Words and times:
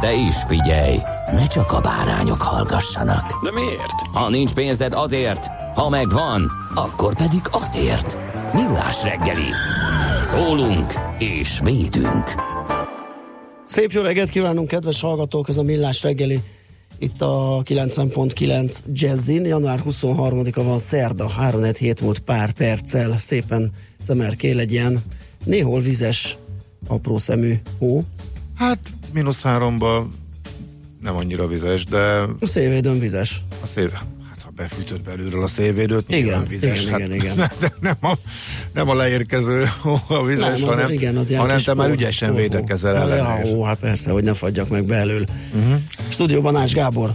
De 0.00 0.14
is 0.14 0.36
figyelj, 0.46 0.98
ne 1.32 1.46
csak 1.46 1.72
a 1.72 1.80
bárányok 1.80 2.42
hallgassanak. 2.42 3.44
De 3.44 3.52
miért? 3.52 3.92
Ha 4.12 4.28
nincs 4.28 4.54
pénzed 4.54 4.92
azért, 4.92 5.46
ha 5.74 5.88
megvan, 5.88 6.50
akkor 6.74 7.14
pedig 7.14 7.40
azért. 7.50 8.18
Millás 8.54 9.02
reggeli. 9.02 9.50
Szólunk 10.22 10.92
és 11.18 11.60
védünk. 11.64 12.34
Szép 13.64 13.92
jó 13.92 14.02
reggelt 14.02 14.30
kívánunk, 14.30 14.68
kedves 14.68 15.00
hallgatók, 15.00 15.48
ez 15.48 15.56
a 15.56 15.62
Millás 15.62 16.02
reggeli. 16.02 16.40
Itt 16.98 17.22
a 17.22 17.62
90.9 17.64 18.78
Jazzin, 18.92 19.44
január 19.44 19.82
23-a 19.88 20.62
van 20.62 20.78
szerda, 20.78 21.28
3 21.28 21.62
hét 21.78 22.00
múlt 22.00 22.18
pár 22.18 22.52
perccel, 22.52 23.18
szépen 23.18 23.72
szemerkél 24.00 24.58
egy 24.58 24.72
ilyen 24.72 25.02
néhol 25.44 25.80
vizes, 25.80 26.38
apró 26.86 27.18
szemű 27.18 27.54
hó. 27.78 28.02
Hát 28.54 28.78
mínusz 29.12 29.42
háromba 29.42 30.08
nem 31.02 31.16
annyira 31.16 31.46
vizes, 31.46 31.84
de 31.84 31.98
A 32.40 32.46
szélvédőn 32.46 32.98
vizes. 32.98 33.42
a 33.62 33.66
szél, 33.66 33.90
hát 34.28 34.42
ha 34.44 34.50
befűtött 34.56 35.02
belülről 35.02 35.42
a 35.42 35.46
szélvédőt, 35.46 36.04
Igen, 36.14 36.46
vizes. 36.46 36.80
igen, 36.82 36.92
hát, 36.92 37.00
igen, 37.00 37.14
igen. 37.14 37.36
De 37.60 37.72
nem 37.80 37.96
a, 38.00 38.12
nem 38.74 38.88
a 38.88 38.94
leérkező 38.94 39.66
a 40.08 40.24
vizes, 40.24 40.44
Nem, 40.44 40.52
az, 40.68 40.74
hanem, 40.74 40.90
igen, 40.92 41.16
az 41.16 41.34
hanem 41.34 41.58
te 41.60 41.74
már 41.74 41.90
ügyesen 41.90 42.34
védekezel 42.34 42.94
Ja, 42.94 43.00
ellene. 43.00 43.42
és 43.42 43.48
Ja, 43.50 43.56
ó, 43.56 43.62
hát 43.62 43.78
persze, 43.78 44.10
hogy 44.10 44.24
ne 44.24 44.34
fagyjak 44.34 44.68
meg 44.68 44.84
belül. 44.84 45.24
Uh-huh. 45.54 45.80
Stúdióban 46.08 46.56
Ács 46.56 46.72
Gábor. 46.72 47.14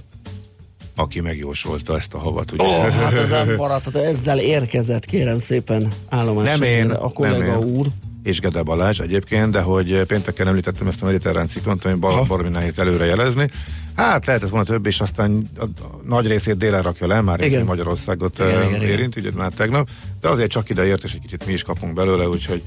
Aki 0.96 1.20
megjósolta 1.20 1.96
ezt 1.98 2.14
a 2.14 2.18
havat, 2.18 2.52
ugye? 2.52 2.64
Oh, 2.64 2.88
hát 2.90 3.14
ez 3.14 3.30
nem 3.30 3.56
maradt, 3.58 3.84
hát 3.84 3.96
ezzel 3.96 4.40
érkezett, 4.40 5.06
kérem 5.06 5.38
szépen 5.40 5.92
állomásra. 6.10 6.52
Nem 6.52 6.62
én, 6.62 6.90
a 6.92 7.10
kollega 7.12 7.52
nem 7.52 7.62
én. 7.68 7.76
úr. 7.76 7.88
És 8.24 8.40
Gede 8.40 8.62
Balázs 8.62 9.00
egyébként, 9.00 9.52
de 9.52 9.62
hogy 9.62 10.02
pénteken 10.06 10.48
említettem 10.48 10.88
ezt 10.88 11.02
a 11.02 11.06
mediterrán 11.06 11.48
ciklont, 11.48 11.86
ami 11.86 11.96
bal, 11.96 12.24
baromi 12.24 12.50
nehéz 12.50 12.80
előre 12.80 13.06
jelezni. 13.06 13.48
Hát 13.96 14.26
lehetett 14.26 14.50
volna 14.50 14.66
több, 14.66 14.86
és 14.86 15.00
aztán 15.00 15.50
a, 15.58 15.66
nagy 16.06 16.28
részét 16.28 16.58
délen 16.58 16.82
rakja 16.82 17.08
le, 17.08 17.22
már 17.22 17.44
Igen. 17.44 17.66
Magyarországot 17.66 18.40
Igen, 18.40 18.50
igen, 18.50 18.62
igen, 18.62 18.82
igen, 18.82 18.90
érint, 18.90 19.16
ugye 19.16 19.30
már 19.36 19.52
tegnap, 19.52 19.90
de 20.22 20.28
azért 20.28 20.52
csak 20.52 20.70
ide 20.70 20.86
ért, 20.86 21.04
és 21.04 21.14
egy 21.14 21.22
kicsit 21.22 21.46
mi 21.46 21.52
is 21.54 21.64
kapunk 21.64 21.94
belőle, 21.94 22.28
úgyhogy 22.28 22.64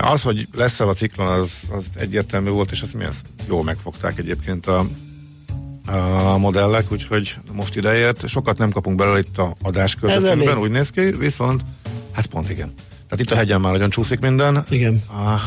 az, 0.00 0.22
hogy 0.22 0.48
lesz 0.54 0.80
a 0.80 0.92
ciklon, 0.92 1.26
az, 1.26 1.52
az 1.70 1.84
egyértelmű 1.94 2.50
volt, 2.50 2.70
és 2.70 2.82
azt 2.82 2.94
mi 2.94 3.04
ezt 3.04 3.26
jól 3.48 3.64
megfogták 3.64 4.18
egyébként 4.18 4.66
a, 4.66 4.86
a 5.86 6.38
modellek, 6.38 6.92
úgyhogy 6.92 7.36
most 7.52 7.76
ideért. 7.76 8.28
Sokat 8.28 8.58
nem 8.58 8.70
kapunk 8.70 8.96
belőle 8.96 9.18
itt 9.18 9.38
a 9.38 9.56
adás 9.62 9.96
elég. 10.02 10.16
közöttünkben, 10.16 10.58
úgy 10.58 10.70
néz 10.70 10.90
ki, 10.90 11.00
viszont 11.00 11.62
hát 12.12 12.26
pont 12.26 12.50
igen. 12.50 12.72
Tehát 13.14 13.30
itt 13.32 13.36
a 13.36 13.40
hegyen 13.40 13.60
már 13.60 13.72
nagyon 13.72 13.90
csúszik 13.90 14.20
minden. 14.20 14.64
Igen. 14.70 15.02
Ah, 15.06 15.40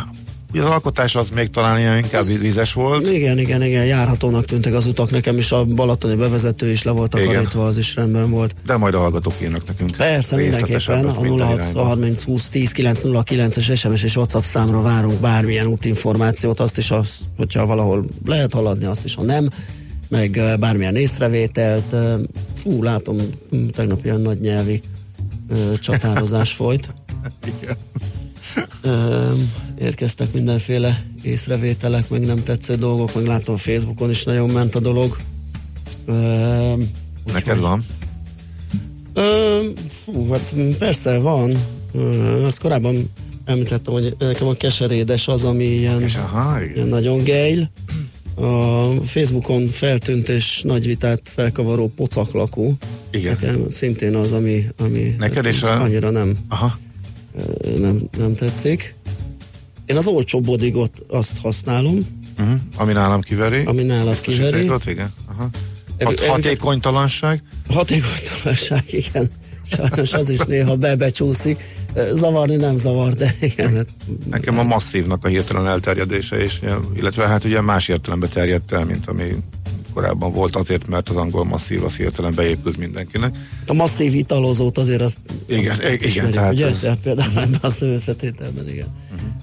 ugye 0.51 0.61
az 0.61 0.67
alkotás 0.67 1.15
az 1.15 1.29
még 1.29 1.49
talán 1.49 1.79
ilyen 1.79 1.97
inkább 1.97 2.25
vízes 2.25 2.73
volt. 2.73 3.09
Igen, 3.09 3.37
igen, 3.37 3.63
igen, 3.63 3.85
járhatónak 3.85 4.45
tűntek 4.45 4.73
az 4.73 4.85
utak, 4.85 5.11
nekem 5.11 5.37
is 5.37 5.51
a 5.51 5.65
balatoni 5.65 6.15
bevezető 6.15 6.69
is 6.69 6.83
le 6.83 6.91
volt 6.91 7.15
Igen. 7.15 7.27
takarítva, 7.27 7.65
az 7.65 7.77
is 7.77 7.95
rendben 7.95 8.29
volt. 8.29 8.55
De 8.65 8.77
majd 8.77 8.93
a 8.93 8.99
hallgatók 8.99 9.33
írnak 9.41 9.67
nekünk. 9.67 9.95
Persze, 9.95 10.35
mindenképpen 10.35 11.05
a 11.05 11.21
minden 11.21 11.47
06 11.47 11.57
irányba. 11.57 11.83
30 11.83 12.23
20 12.23 12.49
10 12.49 12.71
909-es 12.75 13.77
SMS 13.77 14.03
és 14.03 14.15
WhatsApp 14.15 14.43
számra 14.43 14.81
várunk 14.81 15.19
bármilyen 15.19 15.65
útinformációt, 15.65 16.59
azt 16.59 16.77
is, 16.77 16.91
az, 16.91 17.09
hogyha 17.37 17.65
valahol 17.65 18.05
lehet 18.25 18.53
haladni, 18.53 18.85
azt 18.85 19.05
is, 19.05 19.15
ha 19.15 19.23
nem, 19.23 19.49
meg 20.07 20.41
bármilyen 20.59 20.95
észrevételt. 20.95 21.95
Fú, 22.61 22.83
látom, 22.83 23.17
tegnap 23.71 24.05
ilyen 24.05 24.21
nagy 24.21 24.39
nyelvi 24.39 24.81
csatározás 25.79 26.53
folyt. 26.53 26.93
Igen. 27.45 27.75
Ö, 28.81 29.31
érkeztek 29.79 30.33
mindenféle 30.33 31.03
észrevételek, 31.21 32.09
meg 32.09 32.21
nem 32.25 32.43
tetsző 32.43 32.75
dolgok, 32.75 33.15
meg 33.15 33.25
látom 33.25 33.57
Facebookon 33.57 34.09
is 34.09 34.23
nagyon 34.23 34.49
ment 34.49 34.75
a 34.75 34.79
dolog. 34.79 35.17
Ö, 36.05 36.73
Neked 37.33 37.59
van? 37.59 37.83
Ö, 39.13 39.59
hú, 40.05 40.29
hát 40.31 40.53
persze 40.77 41.19
van. 41.19 41.55
Ö, 41.93 42.43
azt 42.45 42.59
korábban 42.59 43.09
említettem, 43.45 43.93
hogy 43.93 44.15
nekem 44.19 44.47
a 44.47 44.53
keserédes 44.53 45.27
az, 45.27 45.43
ami 45.43 45.63
ilyen, 45.65 46.03
aha, 46.15 46.63
ilyen 46.75 46.87
nagyon 46.87 47.23
gejl. 47.23 47.69
A 48.35 48.87
Facebookon 49.05 49.67
feltűnt 49.67 50.29
és 50.29 50.61
nagy 50.61 50.85
vitát 50.85 51.21
felkavaró 51.23 51.91
pocaklakó. 51.95 52.73
Igen. 53.11 53.37
Nekem 53.41 53.69
szintén 53.69 54.15
az, 54.15 54.31
ami, 54.31 54.65
ami 54.77 55.15
Neked 55.17 55.45
is 55.45 55.63
a- 55.63 55.81
annyira 55.81 56.09
nem 56.09 56.37
Aha. 56.47 56.77
Nem, 57.77 58.01
nem 58.17 58.35
tetszik. 58.35 58.95
Én 59.85 59.97
az 59.97 60.07
olcsó 60.07 60.41
bodigot 60.41 60.91
azt 61.07 61.41
használom, 61.41 62.15
Uh-huh. 62.39 62.59
Ami 62.75 62.93
nálam 62.93 63.21
kiveri. 63.21 63.63
ami 63.65 63.83
nálad 63.83 64.19
kiveri. 64.21 64.41
Biztosítékot, 64.41 64.85
igen. 64.85 65.13
Aha. 65.25 65.49
Hat, 66.03 66.25
hatékonytalanság. 66.25 67.43
Hatékonytalanság, 67.69 68.83
igen. 68.87 69.29
Sajnos 69.71 70.13
az 70.13 70.29
is 70.29 70.39
néha 70.39 70.75
bebecsúszik. 70.75 71.63
Zavarni 72.13 72.55
nem 72.55 72.77
zavar, 72.77 73.13
de 73.13 73.35
igen. 73.39 73.75
hát 73.75 73.87
Nekem 74.29 74.59
a 74.59 74.63
masszívnak 74.63 75.25
a 75.25 75.27
hirtelen 75.27 75.67
elterjedése, 75.67 76.35
és, 76.35 76.59
illetve 76.95 77.27
hát 77.27 77.43
ugye 77.43 77.61
más 77.61 77.87
értelemben 77.87 78.29
terjedt 78.29 78.71
el, 78.71 78.85
mint 78.85 79.07
ami 79.07 79.35
korábban 79.97 80.31
volt 80.31 80.55
azért, 80.55 80.87
mert 80.87 81.09
az 81.09 81.15
angol 81.15 81.43
masszív 81.45 81.83
az 81.83 81.95
hirtelen 81.97 82.33
beépült 82.35 82.77
mindenkinek. 82.77 83.35
A 83.67 83.73
masszív 83.73 84.15
italozót 84.15 84.77
azért 84.77 85.01
azt, 85.01 85.17
Igen, 85.47 85.71
azt, 85.71 85.83
azt 85.83 85.93
igen, 85.93 86.07
ismerjük, 86.07 86.33
tehát 86.33 86.53
ugye? 86.53 86.65
ez- 86.65 86.71
Mhm. 86.71 86.81
Tehát 86.81 86.97
például 86.97 87.29
ebben 87.39 87.59
a 87.61 87.69
szó 87.69 87.85
összetételben, 87.87 88.69
igen. 88.69 88.87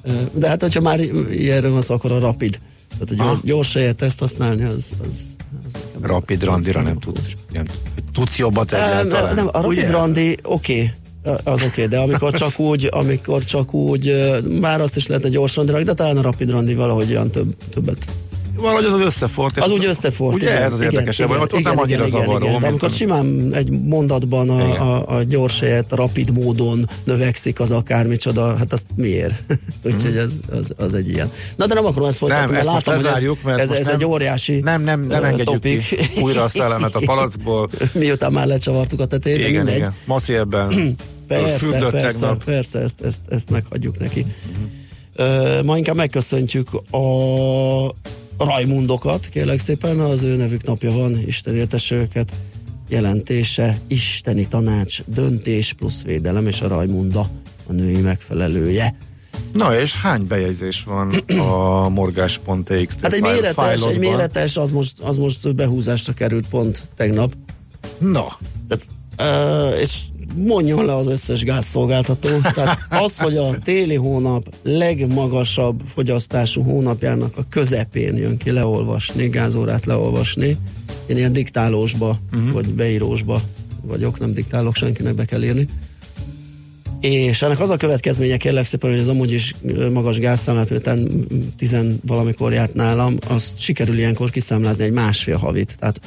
Uh-huh. 0.04 0.28
De 0.32 0.48
hát, 0.48 0.60
hogyha 0.60 0.81
már 0.81 1.00
ilyenről 1.31 1.70
van 1.72 1.82
szó, 1.82 1.94
akkor 1.94 2.12
a 2.12 2.19
rapid. 2.19 2.59
Tehát 2.91 3.10
a 3.10 3.14
gyors, 3.14 3.28
Aha. 3.28 3.41
gyors 3.44 3.72
helyet 3.75 4.03
ezt 4.03 4.19
használni, 4.19 4.64
az, 4.64 4.93
az, 5.09 5.22
az 5.66 5.72
Rapid 6.03 6.43
randira 6.43 6.82
nem 6.82 6.98
tudsz, 6.98 7.20
nem, 7.53 7.64
tudsz 8.12 8.38
jobbat 8.38 8.70
Nem, 8.70 8.81
egyáltalán. 8.81 9.34
nem, 9.34 9.47
a 9.47 9.60
Rapid 9.60 9.69
Ugye? 9.78 9.91
Randi 9.91 10.37
oké, 10.43 10.93
okay. 11.25 11.37
az 11.54 11.62
oké, 11.62 11.66
okay, 11.66 11.87
de 11.87 11.98
amikor 11.98 12.32
csak 12.43 12.59
úgy, 12.59 12.88
amikor 12.93 13.44
csak 13.44 13.75
úgy, 13.75 14.09
ö, 14.09 14.38
bár 14.60 14.81
azt 14.81 14.97
is 14.97 15.06
lehetne 15.06 15.28
gyors 15.28 15.56
randinak, 15.56 15.82
de 15.82 15.93
talán 15.93 16.16
a 16.16 16.22
Rapid 16.22 16.50
Randi 16.50 16.75
valahogy 16.75 17.10
olyan 17.10 17.31
több, 17.31 17.54
többet. 17.70 18.06
Valahogy 18.64 18.84
az 18.84 18.92
az 18.92 19.00
összefort. 19.06 19.58
Az 19.58 19.70
úgy 19.70 19.84
összefort. 19.84 20.34
Ugye 20.34 20.61
ez 20.62 20.72
az 20.72 20.81
érdekesebb, 20.81 21.28
hogy 21.28 21.38
ott, 21.40 21.52
ott 21.55 21.62
nem 21.62 21.78
annyira 21.78 22.06
zavaró. 22.06 22.44
De 22.44 22.50
mint 22.50 22.64
amikor 22.64 22.88
ami- 22.88 22.96
simán 22.96 23.50
egy 23.55 23.70
mondatban 23.70 24.46
Igen. 24.46 24.61
a, 24.70 25.08
a, 25.11 25.16
a 25.16 25.22
gyors 25.22 25.61
helyet 25.61 25.93
rapid 25.93 26.31
módon 26.32 26.88
növekszik 27.05 27.61
az 27.61 27.70
akármicsoda, 27.70 28.56
hát 28.56 28.72
azt 28.72 28.87
miért? 28.96 29.34
Úgyhogy 29.84 30.16
ez, 30.16 30.32
az, 30.52 30.72
az 30.76 30.94
egy 30.94 31.08
ilyen. 31.08 31.31
Na 31.56 31.66
de 31.66 31.75
nem 31.75 31.84
akarom 31.87 32.08
ezt 32.08 32.19
folytatni, 32.19 32.44
Nem, 32.44 32.55
mert 32.55 32.66
ezt 32.76 32.87
látom, 32.87 33.02
hogy 33.05 33.22
ez, 33.22 33.37
mert 33.44 33.61
ez, 33.61 33.70
ez 33.70 33.87
nem- 33.87 33.94
egy 33.94 34.05
óriási 34.05 34.61
Nem, 34.61 34.82
nem, 34.82 35.00
nem 35.06 35.22
ö, 35.22 35.25
engedjük 35.25 35.46
topik. 35.46 35.88
ki 35.88 36.20
újra 36.20 36.43
a 36.43 36.49
szellemet 36.49 36.94
a 36.94 37.00
palackból. 37.14 37.70
Miután 37.93 38.32
már 38.32 38.46
lecsavartuk 38.46 39.00
a 39.00 39.06
tetejét, 39.06 39.38
Igen, 39.38 39.50
mindegy. 39.52 39.76
igen. 39.76 39.94
Maci 40.05 40.34
ebben 40.34 40.69
Persze, 41.28 41.78
persze, 41.90 42.19
tegnap. 42.19 42.44
persze, 42.44 42.78
ezt, 42.78 43.00
ezt, 43.00 43.20
ezt 43.28 43.50
meghagyjuk 43.50 43.99
neki. 43.99 44.26
Uh, 45.19 45.62
ma 45.62 45.76
inkább 45.76 45.96
megköszöntjük 45.96 46.69
a 46.90 46.99
Rajmundokat, 48.38 49.28
kérlek 49.28 49.58
szépen, 49.58 50.00
az 50.00 50.22
ő 50.22 50.36
nevük 50.36 50.64
napja 50.64 50.92
van, 50.92 51.19
Isten 51.26 51.54
értesse 51.54 51.94
őket, 51.94 52.32
jelentése, 52.88 53.78
isteni 53.86 54.48
tanács, 54.48 55.02
döntés 55.06 55.72
plusz 55.72 56.02
védelem, 56.02 56.46
és 56.46 56.60
a 56.60 56.69
Rajmunda 56.69 57.28
a 57.66 57.72
női 57.72 58.00
megfelelője. 58.00 58.96
Na 59.52 59.78
és 59.81 59.94
hány 59.94 60.26
bejegyzés 60.26 60.82
van 60.82 61.12
a 61.38 61.88
morgás.txt 61.88 63.00
Hát 63.00 63.12
egy 63.12 63.22
méretes, 63.22 63.82
egy 63.82 63.98
méretes, 63.98 64.56
az 64.56 64.70
most, 64.70 65.00
az 65.00 65.19
most 65.19 65.54
behúzásra 65.54 66.12
került 66.12 66.48
pont 66.48 66.82
tegnap. 66.96 67.32
Na, 67.98 68.38
Tehát, 68.69 68.87
ö, 69.16 69.78
és 69.78 70.00
mondjon 70.36 70.84
le 70.84 70.96
az 70.96 71.06
összes 71.06 71.44
gázszolgáltató. 71.44 72.28
Tehát 72.54 72.78
az, 72.88 73.19
hogy 73.19 73.36
a 73.36 73.58
téli 73.62 73.94
hónap 73.94 74.54
legmagasabb 74.62 75.82
fogyasztású 75.86 76.62
hónapjának 76.62 77.36
a 77.36 77.44
közepén 77.48 78.16
jön 78.16 78.36
ki 78.36 78.50
leolvasni, 78.50 79.28
gázórát 79.28 79.86
leolvasni, 79.86 80.56
én 81.06 81.16
ilyen 81.16 81.32
diktálósba, 81.32 82.19
uh-huh. 82.32 82.52
vagy 82.52 82.75
beírósba 82.75 83.40
vagyok, 83.82 84.19
nem 84.19 84.32
diktálok, 84.32 84.75
senkinek 84.75 85.14
be 85.14 85.25
kell 85.25 85.42
írni. 85.42 85.66
És 87.00 87.42
ennek 87.42 87.60
az 87.60 87.70
a 87.70 87.76
következménye 87.76 88.37
kérlek 88.37 88.64
szépen, 88.64 88.90
hogy 88.90 88.98
az 88.98 89.08
amúgy 89.08 89.32
is 89.32 89.54
magas 89.92 90.19
gázszámlát, 90.19 90.70
miután 90.70 91.26
tizen 91.56 92.00
valamikor 92.06 92.52
járt 92.52 92.75
nálam, 92.75 93.16
azt 93.28 93.60
sikerül 93.60 93.98
ilyenkor 93.98 94.30
kiszámlázni 94.30 94.84
egy 94.84 94.92
másfél 94.92 95.37
havit. 95.37 95.76
Tehát 95.78 96.00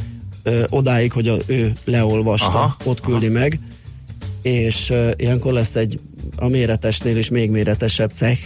ö, 0.43 0.63
odáig, 0.69 1.11
hogy 1.11 1.27
a, 1.27 1.35
ő 1.45 1.73
leolvasta, 1.85 2.47
aha, 2.47 2.77
ott 2.83 3.01
küldi 3.01 3.25
aha. 3.25 3.39
meg, 3.39 3.59
és 4.41 4.89
ö, 4.89 5.09
ilyenkor 5.15 5.53
lesz 5.53 5.75
egy 5.75 5.99
a 6.35 6.47
méretesnél 6.47 7.17
is 7.17 7.29
még 7.29 7.49
méretesebb 7.49 8.11
cech, 8.13 8.41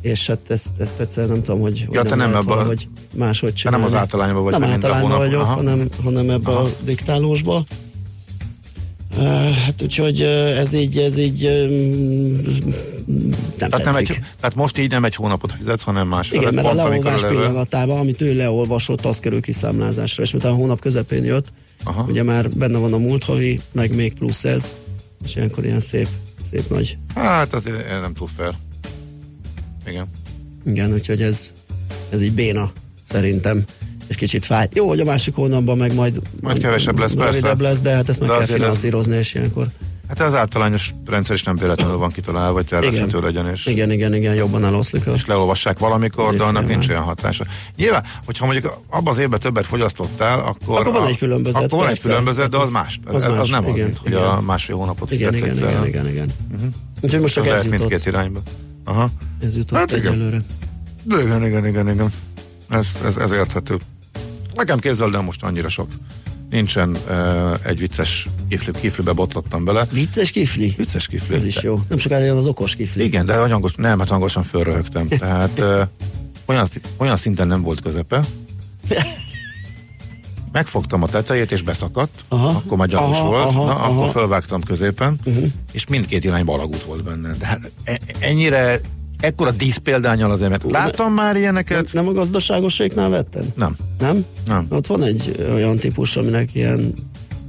és 0.00 0.26
hát 0.26 0.38
ezt, 0.48 0.80
ezt 0.80 1.00
egyszerűen 1.00 1.32
nem 1.32 1.42
tudom, 1.42 1.60
hogy, 1.60 1.86
Ja, 1.90 2.00
hogy 2.00 2.08
te 2.08 2.14
nem 2.14 2.28
ebbe 2.28 2.38
a- 2.38 2.42
valahogy 2.42 2.88
máshogy 3.14 3.54
te 3.62 3.70
nem 3.70 3.72
csinálni. 3.80 3.94
az 3.94 4.00
általányban 4.00 4.42
vagy 4.42 4.52
Nem 4.52 4.62
általányban 4.70 5.18
vagyok, 5.18 5.40
Aha. 5.40 5.54
hanem, 5.54 5.88
hanem 6.04 6.30
ebbe 6.30 6.50
a 6.50 6.68
diktálósba. 6.84 7.64
Uh, 9.18 9.50
hát 9.50 9.82
úgyhogy 9.82 10.20
uh, 10.20 10.58
ez 10.58 10.72
így, 10.72 10.96
ez 10.98 11.18
így 11.18 11.44
um, 11.44 12.40
nem 13.56 13.70
Tehát, 13.70 13.84
nem 13.84 13.96
egy, 13.96 14.06
tehát 14.40 14.54
most 14.54 14.78
így 14.78 14.90
nem 14.90 15.04
egy 15.04 15.14
hónapot 15.14 15.52
fizetsz, 15.52 15.82
hanem 15.82 16.08
másfél. 16.08 16.40
Igen, 16.40 16.54
mert 16.54 16.66
a 16.66 16.70
pont, 16.70 16.80
amikor 16.82 17.04
leolvás 17.04 17.22
eleve- 17.22 17.40
pillanatában, 17.46 17.98
amit 17.98 18.20
ő 18.20 18.34
leolvasott, 18.34 19.04
az 19.04 19.18
kerül 19.18 19.40
kiszámlázásra, 19.40 20.22
és 20.22 20.32
miután 20.32 20.52
a 20.52 20.54
hónap 20.54 20.80
közepén 20.80 21.24
jött, 21.24 21.46
Aha. 21.84 22.02
ugye 22.08 22.22
már 22.22 22.50
benne 22.50 22.78
van 22.78 22.92
a 22.92 22.98
múlt 22.98 23.24
havi, 23.24 23.60
meg 23.72 23.94
még 23.94 24.12
plusz 24.14 24.44
ez, 24.44 24.70
és 25.24 25.36
ilyenkor 25.36 25.64
ilyen 25.64 25.80
szép, 25.80 26.08
szép 26.50 26.70
nagy. 26.70 26.98
Hát, 27.14 27.54
az 27.54 27.64
nem 27.88 28.14
túl 28.14 28.28
fair. 28.36 28.54
Igen. 29.86 30.06
Igen, 30.66 30.92
úgyhogy 30.92 31.22
ez, 31.22 31.52
ez 32.08 32.22
így 32.22 32.32
béna, 32.32 32.72
szerintem. 33.08 33.64
És 34.06 34.16
kicsit 34.16 34.44
fáj. 34.44 34.68
Jó, 34.72 34.88
hogy 34.88 35.00
a 35.00 35.04
másik 35.04 35.34
hónapban 35.34 35.76
meg 35.78 35.94
majd, 35.94 36.20
Majd 36.40 36.58
kevesebb 36.58 36.98
lesz, 36.98 37.14
persze. 37.14 37.30
rövidebb 37.30 37.60
lesz, 37.60 37.80
de 37.80 37.90
hát 37.94 38.08
ezt 38.08 38.20
meg 38.20 38.28
De 38.28 38.34
kell 38.34 38.42
azért 38.42 38.58
ez- 38.60 38.64
finanszírozni, 38.64 39.16
és 39.16 39.34
ilyenkor. 39.34 39.68
Hát 40.08 40.20
az 40.20 40.34
általányos 40.34 40.90
rendszer 41.06 41.34
is 41.34 41.42
nem 41.42 41.56
véletlenül 41.56 41.96
van 41.96 42.12
kitalálva, 42.12 42.52
hogy 42.52 42.66
tervezhető 42.66 43.20
legyen, 43.20 43.48
és, 43.48 43.66
Igen, 43.66 43.90
igen, 43.90 44.14
igen, 44.14 44.34
jobban 44.34 44.64
eloszlik. 44.64 45.06
A... 45.06 45.12
és 45.12 45.26
leolvassák 45.26 45.78
valamikor, 45.78 46.36
de 46.36 46.42
annak 46.44 46.66
nincs 46.68 46.88
olyan 46.88 47.02
hatása. 47.02 47.44
Nyilván, 47.76 48.04
hogyha 48.24 48.44
mondjuk 48.46 48.78
abban 48.88 49.12
az 49.12 49.18
évben 49.18 49.40
többet 49.40 49.66
fogyasztottál, 49.66 50.38
akkor, 50.38 50.78
Akkor 50.80 50.92
van 50.92 51.02
a- 51.02 51.06
egy 51.06 51.18
különbözet, 51.18 51.62
Akkor 51.62 51.78
van 51.78 51.88
egy 51.88 52.00
különbözet, 52.00 52.50
de 52.50 52.56
az 52.56 52.62
Az- 52.62 52.72
más. 52.72 53.00
az 53.04 53.14
Az, 53.14 53.24
az, 53.24 53.36
más, 53.36 53.48
nem 53.48 53.64
az, 53.64 53.70
igen, 53.74 53.86
mint 53.86 53.98
hogy 53.98 54.10
igen. 54.10 54.22
a 54.22 54.40
másfél 54.40 54.76
hónapot 54.76 55.10
Igen, 55.10 55.34
igen, 55.34 55.48
egyszerre. 55.48 55.70
igen, 55.70 55.86
igen, 55.86 56.08
igen. 56.08 56.34
Úgyhogy 57.00 57.20
most 57.20 57.34
csak 57.34 57.46
Ez 57.46 57.64
jutott, 57.64 57.78
mindkét 57.78 58.06
irányba. 58.06 58.40
Aha. 58.84 59.10
ez 59.42 59.56
jutott 59.56 59.78
Hát 59.78 59.90
hát 59.90 59.98
igen. 60.00 60.12
egyelőre. 60.12 60.40
De 61.02 61.22
igen, 61.22 61.44
igen, 61.44 61.66
igen, 61.66 61.88
igen. 61.88 62.08
Ez, 62.68 62.86
ez, 63.04 63.16
ez 63.16 63.30
érthető. 63.30 63.78
Nekem 64.54 64.78
képzeld 64.78 65.14
el 65.14 65.20
most 65.20 65.42
annyira 65.42 65.68
sok. 65.68 65.88
Nincsen 66.50 66.96
uh, 67.08 67.54
egy 67.62 67.78
vicces 67.78 68.28
kifli, 68.48 68.72
kiflibe 68.80 69.12
botlottam 69.12 69.64
bele. 69.64 69.86
Vicces 69.90 70.30
kifli? 70.30 70.74
Vicces 70.76 71.06
kifli. 71.06 71.34
Ez 71.34 71.44
is 71.44 71.62
jó. 71.62 71.80
Nem 71.88 71.98
sokára 71.98 72.24
jön 72.24 72.36
az 72.36 72.46
okos 72.46 72.76
kifli. 72.76 73.04
Igen, 73.04 73.26
de 73.26 73.36
hangos, 73.36 73.74
nem, 73.74 73.98
hát 73.98 74.08
hangosan 74.08 74.42
fölröhögtem. 74.42 75.08
Tehát 75.18 75.58
uh, 75.60 75.82
olyan, 76.46 76.66
olyan 76.96 77.16
szinten 77.16 77.46
nem 77.46 77.62
volt 77.62 77.80
közepe. 77.80 78.24
Megfogtam 80.52 81.02
a 81.02 81.06
tetejét, 81.06 81.52
és 81.52 81.62
beszakadt. 81.62 82.24
Aha. 82.28 82.48
Akkor 82.48 82.78
már 82.78 82.88
gyanús 82.88 83.16
Aha, 83.16 83.28
volt. 83.28 83.44
aha, 83.44 83.64
Na, 83.64 83.74
aha. 83.74 83.92
akkor 83.92 84.08
fölvágtam 84.08 84.62
középen, 84.62 85.18
uh-huh. 85.24 85.46
és 85.72 85.86
mindkét 85.86 86.24
irányba 86.24 86.52
alagút 86.52 86.82
volt 86.82 87.02
benne. 87.04 87.32
De 87.32 87.46
hát 87.46 87.70
e- 87.84 88.00
ennyire, 88.18 88.80
ekkora 89.20 89.50
díszpéldányal 89.50 90.30
azért, 90.30 90.50
mert 90.50 90.70
láttam 90.70 91.12
már 91.12 91.32
Nem, 91.32 91.40
ilyeneket. 91.42 91.92
nem 91.92 92.08
a 92.08 92.12
gazdaságosségnál 92.12 93.08
vetted? 93.08 93.44
Nem. 93.56 93.76
Nem? 93.98 94.24
Nem. 94.46 94.66
Ott 94.68 94.86
van 94.86 95.02
egy 95.02 95.46
olyan 95.54 95.76
típus, 95.76 96.16
aminek 96.16 96.54
ilyen 96.54 96.92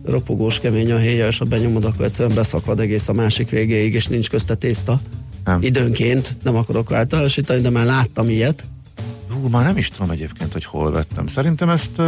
ropogós, 0.06 0.60
kemény 0.60 0.92
a 0.92 0.98
héja, 0.98 1.28
és 1.28 1.38
ha 1.38 1.46
benyomod, 1.46 1.86
akkor 1.86 2.06
egyszerűen 2.06 2.36
beszakad 2.36 2.80
egész 2.80 3.08
a 3.08 3.14
másik 3.14 3.50
végéig, 3.50 3.94
és 3.94 4.08
nincs 4.08 4.30
közte 4.30 4.56
tészta. 4.56 5.00
Nem. 5.46 5.62
Időnként, 5.62 6.36
nem 6.44 6.56
akarok 6.56 6.92
általánosítani, 6.92 7.62
de 7.62 7.70
már 7.70 7.86
láttam 7.86 8.30
ilyet. 8.30 8.64
Hú, 9.42 9.48
már 9.48 9.64
nem 9.66 9.78
is 9.78 9.90
tudom 9.90 10.10
egyébként, 10.10 10.54
hogy 10.54 10.66
hol 10.66 10.92
vettem. 10.92 11.28
Szerintem 11.28 11.70
ezt... 11.70 11.92
Uh, 11.98 12.06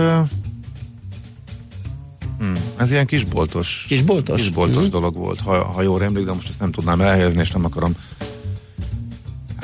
hmm, 2.40 2.54
ez 2.78 2.92
ilyen 2.92 3.06
kisboltos. 3.06 3.86
Kisboltos? 3.88 4.42
Kisboltos 4.42 4.82
Mhm. 4.84 4.92
dolog 4.92 5.16
volt, 5.16 5.40
ha, 5.40 5.64
ha 5.64 5.82
jól 5.82 6.04
emlékszem, 6.04 6.26
de 6.26 6.34
most 6.34 6.50
ezt 6.50 6.60
nem 6.60 6.72
tudnám 6.72 7.02
elhelyezni, 7.02 7.40
és 7.40 7.52
nem 7.52 7.66
akarom 7.66 7.96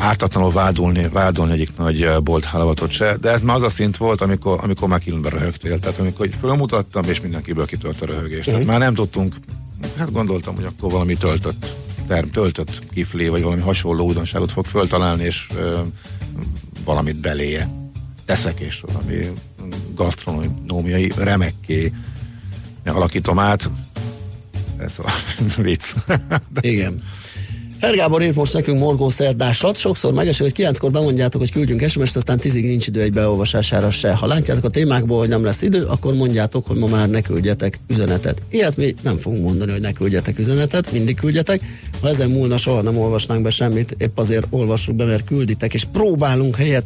ártatlanul 0.06 0.52
vádolni, 0.52 1.08
vádolni 1.08 1.54
egyik 1.54 1.78
nagy 1.78 2.02
eh, 2.02 2.20
bolthálavatot 2.20 2.92
se, 2.92 3.18
de 3.22 3.30
ez 3.30 3.42
már 3.42 3.56
az 3.56 3.62
a 3.62 3.70
szint 3.70 3.98
volt, 3.98 4.22
amikor, 4.22 4.60
amikor 4.62 4.88
már 4.88 5.00
különben 5.00 5.32
röhögtél, 5.32 5.80
tehát 5.80 6.00
amikor 6.00 6.30
fölmutattam, 6.40 7.04
és 7.04 7.22
mindenkiből 7.22 7.66
kitört 7.66 8.02
a 8.02 8.06
röhögés. 8.06 8.46
Tehát 8.46 8.66
már 8.66 8.80
nem 8.80 8.94
tudtunk, 8.94 9.36
hát 9.98 10.12
gondoltam, 10.12 10.56
hogy 10.56 10.64
akkor 10.66 10.92
valami 10.92 11.16
töltött, 11.16 11.76
term, 12.08 12.28
töltött 12.28 12.84
kifli, 12.94 13.28
vagy 13.28 13.42
valami 13.44 13.62
hasonló 13.62 14.06
újdonságot 14.06 14.52
fog 14.52 14.66
föltalálni, 14.66 15.24
és 15.24 15.48
ö, 15.58 15.80
valamit 16.84 17.16
beléje 17.16 17.68
teszek, 18.26 18.60
és 18.60 18.84
valami 18.92 19.32
gasztronómiai 19.96 21.12
remekké 21.16 21.92
alakítom 22.86 23.40
át. 23.40 23.70
Ez 24.78 25.00
a 25.00 25.12
vicc. 25.62 25.94
Igen. 26.60 27.04
Fergábor 27.86 28.22
írt 28.22 28.36
most 28.36 28.54
nekünk 28.54 28.80
morgó 28.80 29.10
szerdásat, 29.10 29.78
sokszor 29.78 30.14
megesik, 30.14 30.42
hogy 30.42 30.54
kilenckor 30.54 30.92
bemondjátok, 30.92 31.42
hogy 31.42 31.52
küldjünk 31.52 31.88
SMS-t, 31.88 32.16
aztán 32.16 32.40
tízig 32.40 32.66
nincs 32.66 32.88
idő 32.88 33.02
egy 33.02 33.12
beolvasására 33.12 33.90
se. 33.90 34.14
Ha 34.14 34.28
látjátok 34.28 34.64
a 34.64 34.70
témákból, 34.70 35.20
hogy 35.20 35.28
nem 35.28 35.44
lesz 35.44 35.62
idő, 35.62 35.84
akkor 35.84 36.14
mondjátok, 36.14 36.68
hogy 36.68 36.78
ma 36.78 36.88
már 36.88 37.10
ne 37.10 37.22
küldjetek 37.22 37.80
üzenetet. 37.88 38.42
Ilyet 38.50 38.78
mi 38.78 38.96
nem 39.02 39.18
fogunk 39.18 39.44
mondani, 39.44 39.72
hogy 39.72 39.82
ne 39.82 39.92
küldjetek 39.92 40.40
üzenetet, 40.40 40.92
mindig 40.92 41.16
küldjetek. 41.16 41.62
Ha 42.02 42.10
ezen 42.10 42.30
múlna, 42.30 42.58
soha 42.58 42.82
nem 42.82 42.98
olvasnánk 42.98 43.42
be 43.42 43.50
semmit, 43.50 43.96
épp 43.98 44.18
azért 44.18 44.46
olvassuk 44.50 44.96
be, 44.96 45.06
mert 45.06 45.24
külditek, 45.24 45.74
és 45.74 45.84
próbálunk 45.84 46.56
helyet 46.56 46.86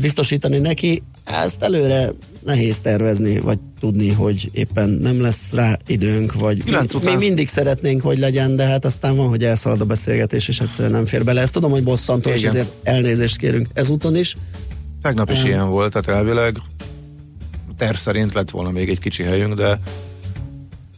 biztosítani 0.00 0.58
neki, 0.58 1.02
ezt 1.24 1.62
előre 1.62 2.12
nehéz 2.44 2.80
tervezni, 2.80 3.40
vagy 3.40 3.58
tudni, 3.80 4.10
hogy 4.10 4.50
éppen 4.52 4.90
nem 4.90 5.20
lesz 5.20 5.52
rá 5.52 5.78
időnk, 5.86 6.34
vagy 6.34 6.64
Kilenc 6.64 6.94
mi, 6.94 7.10
mi 7.10 7.14
mindig 7.16 7.48
szeretnénk, 7.48 8.02
hogy 8.02 8.18
legyen, 8.18 8.56
de 8.56 8.64
hát 8.64 8.84
aztán 8.84 9.16
van, 9.16 9.28
hogy 9.28 9.44
elszalad 9.44 9.80
a 9.80 9.84
beszélgetés, 9.84 10.48
és 10.48 10.60
egyszerűen 10.60 10.90
nem 10.90 11.06
fér 11.06 11.24
bele. 11.24 11.40
Ezt 11.40 11.52
tudom, 11.52 11.70
hogy 11.70 11.82
bosszantó, 11.82 12.30
és 12.30 12.42
ezért 12.42 12.72
elnézést 12.82 13.36
kérünk 13.36 13.68
ezúton 13.72 14.16
is. 14.16 14.36
Tegnap 15.02 15.30
is 15.30 15.38
Um. 15.38 15.46
ilyen 15.46 15.68
volt, 15.68 15.92
tehát 15.92 16.18
elvileg 16.18 16.56
terv 17.76 17.96
szerint 17.96 18.34
lett 18.34 18.50
volna 18.50 18.70
még 18.70 18.88
egy 18.88 18.98
kicsi 18.98 19.22
helyünk, 19.22 19.54
de 19.54 19.80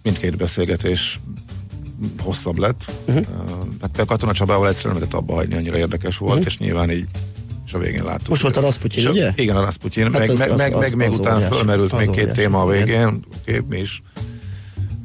mindkét 0.02 0.36
beszélgetés 0.36 1.20
hosszabb 2.18 2.58
lett. 2.58 2.84
Uh-huh. 3.06 3.24
Tehát 3.24 3.78
például 3.80 4.06
Katona 4.06 4.32
Csabával 4.32 4.68
egyszerűen 4.68 4.94
lehetett 4.94 5.18
abba 5.18 5.34
hagyni, 5.34 5.54
annyira 5.54 5.76
érdekes 5.76 6.16
volt, 6.16 6.32
uh-huh. 6.32 6.46
és 6.46 6.58
nyilván 6.58 6.90
így 6.90 7.06
és 7.72 7.78
a 7.78 7.82
végén 7.84 8.04
láttuk. 8.04 8.28
Most 8.28 8.42
volt 8.42 8.56
a 8.56 8.60
Rasputin, 8.60 9.06
ugye? 9.08 9.32
Igen, 9.36 9.56
a 9.56 9.60
Rasputin. 9.60 10.02
Hát 10.02 10.12
meg, 10.18 10.30
az- 10.30 10.38
meg, 10.38 10.50
az- 10.50 10.58
meg, 10.58 10.74
az- 10.74 10.80
meg 10.80 10.96
még 10.96 11.08
az 11.08 11.18
utána 11.18 11.36
óriási. 11.36 11.54
fölmerült 11.54 11.92
Az 11.92 11.98
még 11.98 12.10
két 12.10 12.18
óriási. 12.22 12.40
téma 12.40 12.60
a 12.62 12.66
végén. 12.66 13.06
Oké, 13.06 13.24
okay, 13.56 13.60
mi 13.68 13.78
is 13.78 14.02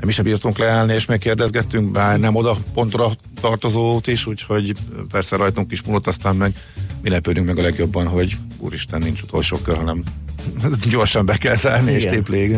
mi 0.05 0.11
sem 0.11 0.25
bírtunk 0.25 0.57
leállni, 0.57 0.93
és 0.93 1.05
megkérdezgettünk, 1.05 1.91
bár 1.91 2.19
nem 2.19 2.35
oda 2.35 2.55
pontra 2.73 3.09
tartozót 3.41 4.07
is, 4.07 4.25
úgyhogy 4.25 4.73
persze 5.11 5.35
rajtunk 5.35 5.71
is 5.71 5.81
múlott, 5.81 6.07
aztán 6.07 6.35
meg 6.35 6.55
mi 7.01 7.09
lepődünk 7.09 7.47
meg 7.47 7.57
a 7.57 7.61
legjobban, 7.61 8.07
hogy 8.07 8.37
úristen, 8.57 9.01
nincs 9.01 9.21
utolsó 9.21 9.57
kör, 9.57 9.75
hanem 9.77 10.03
gyorsan 10.89 11.25
be 11.25 11.37
kell 11.37 11.55
zárni, 11.55 11.91
és 11.91 12.01
Igen. 12.01 12.13
téplég. 12.13 12.57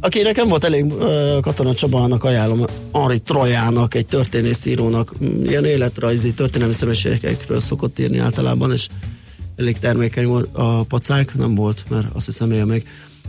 Aki 0.00 0.22
nekem 0.22 0.48
volt 0.48 0.64
elég 0.64 0.92
Katona 1.40 1.74
Csabának 1.74 2.24
ajánlom, 2.24 2.64
Ari 2.90 3.20
Trojának, 3.20 3.94
egy 3.94 4.06
történészírónak, 4.06 5.12
ilyen 5.42 5.64
életrajzi 5.64 6.32
történelmi 6.34 6.74
személyiségekről 6.74 7.60
szokott 7.60 7.98
írni 7.98 8.18
általában, 8.18 8.72
és 8.72 8.88
elég 9.58 9.78
termékeny 9.78 10.26
volt 10.26 10.48
a 10.52 10.82
pacák, 10.82 11.34
nem 11.34 11.54
volt, 11.54 11.84
mert 11.88 12.06
azt 12.12 12.26
hiszem 12.26 12.50
él 12.50 12.64
még. 12.64 12.88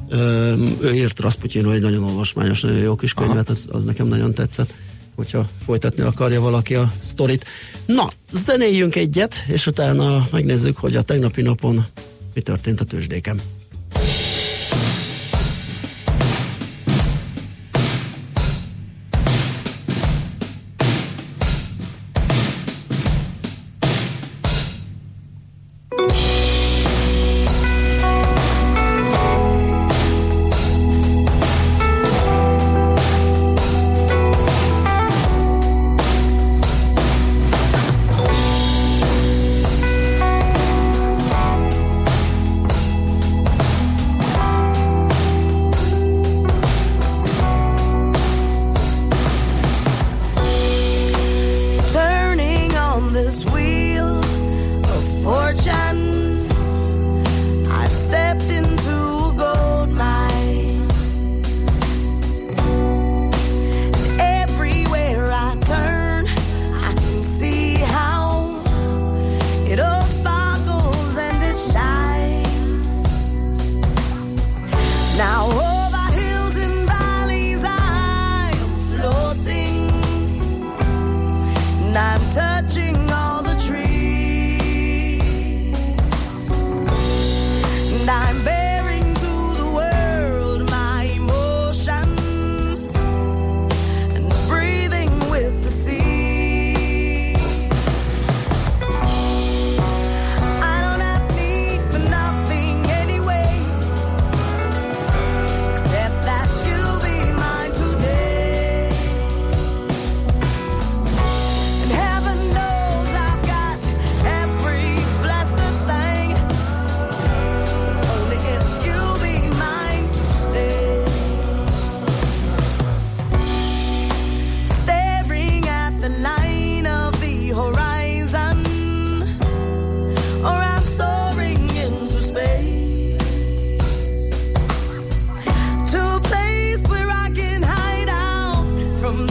Ö, 0.09 0.53
ő 0.81 0.93
írt 0.93 1.19
Rasputinról 1.19 1.73
egy 1.73 1.81
nagyon 1.81 2.03
olvasmányos, 2.03 2.61
nagyon 2.61 2.77
jó 2.77 2.95
kis 2.95 3.13
könyvet, 3.13 3.49
az, 3.49 3.67
az 3.71 3.83
nekem 3.83 4.07
nagyon 4.07 4.33
tetszett 4.33 4.73
hogyha 5.19 5.49
folytatni 5.65 6.03
akarja 6.03 6.41
valaki 6.41 6.75
a 6.75 6.93
sztorit. 7.03 7.45
Na, 7.85 8.09
zenéljünk 8.31 8.95
egyet, 8.95 9.45
és 9.47 9.67
utána 9.67 10.27
megnézzük, 10.31 10.77
hogy 10.77 10.95
a 10.95 11.01
tegnapi 11.01 11.41
napon 11.41 11.85
mi 12.33 12.41
történt 12.41 12.81
a 12.81 12.83
tőzsdéken. 12.83 13.41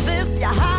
this, 0.08 0.40
your 0.40 0.48
high. 0.48 0.77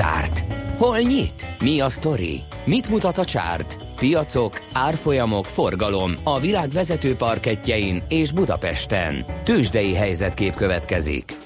Zárt? 0.00 0.44
Hol 0.76 0.98
nyit? 0.98 1.46
Mi 1.60 1.80
a 1.80 1.88
sztori? 1.88 2.40
Mit 2.64 2.88
mutat 2.88 3.18
a 3.18 3.24
csárt? 3.24 3.76
Piacok, 3.96 4.60
árfolyamok, 4.72 5.44
forgalom 5.44 6.14
a 6.22 6.40
világ 6.40 6.70
vezető 6.70 7.14
parketjein 7.14 8.02
és 8.08 8.32
Budapesten. 8.32 9.24
Tősdei 9.44 9.94
helyzetkép 9.94 10.54
következik. 10.54 11.36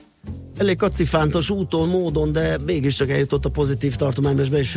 Elég 0.57 0.77
kacifántos 0.77 1.51
úton, 1.51 1.89
módon, 1.89 2.33
de 2.33 2.59
mégis 2.67 2.95
csak 2.95 3.11
eljutott 3.11 3.45
a 3.45 3.49
pozitív 3.49 3.95
tartományba, 3.95 4.43
és 4.43 4.49
be 4.49 4.59
is, 4.59 4.77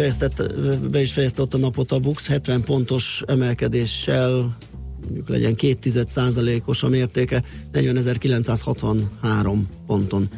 be 0.92 1.02
is 1.02 1.12
fejezte 1.14 1.42
ott 1.42 1.54
a 1.54 1.58
napot 1.58 1.92
a 1.92 2.00
Bux 2.00 2.28
70 2.28 2.64
pontos 2.64 3.24
emelkedéssel, 3.28 4.58
mondjuk 5.04 5.30
legyen 5.30 5.56
2 5.56 6.04
százalékos 6.08 6.84
a 6.84 6.88
mértéke, 6.88 7.44
40.963 7.74 9.58
ponton 9.88 10.30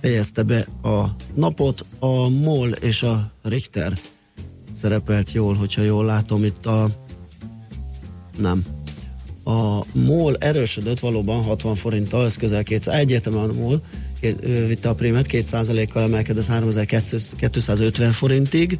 fejezte 0.00 0.42
be 0.42 0.66
a 0.82 1.16
napot. 1.34 1.84
A 1.98 2.28
MOL 2.28 2.68
és 2.68 3.02
a 3.02 3.32
Richter 3.42 3.92
szerepelt 4.72 5.32
jól, 5.32 5.54
hogyha 5.54 5.82
jól 5.82 6.04
látom 6.04 6.44
itt 6.44 6.66
a 6.66 6.90
nem. 8.38 8.64
A 9.44 9.84
MOL 9.92 10.36
erősödött 10.36 11.00
valóban 11.00 11.42
60 11.42 11.74
forinttal, 11.74 12.24
ez 12.24 12.36
közel 12.36 12.62
200, 12.62 12.94
egyértelműen 12.94 13.48
a 13.48 13.52
MOL 13.52 13.82
vitte 14.66 14.88
a 14.88 14.94
prémet, 14.94 15.26
2%-kal 15.28 16.02
emelkedett 16.02 16.46
3250 16.46 18.12
forintig. 18.12 18.78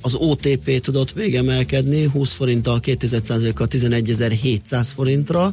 Az 0.00 0.14
OTP 0.14 0.80
tudott 0.80 1.14
még 1.14 1.34
emelkedni, 1.34 2.04
20 2.04 2.32
forinttal, 2.32 2.80
2%-kal 2.82 3.66
11.700 3.70 4.88
forintra. 4.94 5.52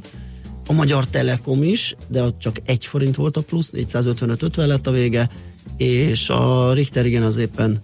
A 0.68 0.74
Magyar 0.74 1.06
Telekom 1.06 1.64
is, 1.64 1.96
de 2.08 2.24
ott 2.24 2.40
csak 2.40 2.62
1 2.66 2.86
forint 2.86 3.16
volt 3.16 3.38
a 3.38 3.42
plusz, 3.42 3.72
455-50 3.74 4.68
lett 4.68 4.88
a 4.88 4.92
vége, 4.92 5.30
és 5.78 6.30
a 6.30 6.74
Richter 6.74 7.06
igen 7.06 7.24
az 7.24 7.38
éppen 7.38 7.80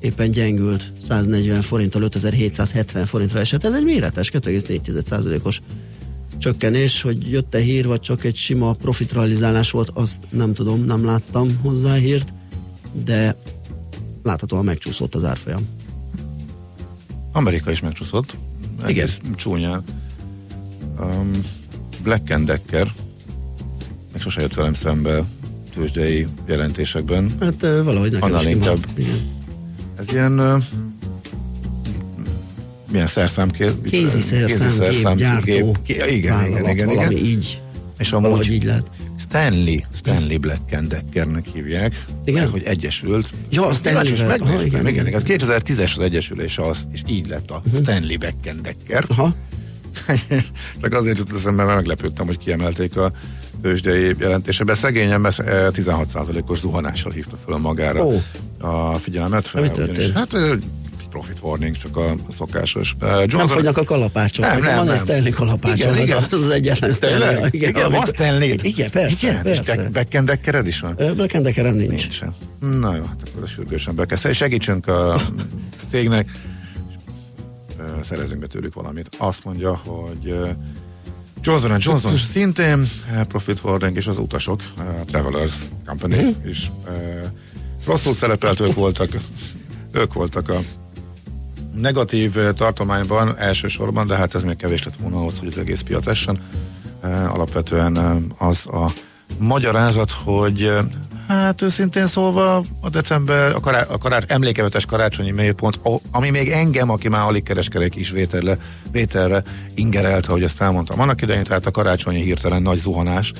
éppen 0.00 0.30
gyengült, 0.30 0.92
140 1.02 1.62
forinttal 1.62 2.02
5770 2.02 3.06
forintra 3.06 3.38
esett. 3.38 3.64
Ez 3.64 3.74
egy 3.74 3.84
méretes, 3.84 4.30
2,4%-os 4.30 5.60
csökkenés, 6.38 7.02
hogy 7.02 7.30
jött-e 7.30 7.58
hír, 7.58 7.86
vagy 7.86 8.00
csak 8.00 8.24
egy 8.24 8.36
sima 8.36 8.72
profitrealizálás 8.72 9.70
volt, 9.70 9.90
azt 9.94 10.18
nem 10.30 10.54
tudom, 10.54 10.84
nem 10.84 11.04
láttam 11.04 11.58
hozzá 11.62 11.94
hírt, 11.94 12.32
de 13.04 13.36
láthatóan 14.22 14.64
megcsúszott 14.64 15.14
az 15.14 15.24
árfolyam. 15.24 15.68
Amerika 17.32 17.70
is 17.70 17.80
megcsúszott. 17.80 18.36
Igen. 18.86 19.08
Csúnyán. 19.36 19.82
Um, 21.00 21.30
Black 22.02 22.38
Decker 22.44 22.92
meg 24.12 24.20
sose 24.20 24.40
jött 24.40 24.54
velem 24.54 24.74
szembe 24.74 25.24
tőzsdei 25.74 26.26
jelentésekben. 26.46 27.30
Hát 27.40 27.60
valahogy 27.60 28.10
nekem 28.12 28.28
Annál 28.28 28.44
is 28.44 28.50
inkább. 28.50 28.78
Igen. 28.96 29.18
Ez 29.98 30.04
ilyen 30.12 30.40
uh, 30.40 30.62
milyen 32.90 33.06
szerszámkép? 33.06 33.84
Kézi 33.84 34.20
szerszámkép, 34.20 35.16
gyártó. 35.16 35.76
Igen, 35.86 36.08
igen, 36.08 36.46
igen, 36.46 36.68
igen. 36.68 36.86
Valami 36.86 37.14
így. 37.14 37.60
És 37.98 38.12
amúgy 38.12 38.50
így 38.52 38.64
lehet. 38.64 38.90
Stanley, 39.18 39.78
Stanley 39.94 40.38
Black 40.38 40.80
Deckernek 40.80 41.46
hívják. 41.54 42.04
Igen? 42.24 42.50
Hogy 42.50 42.62
egyesült. 42.64 43.30
Ja, 43.50 43.72
Stanley. 43.72 44.12
És 44.12 44.22
megnéztem, 44.24 44.86
igen, 44.86 45.06
igen. 45.06 45.22
2010-es 45.24 45.96
az 45.96 45.98
egyesülés 45.98 46.58
az, 46.58 46.86
és 46.92 47.02
így 47.08 47.28
lett 47.28 47.50
a 47.50 47.62
uh-huh. 47.64 47.80
Stanley 47.80 48.18
Black 48.18 48.60
Decker. 48.62 49.04
Aha. 49.08 49.34
Csak 50.82 50.92
azért 50.92 51.18
jutott 51.18 51.38
eszembe, 51.38 51.64
mert 51.64 51.76
meglepődtem, 51.76 52.26
hogy 52.26 52.38
kiemelték 52.38 52.96
a 52.96 53.12
tőzsdei 53.62 54.14
jelentésebe. 54.18 54.74
Szegény 54.74 55.10
ember 55.10 55.32
16%-os 55.36 56.58
zuhanással 56.58 57.12
hívta 57.12 57.36
föl 57.44 57.56
magára 57.56 58.04
oh. 58.04 58.22
a 58.58 58.94
figyelmet. 58.94 59.54
Mi 59.54 59.70
történt? 59.70 60.16
Hát 60.16 60.34
profit 61.12 61.38
warning, 61.42 61.76
csak 61.76 61.96
a 61.96 62.14
szokásos. 62.28 62.94
Uh, 63.00 63.08
Johnson... 63.08 63.38
Nem 63.38 63.48
fogynak 63.48 63.78
a 63.78 63.84
kalapácsok. 63.84 64.44
Nem, 64.44 64.60
nem, 64.60 64.76
van 64.76 64.86
nem. 64.86 64.96
Stanley 64.96 65.32
kalapácsok. 65.32 65.78
Igen, 65.78 65.98
igen. 65.98 66.16
Az, 66.16 66.32
az 66.32 66.50
egyetlen 66.50 66.92
Stanley. 66.92 67.30
Igen, 67.30 67.48
igen, 67.50 67.68
igen 67.68 67.90
van 67.90 68.06
Stanley? 68.06 68.54
Igen, 68.62 68.90
persze. 68.90 69.26
Igen, 69.26 69.42
persze. 69.42 69.82
és 69.82 69.88
Beckendeckered 69.88 70.66
is 70.66 70.80
van? 70.80 70.96
Beckendeckerem 71.16 71.74
nincs. 71.74 72.08
nincs. 72.08 72.20
Na 72.80 72.94
jó, 72.96 73.02
hát 73.02 73.28
akkor 73.28 73.42
a 73.42 73.46
sürgősen 73.46 73.94
be 73.94 74.04
kell. 74.04 74.32
Segítsünk 74.32 74.86
a 74.86 75.20
cégnek, 75.90 76.30
szerezünk 78.02 78.40
be 78.40 78.46
tőlük 78.46 78.74
valamit. 78.74 79.16
Azt 79.18 79.44
mondja, 79.44 79.80
hogy 79.86 80.40
Johnson 81.40 81.76
Johnson 81.78 82.16
szintén 82.16 82.88
Profit 83.28 83.60
Warning 83.64 83.96
és 83.96 84.06
az 84.06 84.18
utasok, 84.18 84.60
Travelers 85.06 85.54
Company 85.86 86.36
is 86.46 86.70
rosszul 87.86 88.14
szerepelt, 88.14 88.60
ők 88.60 88.74
voltak 88.74 89.08
ők 89.92 90.12
voltak 90.12 90.48
a 90.48 90.58
negatív 91.74 92.36
tartományban 92.54 93.38
elsősorban, 93.38 94.06
de 94.06 94.16
hát 94.16 94.34
ez 94.34 94.42
még 94.42 94.56
kevés 94.56 94.84
lett 94.84 94.96
volna 94.96 95.16
ahhoz, 95.16 95.38
hogy 95.38 95.48
az 95.48 95.58
egész 95.58 95.80
piac 95.80 96.06
essen. 96.06 96.40
Alapvetően 97.02 97.96
az 98.38 98.66
a 98.66 98.92
magyarázat, 99.38 100.10
hogy 100.10 100.72
hát 101.32 101.62
őszintén 101.62 102.06
szólva 102.06 102.62
a 102.80 102.88
december, 102.88 103.52
a, 103.54 103.60
kará, 103.60 103.82
a 103.82 103.98
kará, 103.98 104.18
emlékevetes 104.26 104.84
karácsonyi 104.84 105.30
mélypont, 105.30 105.80
ami 106.10 106.30
még 106.30 106.48
engem, 106.48 106.90
aki 106.90 107.08
már 107.08 107.22
alig 107.26 107.42
kereskedek 107.42 107.96
is 107.96 108.10
vételre, 108.10 108.58
vételre 108.90 109.42
ingerelt, 109.74 110.26
ahogy 110.26 110.42
ezt 110.42 110.60
elmondtam 110.60 111.00
annak 111.00 111.22
idején, 111.22 111.44
tehát 111.44 111.66
a 111.66 111.70
karácsonyi 111.70 112.22
hirtelen 112.22 112.62
nagy 112.62 112.78
zuhanás, 112.78 113.32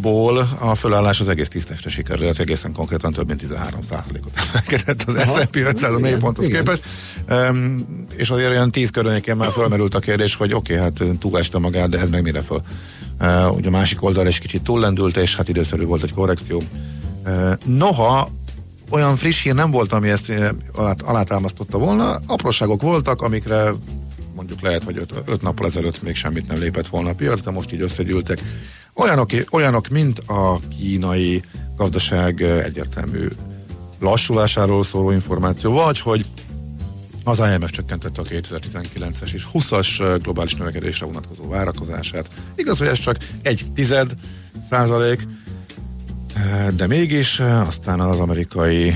ból 0.00 0.48
a 0.58 0.74
fölállás 0.74 1.20
az 1.20 1.28
egész 1.28 1.48
tisztesre 1.48 1.90
sikerült, 1.90 2.38
egészen 2.38 2.72
konkrétan 2.72 3.12
több 3.12 3.26
mint 3.26 3.40
13 3.40 3.80
ot 3.90 4.40
emelkedett 4.52 5.02
az 5.02 5.40
S&P 5.40 5.56
500 5.56 5.94
a 5.94 5.98
mélyponthoz 5.98 6.46
képest. 6.46 6.82
Um, 7.30 7.86
és 8.16 8.30
azért 8.30 8.50
olyan 8.50 8.70
10 8.70 8.90
környékén 8.90 9.36
már 9.36 9.52
felmerült 9.52 9.94
a 9.94 9.98
kérdés, 9.98 10.34
hogy 10.34 10.54
oké, 10.54 10.72
okay, 10.74 10.84
hát 10.84 11.18
túleste 11.18 11.58
magát, 11.58 11.88
de 11.88 11.98
ez 11.98 12.08
meg 12.08 12.22
mire 12.22 12.40
föl. 12.40 12.62
Uh, 13.20 13.56
ugye 13.56 13.68
a 13.68 13.70
másik 13.70 14.02
oldal 14.02 14.26
is 14.26 14.38
kicsit 14.38 14.62
túllendült, 14.62 15.16
és 15.16 15.36
hát 15.36 15.48
időszerű 15.48 15.84
volt 15.84 16.02
egy 16.02 16.12
korrekció. 16.12 16.62
Noha 17.64 18.28
olyan 18.90 19.16
friss 19.16 19.42
hír 19.42 19.54
nem 19.54 19.70
volt, 19.70 19.92
ami 19.92 20.08
ezt 20.08 20.32
alá, 20.72 20.94
alátámasztotta 21.04 21.78
volna, 21.78 22.20
apróságok 22.26 22.82
voltak, 22.82 23.22
amikre 23.22 23.72
mondjuk 24.34 24.60
lehet, 24.60 24.84
hogy 24.84 24.96
öt, 24.96 25.14
öt 25.24 25.42
nappal 25.42 25.66
ezelőtt 25.66 26.02
még 26.02 26.14
semmit 26.14 26.48
nem 26.48 26.58
lépett 26.58 26.88
volna 26.88 27.08
a 27.08 27.14
piac, 27.14 27.40
de 27.40 27.50
most 27.50 27.72
így 27.72 27.80
összegyűltek 27.80 28.40
Olyanok, 29.00 29.30
olyanok 29.50 29.88
mint 29.88 30.18
a 30.18 30.58
kínai 30.78 31.42
gazdaság 31.76 32.42
egyértelmű 32.42 33.28
lassulásáról 34.00 34.84
szóló 34.84 35.10
információ, 35.10 35.72
vagy 35.72 36.00
hogy 36.00 36.24
az 37.24 37.38
IMF 37.38 37.70
csökkentette 37.70 38.20
a 38.20 38.24
2019-es 38.24 39.32
és 39.32 39.46
20-as 39.52 40.18
globális 40.22 40.54
növekedésre 40.54 41.06
vonatkozó 41.06 41.48
várakozását. 41.48 42.28
Igaz, 42.54 42.78
hogy 42.78 42.86
ez 42.86 42.98
csak 42.98 43.16
egy 43.42 43.66
tized 43.74 44.12
százalék, 44.70 45.26
de 46.76 46.86
mégis 46.86 47.40
aztán 47.40 48.00
az 48.00 48.18
amerikai 48.18 48.94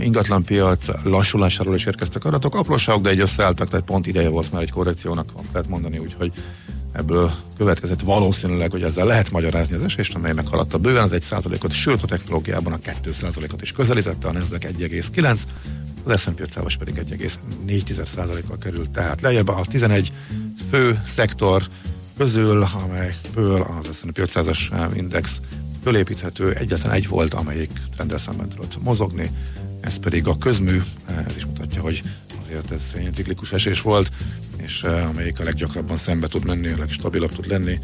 ingatlanpiac 0.00 0.86
lassulásáról 1.04 1.74
is 1.74 1.84
érkeztek 1.84 2.24
adatok. 2.24 2.54
Apróságok, 2.54 3.02
de 3.02 3.08
egy 3.08 3.20
összeálltak, 3.20 3.68
tehát 3.68 3.84
pont 3.84 4.06
ideje 4.06 4.28
volt 4.28 4.52
már 4.52 4.62
egy 4.62 4.70
korrekciónak, 4.70 5.28
azt 5.34 5.52
lehet 5.52 5.68
mondani, 5.68 5.98
úgyhogy 5.98 6.32
Ebből 6.94 7.32
következett 7.56 8.00
valószínűleg, 8.00 8.70
hogy 8.70 8.82
ezzel 8.82 9.06
lehet 9.06 9.30
magyarázni 9.30 9.74
az 9.74 9.82
esést, 9.82 10.14
amely 10.14 10.32
meghaladta 10.32 10.78
bőven 10.78 11.02
az 11.02 11.10
1%-ot, 11.12 11.72
sőt 11.72 12.02
a 12.02 12.06
technológiában 12.06 12.72
a 12.72 12.78
2%-ot 12.78 13.62
is 13.62 13.72
közelítette, 13.72 14.28
a 14.28 14.32
Nasdaq 14.32 14.66
1,9, 14.78 15.40
az 16.04 16.20
S&P 16.20 16.40
500 16.40 16.74
pedig 16.78 16.94
1,4%-kal 16.94 18.58
került, 18.58 18.90
tehát 18.90 19.20
lejjebb 19.20 19.48
a 19.48 19.64
11 19.70 20.12
fő 20.70 21.00
szektor 21.04 21.62
közül, 22.16 22.66
amelyből 22.84 23.66
az 23.80 23.96
S&P 23.96 24.18
500-as 24.18 24.90
index 24.94 25.40
fölépíthető, 25.84 26.52
egyetlen 26.52 26.92
egy 26.92 27.08
volt, 27.08 27.34
amelyik 27.34 27.70
trendel 27.94 28.18
szemben 28.18 28.48
tudott 28.48 28.82
mozogni, 28.82 29.30
ez 29.80 29.96
pedig 29.96 30.28
a 30.28 30.38
közmű, 30.38 30.80
ez 31.26 31.36
is 31.36 31.44
mutatja, 31.44 31.82
hogy 31.82 32.02
azért 32.44 32.70
ez 32.70 32.82
egy 32.94 33.14
ciklikus 33.14 33.52
esés 33.52 33.80
volt, 33.80 34.10
és 34.56 34.82
uh, 34.82 35.08
amelyik 35.08 35.40
a 35.40 35.44
leggyakrabban 35.44 35.96
szembe 35.96 36.26
tud 36.26 36.44
menni, 36.44 36.68
a 36.68 36.78
legstabilabb 36.78 37.32
tud 37.32 37.46
lenni. 37.46 37.78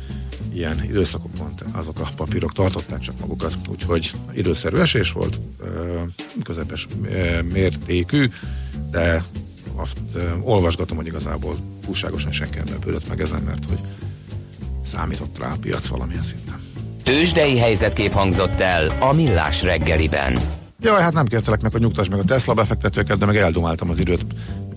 Ilyen 0.53 0.85
időszakokban 0.85 1.55
azok 1.73 2.01
a 2.01 2.09
papírok 2.17 2.53
tartották 2.53 3.01
csak 3.01 3.21
magukat, 3.21 3.57
úgyhogy 3.69 4.13
időszerű 4.33 4.77
esés 4.77 5.13
volt, 5.13 5.41
uh, 5.61 5.69
közepes 6.43 6.87
uh, 7.01 7.43
mértékű, 7.43 8.31
de 8.91 9.25
azt 9.75 10.01
olvasgatom, 10.43 10.97
hogy 10.97 11.07
igazából 11.07 11.57
túlságosan 11.85 12.33
senki 12.33 12.59
nem 12.59 12.67
lepődött 12.71 13.09
meg 13.09 13.21
ezen, 13.21 13.43
mert 13.43 13.65
hogy 13.69 13.81
számított 14.85 15.39
rá 15.39 15.53
a 15.53 15.57
piac 15.61 15.87
valamilyen 15.87 16.23
szinten. 16.23 16.70
Tőzsdei 17.03 17.59
helyzetkép 17.59 18.13
hangzott 18.13 18.61
el 18.61 18.97
a 18.99 19.13
Millás 19.13 19.63
reggeliben. 19.63 20.39
Jaj, 20.83 21.01
hát 21.01 21.13
nem 21.13 21.27
kértelek 21.27 21.63
meg, 21.63 21.73
hogy 21.73 21.81
nyugtass 21.81 22.09
meg 22.09 22.19
a 22.19 22.25
Tesla 22.25 22.55
befektetőket, 22.55 23.19
de 23.19 23.27
meg 23.27 23.37
eldumáltam 23.37 23.91
az 23.91 23.99
időt 23.99 24.25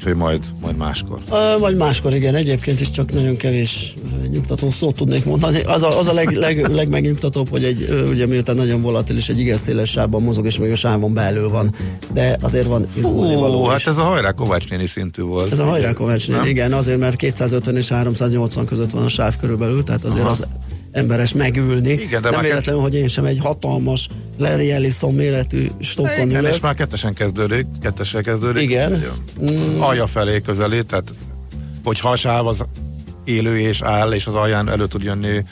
úgyhogy 0.06 0.22
majd, 0.22 0.42
majd 0.62 0.78
máskor. 0.78 1.20
Uh, 1.30 1.60
vagy 1.60 1.76
máskor, 1.76 2.14
igen, 2.14 2.36
egyébként 2.36 2.82
is 2.82 2.92
csak 2.92 3.12
nagyon 3.12 3.38
kevés 3.38 3.94
nyugtató 4.32 4.70
szót 4.70 4.96
tudnék 4.96 5.26
mondani. 5.26 5.62
Az 5.62 5.84
a, 5.84 6.00
az 6.00 6.08
a 6.08 6.14
leg, 6.14 6.32
leg, 6.32 6.72
legmegnyugtatóbb, 6.72 7.50
hogy 7.50 7.64
egy, 7.64 8.06
ugye 8.10 8.26
miután 8.26 8.56
nagyon 8.56 8.82
volatilis, 8.82 9.30
egy 9.30 9.40
igen 9.40 9.58
széles 9.58 9.90
sávban 9.90 10.22
mozog, 10.22 10.46
és 10.46 10.58
még 10.58 10.72
a 10.72 10.76
sávon 10.76 11.14
belül 11.14 11.50
van. 11.50 11.76
De 12.14 12.38
azért 12.42 12.68
van 12.68 12.88
izgulni 12.98 13.36
való 13.36 13.66
hát 13.66 13.88
ez 13.88 13.98
a 13.98 14.02
hajrá 14.04 14.32
Kovács 14.32 14.70
néni 14.70 14.86
szintű 14.86 15.22
volt. 15.22 15.52
Ez 15.52 15.60
a 15.60 15.66
hajrá 15.66 15.94
Kovács 15.94 16.28
néni, 16.28 16.50
igen, 16.50 16.74
azért, 16.74 17.00
mert 17.00 17.16
250 17.16 17.78
és 17.78 17.90
380 17.90 18.66
között 18.66 18.92
van 18.92 19.04
a 19.04 19.10
sáv 19.10 19.38
körülbelül, 19.40 19.84
tehát 19.84 20.04
azért 20.04 20.24
Aha. 20.24 20.32
az 20.32 20.48
emberes 20.94 21.34
megülni. 21.34 21.90
Igen, 21.90 22.22
de 22.22 22.30
nem 22.30 22.42
véletlenül, 22.42 22.82
hogy 22.82 22.96
én 22.96 23.08
sem 23.08 23.26
egy 23.26 23.40
hatalmas 23.40 24.08
Larry 24.38 24.72
Ellison 24.72 25.14
méretű 25.14 25.68
Igen, 25.98 26.30
ülök. 26.30 26.54
és 26.54 26.60
már 26.60 26.74
kettesen 26.74 27.14
kezdődik, 27.14 27.66
kettesen 27.82 28.24
kezdődik. 28.24 28.62
Igen. 28.62 29.04
Mm. 29.42 29.82
Alja 29.82 30.08
felé 30.08 30.42
közeli, 30.42 30.84
tehát 30.84 31.14
hogyha 31.84 32.10
a 32.10 32.16
sáv 32.16 32.48
az 32.48 32.64
élő 33.24 33.60
és 33.60 33.82
áll, 33.82 34.12
és 34.12 34.28
az 34.28 34.34
alján 34.34 34.70
elő 34.70 34.88
tud 34.88 35.04
jönni 35.04 35.44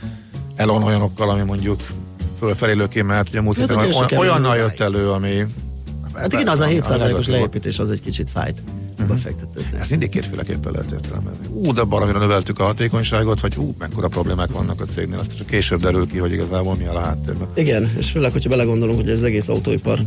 elon 0.56 0.84
olyanokkal, 0.84 1.30
ami 1.30 1.41
mondjuk 1.41 1.80
fölfelé 2.39 2.73
löki, 2.73 3.01
mert 3.01 3.30
ugye 3.30 3.41
múlt 3.41 3.58
héten 3.58 3.77
olyan, 3.77 4.10
olyannal 4.17 4.58
jött 4.58 4.80
elő, 4.80 5.10
ami 5.10 5.45
Hát 6.13 6.34
igen, 6.34 6.47
az 6.47 6.60
a 6.60 6.65
7%-os 6.65 7.27
leépítés 7.27 7.80
az 7.80 7.89
egy 7.89 8.01
kicsit 8.01 8.30
fájt 8.30 8.63
uh-huh. 9.01 9.15
befektetőknek. 9.15 9.81
Ezt 9.81 9.89
mindig 9.89 10.09
kétféleképpen 10.09 10.71
lehet 10.71 10.91
értelmezni. 10.91 11.45
Ú, 11.53 11.73
de 11.73 11.83
baromira 11.83 12.19
növeltük 12.19 12.59
a 12.59 12.63
hatékonyságot, 12.63 13.39
vagy 13.39 13.57
ú, 13.57 13.75
mekkora 13.79 14.07
problémák 14.07 14.51
vannak 14.51 14.81
a 14.81 14.85
cégnél, 14.85 15.19
azt 15.19 15.37
csak 15.37 15.47
később 15.47 15.81
derül 15.81 16.07
ki, 16.07 16.17
hogy 16.17 16.31
igazából 16.31 16.75
mi 16.75 16.85
a 16.85 16.99
háttérben. 16.99 17.47
Igen, 17.53 17.91
és 17.97 18.11
főleg, 18.11 18.31
hogyha 18.31 18.49
belegondolunk, 18.49 18.99
hogy 18.99 19.09
az 19.09 19.23
egész 19.23 19.47
autóipar 19.47 19.99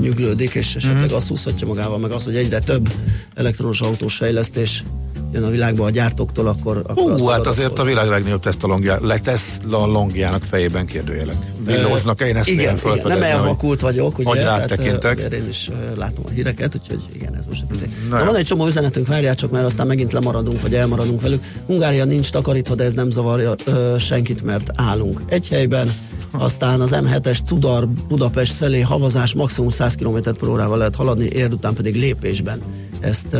nyüglődik, 0.00 0.54
és 0.54 0.74
esetleg 0.74 1.02
uh-huh. 1.02 1.16
azt 1.16 1.28
húzhatja 1.28 1.66
magával, 1.66 1.98
meg 1.98 2.10
az, 2.10 2.24
hogy 2.24 2.36
egyre 2.36 2.58
több 2.58 2.92
elektronos 3.34 3.80
autós 3.80 4.16
fejlesztés 4.16 4.84
jön 5.32 5.42
a 5.42 5.48
világba 5.48 5.84
a 5.84 5.90
gyártóktól, 5.90 6.46
akkor... 6.46 6.84
akkor 6.86 7.18
Hú, 7.18 7.26
hát 7.26 7.46
azért 7.46 7.68
szól. 7.68 7.80
a 7.80 7.84
világ 7.84 8.08
legnagyobb 8.08 8.40
Tesla 8.40 9.86
longjának 9.86 10.42
fejében 10.42 10.86
kérdőjelek. 10.86 11.36
Villóznak, 11.64 12.20
én 12.20 12.36
ezt 12.36 12.48
igen, 12.48 12.76
igen, 12.76 13.00
nem 13.04 13.22
elvakult 13.22 13.80
vagyok, 13.80 14.18
ugye, 14.18 14.28
hogy 14.28 14.38
rátekintek. 14.38 15.18
Én 15.32 15.48
is 15.48 15.70
látom 15.96 16.24
a 16.28 16.30
híreket, 16.30 16.74
úgyhogy 16.74 17.00
igen, 17.12 17.36
ez 17.36 17.46
most 17.46 17.64
egy 17.72 17.88
Na, 18.10 18.24
van 18.24 18.36
egy 18.36 18.44
csomó 18.44 18.66
üzenetünk, 18.66 19.06
várjál 19.06 19.34
csak, 19.34 19.50
mert 19.50 19.64
aztán 19.64 19.86
megint 19.86 20.12
lemaradunk, 20.12 20.62
vagy 20.62 20.74
elmaradunk 20.74 21.20
velük. 21.20 21.42
Hungária 21.66 22.04
nincs 22.04 22.30
takarítva, 22.30 22.74
de 22.74 22.84
ez 22.84 22.94
nem 22.94 23.10
zavarja 23.10 23.54
ö, 23.64 23.94
senkit, 23.98 24.42
mert 24.42 24.70
állunk 24.74 25.22
egy 25.28 25.48
helyben, 25.48 25.92
aztán 26.30 26.80
az 26.80 26.90
M7-es 26.92 27.44
Cudar 27.44 27.88
Budapest 27.88 28.52
felé 28.52 28.80
havazás 28.80 29.34
maximum 29.34 29.70
100 29.70 29.94
km 29.94 30.16
per 30.38 30.48
órával 30.48 30.78
lehet 30.78 30.94
haladni, 30.94 31.28
érd 31.32 31.52
után 31.52 31.74
pedig 31.74 31.94
lépésben. 31.94 32.60
Ezt 33.00 33.36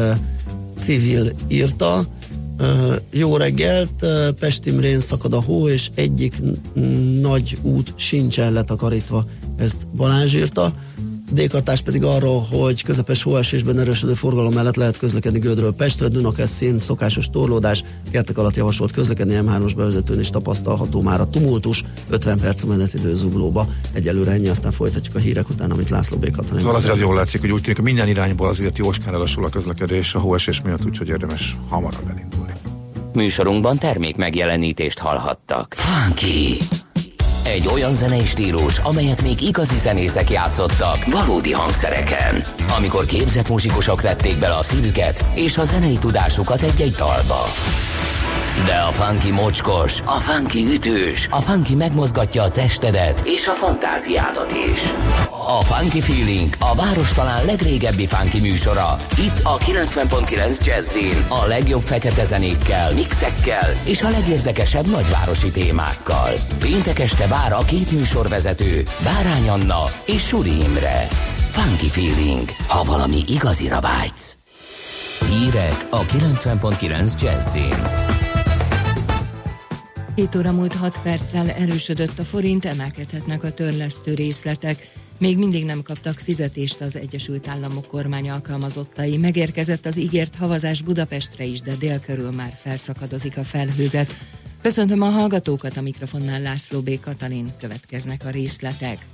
civil 0.81 1.33
írta. 1.49 2.07
Jó 3.11 3.37
reggelt, 3.37 4.07
Pestimrén 4.38 5.01
szakad 5.01 5.33
a 5.33 5.43
hó, 5.43 5.69
és 5.69 5.90
egyik 5.95 6.43
nagy 7.21 7.59
út 7.62 7.93
sincsen 7.97 8.53
letakarítva. 8.53 9.27
Ezt 9.57 9.88
Balázs 9.88 10.35
írta. 10.35 10.75
D 11.33 11.62
pedig 11.85 12.05
arról, 12.05 12.47
hogy 12.51 12.83
közepes 12.83 13.23
hóesésben 13.23 13.79
erősödő 13.79 14.14
forgalom 14.14 14.53
mellett 14.53 14.77
lehet 14.77 14.99
közlekedni 14.99 15.38
Gödről 15.38 15.75
Pestre, 15.75 16.09
Dunakeszin, 16.09 16.79
szokásos 16.79 17.31
torlódás, 17.31 17.83
kertek 18.11 18.38
alatt 18.38 18.57
javasolt 18.57 18.93
közlekedni 18.93 19.35
M3-os 19.37 19.73
bevezetőn 19.77 20.21
is 20.21 20.31
tapasztalható 20.31 21.01
már 21.01 21.21
a 21.21 21.31
tumultus, 21.31 21.85
50 22.09 22.38
perc 22.38 22.62
menetidő 22.62 23.14
zuglóba. 23.14 23.66
Egyelőre 23.93 24.31
ennyi, 24.31 24.49
aztán 24.49 24.73
folytatjuk 24.73 25.14
a 25.14 25.19
hírek 25.19 25.49
után, 25.49 25.71
amit 25.71 25.90
László 25.90 26.16
B. 26.16 26.31
Katalin. 26.31 26.59
Szóval 26.59 26.75
azért 26.75 26.93
az 26.93 27.01
jól 27.01 27.14
látszik, 27.14 27.40
hogy 27.40 27.51
úgy 27.51 27.61
tűnik, 27.61 27.77
hogy 27.77 27.87
minden 27.87 28.09
irányból 28.09 28.49
azért 28.49 28.79
jóskán 28.79 29.14
elassul 29.14 29.45
a 29.45 29.49
közlekedés 29.49 30.14
a 30.14 30.19
hóesés 30.19 30.61
miatt, 30.62 30.87
úgyhogy 30.87 31.09
érdemes 31.09 31.57
hamarabb 31.69 32.09
elindulni. 32.09 32.53
Műsorunkban 33.14 33.79
termék 33.79 34.16
megjelenítést 34.16 34.99
hallhattak. 34.99 35.75
Funky! 35.75 36.59
Egy 37.51 37.69
olyan 37.69 37.93
zenei 37.93 38.25
stílus, 38.25 38.79
amelyet 38.79 39.23
még 39.23 39.41
igazi 39.41 39.77
zenészek 39.77 40.31
játszottak 40.31 41.05
valódi 41.05 41.53
hangszereken. 41.53 42.43
Amikor 42.77 43.05
képzett 43.05 43.49
muzsikusok 43.49 44.01
vették 44.01 44.39
bele 44.39 44.55
a 44.55 44.63
szívüket 44.63 45.25
és 45.35 45.59
a 45.59 45.65
zenei 45.65 45.99
tudásukat 45.99 46.63
egy-egy 46.63 46.93
dalba. 46.93 47.45
De 48.65 48.75
a 48.75 48.93
funky 48.93 49.31
mocskos, 49.31 50.01
a 50.01 50.21
funky 50.21 50.65
ütős, 50.75 51.27
a 51.31 51.41
funky 51.41 51.75
megmozgatja 51.75 52.43
a 52.43 52.51
testedet 52.51 53.23
és 53.25 53.47
a 53.47 53.53
fantáziádat 53.53 54.53
is. 54.73 54.81
A 55.59 55.63
Funky 55.63 56.01
Feeling 56.01 56.55
a 56.59 56.75
város 56.75 57.13
talán 57.13 57.45
legrégebbi 57.45 58.07
funky 58.07 58.41
műsora. 58.41 58.97
Itt 59.19 59.41
a 59.43 59.59
90.9 59.59 60.65
Jazzin 60.65 61.25
a 61.29 61.47
legjobb 61.47 61.83
fekete 61.83 62.25
zenékkel, 62.25 62.95
mixekkel 62.95 63.81
és 63.87 64.03
a 64.03 64.09
legérdekesebb 64.09 64.91
nagyvárosi 64.91 65.51
témákkal. 65.51 66.33
Péntek 66.59 66.99
este 66.99 67.27
vár 67.27 67.53
a 67.53 67.65
két 67.65 67.93
műsorvezető, 67.93 68.83
Bárány 69.03 69.49
Anna 69.49 69.83
és 70.07 70.27
Suri 70.27 70.63
Imre. 70.63 71.07
Funky 71.51 71.89
Feeling, 71.89 72.49
ha 72.67 72.85
valami 72.85 73.23
igazira 73.29 73.81
vágysz. 73.81 74.37
Hírek 75.29 75.87
a 75.91 76.01
90.9 76.01 77.21
Jazzin. 77.21 78.09
7 80.15 80.37
óra 80.37 80.53
múlt 80.53 80.75
6 80.75 80.99
perccel 81.03 81.51
erősödött 81.51 82.19
a 82.19 82.25
forint, 82.25 82.65
emelkedhetnek 82.65 83.43
a 83.43 83.53
törlesztő 83.53 84.15
részletek. 84.15 84.91
Még 85.21 85.39
mindig 85.39 85.65
nem 85.65 85.83
kaptak 85.83 86.19
fizetést 86.19 86.81
az 86.81 86.97
Egyesült 86.97 87.49
Államok 87.49 87.87
kormány 87.87 88.31
alkalmazottai. 88.31 89.17
Megérkezett 89.17 89.87
az 89.87 89.97
ígért 89.97 90.37
havazás 90.37 90.83
Budapestre 90.83 91.45
is, 91.45 91.61
de 91.61 91.75
dél 91.75 92.01
körül 92.01 92.31
már 92.31 92.59
felszakadozik 92.63 93.37
a 93.37 93.45
felhőzet. 93.45 94.17
Köszöntöm 94.63 95.03
a 95.03 95.09
hallgatókat 95.09 95.77
a 95.77 95.81
mikrofonnál 95.83 96.41
László 96.41 96.81
B. 96.81 97.01
Katalin, 97.01 97.53
következnek 97.59 98.25
a 98.25 98.31
részletek. 98.31 99.07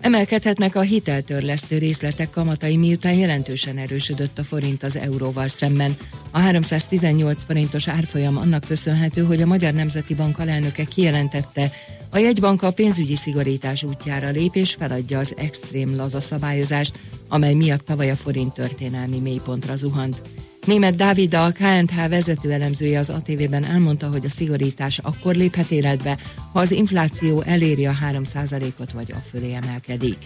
Emelkedhetnek 0.00 0.76
a 0.76 0.80
hiteltörlesztő 0.80 1.78
részletek 1.78 2.30
kamatai, 2.30 2.76
miután 2.76 3.14
jelentősen 3.14 3.78
erősödött 3.78 4.38
a 4.38 4.44
forint 4.44 4.82
az 4.82 4.96
euróval 4.96 5.48
szemben. 5.48 5.96
A 6.30 6.38
318 6.38 7.42
forintos 7.42 7.88
árfolyam 7.88 8.36
annak 8.36 8.64
köszönhető, 8.64 9.22
hogy 9.22 9.42
a 9.42 9.46
Magyar 9.46 9.72
Nemzeti 9.72 10.14
Bank 10.14 10.38
alelnöke 10.38 10.84
kijelentette, 10.84 11.72
a 12.14 12.18
jegybank 12.18 12.62
a 12.62 12.72
pénzügyi 12.72 13.16
szigorítás 13.16 13.82
útjára 13.82 14.30
lép 14.30 14.54
és 14.54 14.74
feladja 14.74 15.18
az 15.18 15.34
extrém 15.36 15.96
laza 15.96 16.20
szabályozást, 16.20 16.98
amely 17.28 17.54
miatt 17.54 17.84
tavaly 17.84 18.10
a 18.10 18.16
forint 18.16 18.54
történelmi 18.54 19.18
mélypontra 19.18 19.76
zuhant. 19.76 20.22
Német 20.66 20.94
Dávid, 20.94 21.34
a 21.34 21.52
KNH 21.52 22.08
vezető 22.08 22.52
elemzője 22.52 22.98
az 22.98 23.10
ATV-ben 23.10 23.64
elmondta, 23.64 24.08
hogy 24.08 24.24
a 24.24 24.28
szigorítás 24.28 24.98
akkor 24.98 25.34
léphet 25.34 25.70
életbe, 25.70 26.18
ha 26.52 26.60
az 26.60 26.70
infláció 26.70 27.40
eléri 27.40 27.86
a 27.86 27.94
3%-ot 28.12 28.92
vagy 28.92 29.12
a 29.12 29.22
fölé 29.30 29.52
emelkedik. 29.52 30.16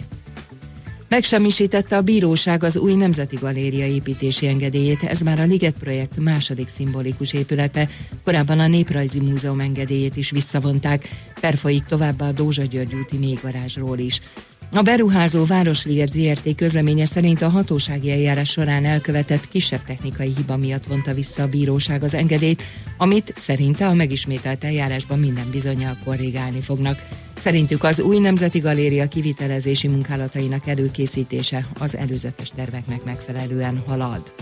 Megsemmisítette 1.08 1.96
a 1.96 2.02
bíróság 2.02 2.62
az 2.62 2.76
új 2.76 2.94
Nemzeti 2.94 3.36
Galéria 3.36 3.86
építési 3.86 4.46
engedélyét, 4.46 5.02
ez 5.02 5.20
már 5.20 5.40
a 5.40 5.44
Liget 5.44 5.74
projekt 5.74 6.16
második 6.16 6.68
szimbolikus 6.68 7.32
épülete, 7.32 7.88
korábban 8.24 8.60
a 8.60 8.66
Néprajzi 8.66 9.20
Múzeum 9.20 9.60
engedélyét 9.60 10.16
is 10.16 10.30
visszavonták, 10.30 11.08
perfolyik 11.40 11.84
továbbá 11.84 12.28
a 12.28 12.32
Dózsa 12.32 12.62
György 12.62 12.94
úti 12.94 13.16
mélygarázsról 13.16 13.98
is. 13.98 14.20
A 14.72 14.83
beruházó 14.83 15.44
Városliget 15.44 16.12
ZRT 16.12 16.55
közleménye 16.55 17.05
szerint 17.05 17.42
a 17.42 17.48
hatósági 17.48 18.11
eljárás 18.11 18.50
során 18.50 18.85
elkövetett 18.85 19.48
kisebb 19.48 19.85
technikai 19.85 20.33
hiba 20.37 20.57
miatt 20.57 20.87
vonta 20.87 21.12
vissza 21.12 21.42
a 21.42 21.48
bíróság 21.48 22.02
az 22.02 22.14
engedélyt, 22.14 22.62
amit 22.98 23.33
szerinte 23.35 23.87
a 23.87 23.94
megismételt 23.94 24.64
eljárásban 24.64 25.18
minden 25.18 25.50
bizonyal 25.50 25.96
korrigálni 26.05 26.61
fognak. 26.61 27.09
Szerintük 27.37 27.85
az 27.85 28.00
új 28.00 28.18
Nemzeti 28.18 28.59
Galéria 28.59 29.09
kivitelezési 29.09 29.88
munkálatainak 29.88 30.66
előkészítése 30.66 31.66
az 31.79 31.96
előzetes 31.96 32.50
terveknek 32.50 33.05
megfelelően 33.05 33.83
halad. 33.87 34.33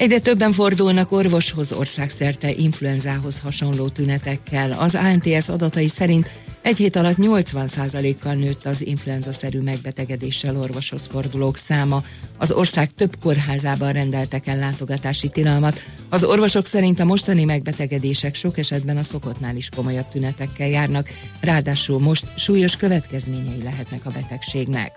Egyre 0.00 0.18
többen 0.18 0.52
fordulnak 0.52 1.12
orvoshoz 1.12 1.72
országszerte 1.72 2.50
influenzához 2.50 3.38
hasonló 3.38 3.88
tünetekkel. 3.88 4.72
Az 4.72 4.94
ANTS 4.94 5.48
adatai 5.48 5.88
szerint 5.88 6.32
egy 6.62 6.76
hét 6.76 6.96
alatt 6.96 7.16
80%-kal 7.18 8.34
nőtt 8.34 8.66
az 8.66 8.86
influenza-szerű 8.86 9.60
megbetegedéssel 9.60 10.56
orvoshoz 10.56 11.06
fordulók 11.10 11.56
száma. 11.56 12.02
Az 12.38 12.52
ország 12.52 12.90
több 12.94 13.16
kórházában 13.22 13.92
rendeltek 13.92 14.46
el 14.46 14.56
látogatási 14.56 15.28
tilalmat. 15.28 15.84
Az 16.08 16.24
orvosok 16.24 16.66
szerint 16.66 17.00
a 17.00 17.04
mostani 17.04 17.44
megbetegedések 17.44 18.34
sok 18.34 18.58
esetben 18.58 18.96
a 18.96 19.02
szokottnál 19.02 19.56
is 19.56 19.68
komolyabb 19.76 20.08
tünetekkel 20.12 20.68
járnak, 20.68 21.08
ráadásul 21.40 21.98
most 21.98 22.26
súlyos 22.36 22.76
következményei 22.76 23.62
lehetnek 23.62 24.06
a 24.06 24.10
betegségnek. 24.10 24.92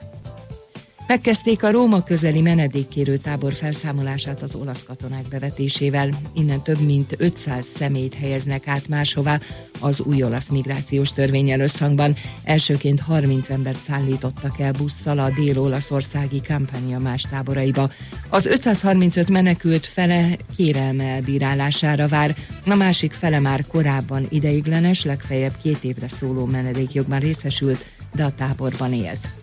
Megkezdték 1.07 1.63
a 1.63 1.71
Róma 1.71 2.03
közeli 2.03 2.41
menedékkérő 2.41 3.17
tábor 3.17 3.53
felszámolását 3.53 4.41
az 4.41 4.55
olasz 4.55 4.83
katonák 4.83 5.27
bevetésével. 5.27 6.09
Innen 6.33 6.63
több 6.63 6.79
mint 6.79 7.15
500 7.17 7.65
szemét 7.65 8.13
helyeznek 8.13 8.67
át 8.67 8.87
máshová 8.87 9.39
az 9.79 10.01
új 10.01 10.23
olasz 10.23 10.49
migrációs 10.49 11.13
törvényel 11.13 11.59
összhangban. 11.59 12.15
Elsőként 12.43 12.99
30 12.99 13.49
embert 13.49 13.81
szállítottak 13.81 14.59
el 14.59 14.71
busszal 14.71 15.19
a 15.19 15.29
dél-olaszországi 15.29 16.41
kampánia 16.47 16.99
más 16.99 17.21
táboraiba. 17.21 17.91
Az 18.29 18.45
535 18.45 19.29
menekült 19.29 19.85
fele 19.85 20.37
kérelme 20.55 21.03
elbírálására 21.03 22.07
vár, 22.07 22.35
a 22.65 22.75
másik 22.75 23.13
fele 23.13 23.39
már 23.39 23.65
korábban 23.67 24.25
ideiglenes, 24.29 25.03
legfeljebb 25.03 25.53
két 25.61 25.83
évre 25.83 26.07
szóló 26.07 26.45
menedékjogban 26.45 27.19
részesült, 27.19 27.85
de 28.15 28.23
a 28.23 28.33
táborban 28.35 28.93
élt. 28.93 29.42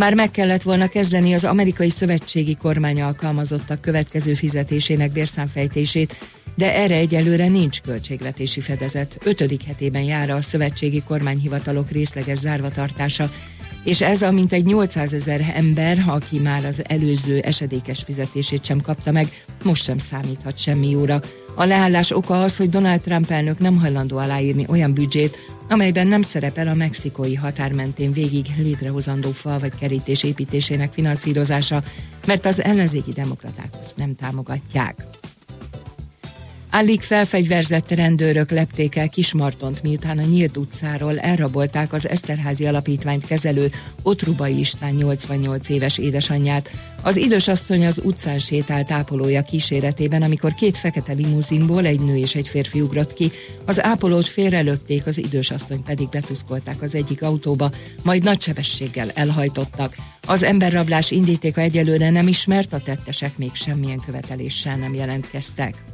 Már 0.00 0.14
meg 0.14 0.30
kellett 0.30 0.62
volna 0.62 0.88
kezdeni 0.88 1.34
az 1.34 1.44
amerikai 1.44 1.90
szövetségi 1.90 2.54
kormány 2.54 3.00
alkalmazottak 3.02 3.80
következő 3.80 4.34
fizetésének 4.34 5.12
bérszámfejtését, 5.12 6.16
de 6.54 6.74
erre 6.74 6.94
egyelőre 6.94 7.48
nincs 7.48 7.80
költségvetési 7.80 8.60
fedezet. 8.60 9.18
Ötödik 9.24 9.62
hetében 9.62 10.02
jár 10.02 10.30
a 10.30 10.40
szövetségi 10.40 11.02
kormányhivatalok 11.02 11.90
részleges 11.90 12.38
zárvatartása, 12.38 13.30
és 13.84 14.00
ez 14.00 14.22
a 14.22 14.30
mintegy 14.30 14.64
800 14.64 15.12
ezer 15.12 15.52
ember, 15.54 16.04
aki 16.06 16.38
már 16.38 16.64
az 16.64 16.82
előző 16.86 17.38
esedékes 17.38 18.02
fizetését 18.02 18.64
sem 18.64 18.80
kapta 18.80 19.10
meg, 19.10 19.44
most 19.62 19.82
sem 19.82 19.98
számíthat 19.98 20.58
semmi 20.58 20.90
jóra. 20.90 21.20
A 21.54 21.64
leállás 21.64 22.10
oka 22.10 22.42
az, 22.42 22.56
hogy 22.56 22.70
Donald 22.70 23.00
Trump 23.00 23.30
elnök 23.30 23.58
nem 23.58 23.78
hajlandó 23.78 24.16
aláírni 24.16 24.64
olyan 24.68 24.92
büdzsét, 24.92 25.38
amelyben 25.70 26.06
nem 26.06 26.22
szerepel 26.22 26.68
a 26.68 26.74
mexikói 26.74 27.34
határ 27.34 27.72
mentén 27.72 28.12
végig 28.12 28.46
létrehozandó 28.58 29.30
fal 29.30 29.58
vagy 29.58 29.72
kerítés 29.78 30.22
építésének 30.22 30.92
finanszírozása, 30.92 31.82
mert 32.26 32.46
az 32.46 32.62
ellenzéki 32.62 33.12
demokraták 33.12 33.68
azt 33.80 33.96
nem 33.96 34.14
támogatják. 34.14 34.94
Alig 36.72 37.00
felfegyverzett 37.00 37.90
rendőrök 37.90 38.50
lepték 38.50 38.96
el 38.96 39.08
Kismartont, 39.08 39.82
miután 39.82 40.18
a 40.18 40.22
Nyílt 40.22 40.56
utcáról 40.56 41.18
elrabolták 41.18 41.92
az 41.92 42.08
Eszterházi 42.08 42.66
Alapítványt 42.66 43.26
kezelő 43.26 43.70
Otrubai 44.02 44.58
István 44.58 44.94
88 44.94 45.68
éves 45.68 45.98
édesanyját. 45.98 46.70
Az 47.02 47.16
idős 47.16 47.48
asszony 47.48 47.86
az 47.86 48.00
utcán 48.04 48.38
sétált 48.38 48.90
ápolója 48.90 49.42
kíséretében, 49.42 50.22
amikor 50.22 50.54
két 50.54 50.76
fekete 50.76 51.12
limuzinból 51.12 51.86
egy 51.86 52.00
nő 52.00 52.16
és 52.16 52.34
egy 52.34 52.48
férfi 52.48 52.80
ugrott 52.80 53.12
ki. 53.12 53.30
Az 53.64 53.82
ápolót 53.82 54.28
félrelötték, 54.28 55.06
az 55.06 55.18
idős 55.18 55.50
asszony 55.50 55.82
pedig 55.82 56.08
betuszkolták 56.08 56.82
az 56.82 56.94
egyik 56.94 57.22
autóba, 57.22 57.70
majd 58.02 58.22
nagy 58.22 58.40
sebességgel 58.40 59.10
elhajtottak. 59.14 59.96
Az 60.26 60.42
emberrablás 60.42 61.10
indítéka 61.10 61.60
egyelőre 61.60 62.10
nem 62.10 62.28
ismert, 62.28 62.72
a 62.72 62.80
tettesek 62.80 63.36
még 63.36 63.54
semmilyen 63.54 64.02
követeléssel 64.06 64.76
nem 64.76 64.94
jelentkeztek. 64.94 65.84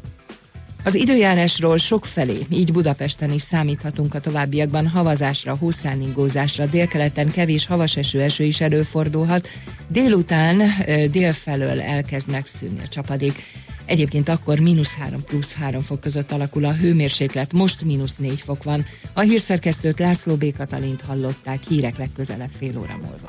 Az 0.86 0.94
időjárásról 0.94 1.76
sok 1.76 2.04
felé, 2.04 2.46
így 2.50 2.72
Budapesten 2.72 3.32
is 3.32 3.42
számíthatunk 3.42 4.14
a 4.14 4.20
továbbiakban 4.20 4.88
havazásra, 4.88 5.56
hószáningózásra, 5.56 6.66
délkeleten 6.66 7.30
kevés 7.30 7.66
havas 7.66 7.96
eső, 7.96 8.20
eső 8.20 8.44
is 8.44 8.60
előfordulhat, 8.60 9.48
délután 9.88 10.62
délfelől 11.10 11.80
elkezd 11.80 12.30
megszűnni 12.30 12.80
a 12.84 12.88
csapadék. 12.88 13.42
Egyébként 13.84 14.28
akkor 14.28 14.58
mínusz 14.58 14.94
3 14.94 15.24
plusz 15.24 15.52
3 15.52 15.80
fok 15.80 16.00
között 16.00 16.32
alakul 16.32 16.64
a 16.64 16.72
hőmérséklet, 16.72 17.52
most 17.52 17.82
mínusz 17.82 18.16
4 18.16 18.40
fok 18.40 18.62
van. 18.62 18.86
A 19.12 19.20
hírszerkesztőt 19.20 19.98
László 19.98 20.34
B. 20.34 20.56
Katalint 20.56 21.00
hallották 21.00 21.58
hírek 21.68 21.98
legközelebb 21.98 22.50
fél 22.58 22.78
óra 22.78 22.96
múlva. 22.96 23.28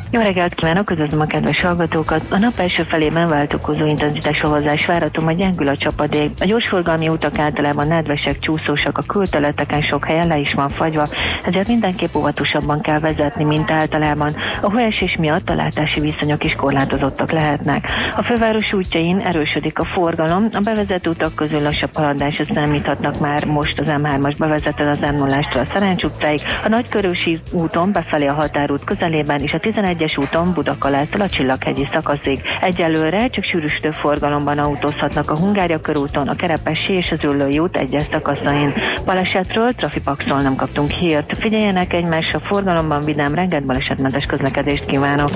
Jó 0.13 0.21
reggelt 0.21 0.53
kívánok, 0.53 0.91
üdvözlöm 0.91 1.19
a 1.19 1.25
kedves 1.25 1.61
hallgatókat! 1.61 2.21
A 2.29 2.37
nap 2.37 2.53
első 2.57 2.83
felében 2.83 3.29
váltokozó 3.29 3.85
intenzitás 3.85 4.39
havazás 4.39 4.85
várható, 4.85 5.21
majd 5.21 5.37
gyengül 5.37 5.67
a 5.67 5.77
csapadék. 5.77 6.31
A 6.39 6.45
gyorsforgalmi 6.45 7.07
utak 7.07 7.39
általában 7.39 7.87
nedvesek, 7.87 8.39
csúszósak, 8.39 8.97
a 8.97 9.01
külterületeken 9.01 9.81
sok 9.81 10.05
helyen 10.05 10.27
le 10.27 10.37
is 10.37 10.53
van 10.53 10.69
fagyva, 10.69 11.09
ezért 11.43 11.67
mindenképp 11.67 12.15
óvatosabban 12.15 12.81
kell 12.81 12.99
vezetni, 12.99 13.43
mint 13.43 13.71
általában. 13.71 14.35
A 14.61 14.71
hóesés 14.71 15.15
miatt 15.19 15.49
a 15.49 15.55
látási 15.55 15.99
viszonyok 15.99 16.43
is 16.43 16.53
korlátozottak 16.53 17.31
lehetnek. 17.31 17.89
A 18.15 18.23
főváros 18.23 18.73
útjain 18.73 19.19
erősödik 19.19 19.79
a 19.79 19.85
forgalom, 19.85 20.49
a 20.51 20.59
bevezető 20.59 21.09
utak 21.09 21.35
közül 21.35 21.61
lassabb 21.61 21.93
haladásra 21.93 22.43
számíthatnak 22.53 23.19
már 23.19 23.45
most 23.45 23.79
az 23.79 23.85
M3-as 23.87 24.35
bevezető 24.37 24.87
az 24.87 25.13
m 25.13 25.17
0 25.17 25.37
a 25.37 25.67
Szerencs 25.73 26.03
utcáig, 26.03 26.41
a 26.63 26.67
Nagykörösi 26.67 27.41
úton 27.51 27.91
befelé 27.91 28.25
a 28.25 28.33
határút 28.33 28.83
közelében 28.83 29.39
és 29.39 29.51
a 29.51 29.59
11 29.59 29.99
egyes 30.01 30.17
úton 30.17 30.53
Budakalától 30.53 31.21
a 31.21 31.29
Csillaghegyi 31.29 31.87
szakaszig. 31.91 32.41
Egyelőre 32.61 33.27
csak 33.27 33.43
sűrűsödő 33.43 33.91
forgalomban 33.91 34.57
autózhatnak 34.57 35.31
a 35.31 35.37
Hungária 35.37 35.81
körúton, 35.81 36.27
a 36.27 36.35
Kerepesi 36.35 36.93
és 36.93 37.13
az 37.17 37.29
Üllői 37.29 37.59
út 37.59 37.77
egyes 37.77 38.07
szakaszain. 38.11 38.73
Balesetről 39.05 39.73
Trafipaxról 39.73 40.41
nem 40.41 40.55
kaptunk 40.55 40.89
hírt. 40.89 41.37
Figyeljenek 41.37 41.93
egymásra 41.93 42.39
forgalomban, 42.39 43.05
vidám 43.05 43.35
reggelt 43.35 43.65
balesetmentes 43.65 44.25
közlekedést 44.25 44.85
kívánok. 44.85 45.29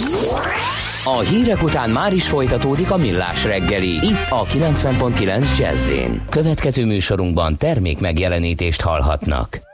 A 1.04 1.20
hírek 1.20 1.64
után 1.64 1.90
már 1.90 2.14
is 2.14 2.28
folytatódik 2.28 2.92
a 2.92 2.98
millás 2.98 3.46
reggeli. 3.46 3.94
Itt 3.94 4.30
a 4.30 4.44
90.9 4.44 5.58
jazz 5.58 5.92
Következő 6.30 6.86
műsorunkban 6.86 7.58
termék 7.58 8.00
megjelenítést 8.00 8.82
hallhatnak. 8.82 9.74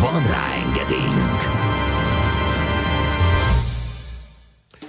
Van 0.00 0.26
rá 0.26 0.52
engedélyünk! 0.66 1.40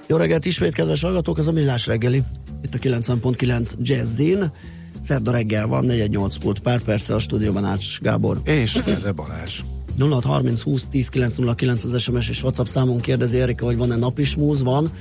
Jó 0.08 0.18
reggelt 0.18 0.46
ismét, 0.46 0.74
kedves 0.74 1.02
hallgatók, 1.02 1.38
ez 1.38 1.48
a 1.48 1.52
Millás 1.52 1.86
reggeli. 1.86 2.24
Itt 2.64 2.74
a 2.74 2.78
90.9 2.78 3.74
Jazzin. 3.80 4.52
Szerda 5.02 5.32
reggel 5.32 5.68
van, 5.68 5.86
418 5.86 6.38
pult 6.38 6.60
pár 6.60 6.82
perce 6.82 7.16
a 7.16 7.20
stúdióban 7.20 7.66
Ács 7.66 8.00
Gábor. 8.00 8.42
És 8.44 8.76
Ede 8.76 9.12
Balázs. 9.12 9.62
0630 10.00 10.62
20 10.62 10.88
10 10.88 11.10
909 11.10 11.84
az 11.84 12.02
SMS 12.02 12.30
és 12.30 12.44
WhatsApp 12.44 12.66
számunk 12.66 13.02
kérdezi 13.02 13.40
Erika, 13.40 13.66
hogy 13.66 13.78
van-e 13.78 13.96
napismúz, 13.96 14.64
van. 14.64 14.92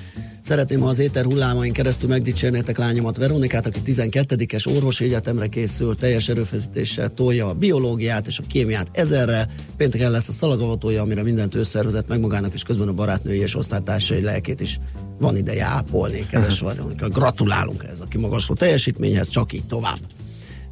Szeretném, 0.40 0.80
ha 0.80 0.88
az 0.88 0.98
éter 0.98 1.24
hullámain 1.24 1.72
keresztül 1.72 2.08
megdicsérnétek 2.08 2.78
lányomat 2.78 3.16
Veronikát, 3.16 3.66
aki 3.66 3.80
12-es 3.86 4.76
orvosi 4.76 5.04
egyetemre 5.04 5.46
készül, 5.46 5.94
teljes 5.94 6.28
erőfeszítéssel 6.28 7.14
tolja 7.14 7.48
a 7.48 7.54
biológiát 7.54 8.26
és 8.26 8.38
a 8.38 8.42
kémiát 8.48 8.88
ezerre. 8.92 9.48
Pénteken 9.76 10.10
lesz 10.10 10.28
a 10.28 10.32
szalagavatója, 10.32 11.02
amire 11.02 11.22
mindent 11.22 11.54
ő 11.54 11.62
szervezett 11.62 12.08
meg 12.08 12.20
magának, 12.20 12.52
és 12.52 12.62
közben 12.62 12.88
a 12.88 12.92
barátnői 12.92 13.38
és 13.38 13.56
osztálytársai 13.56 14.22
lelkét 14.22 14.60
is 14.60 14.78
van 15.18 15.36
ideje 15.36 15.64
ápolni, 15.64 16.26
kedves 16.30 16.60
Veronika. 16.60 17.08
Gratulálunk 17.08 17.84
ez 17.90 18.00
a 18.00 18.04
kimagasló 18.04 18.54
teljesítményhez, 18.54 19.28
csak 19.28 19.52
így 19.52 19.66
tovább. 19.66 19.98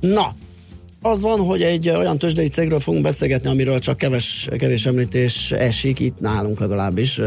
Na, 0.00 0.34
az 1.02 1.22
van, 1.22 1.38
hogy 1.38 1.62
egy 1.62 1.88
olyan 1.88 2.18
tőzsdei 2.18 2.48
cégről 2.48 2.80
fogunk 2.80 3.02
beszélgetni, 3.02 3.48
amiről 3.50 3.78
csak 3.78 3.96
keves, 3.96 4.48
kevés 4.58 4.86
említés 4.86 5.52
esik, 5.52 6.00
itt 6.00 6.20
nálunk 6.20 6.60
legalábbis, 6.60 7.20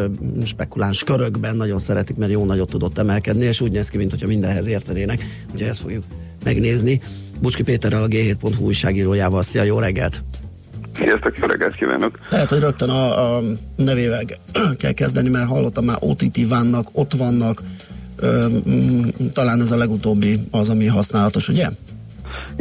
spekuláns 0.46 1.04
körökben 1.04 1.56
nagyon 1.56 1.80
szeretik, 1.80 2.16
mert 2.16 2.32
jó 2.32 2.46
nagyot 2.46 2.70
tudott 2.70 2.98
emelkedni, 2.98 3.46
és 3.46 3.62
úgy 3.62 3.72
néz 3.72 3.90
ki, 3.90 3.98
mintha 3.98 4.28
mindenhez 4.28 4.68
értenének. 4.68 5.26
Ugye 5.54 5.68
ezt 5.68 5.82
fogjuk 5.82 6.04
megnézni. 6.44 7.02
Bucski 7.42 7.64
Péterrel, 7.64 8.04
a 8.04 8.08
G7.hu 8.08 8.64
újságírójával. 8.64 9.44
Szia, 9.44 9.64
jó 9.64 9.80
reggelt! 9.80 10.24
Sziasztok, 10.96 11.38
jó 11.38 11.48
reggelt 11.48 11.76
kívánok! 11.76 12.20
Lehet, 12.30 12.50
hogy 12.50 12.60
rögtön 12.60 12.90
a, 12.90 13.36
a 13.38 13.42
nevével 13.76 14.24
kell 14.78 14.92
kezdeni, 14.92 15.30
mert 15.30 15.48
hallottam 15.48 15.86
már 15.86 15.98
OTT 16.00 16.48
vannak, 16.48 16.88
ott 16.92 17.14
vannak, 17.14 17.62
ö, 18.16 18.46
talán 19.34 19.62
ez 19.62 19.72
a 19.72 19.78
legutóbbi 19.78 20.40
az, 20.52 20.70
ami 20.70 20.86
használatos, 20.86 21.50
ugye? 21.50 21.68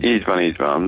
Így 0.01 0.25
van, 0.25 0.41
így 0.41 0.57
van. 0.57 0.81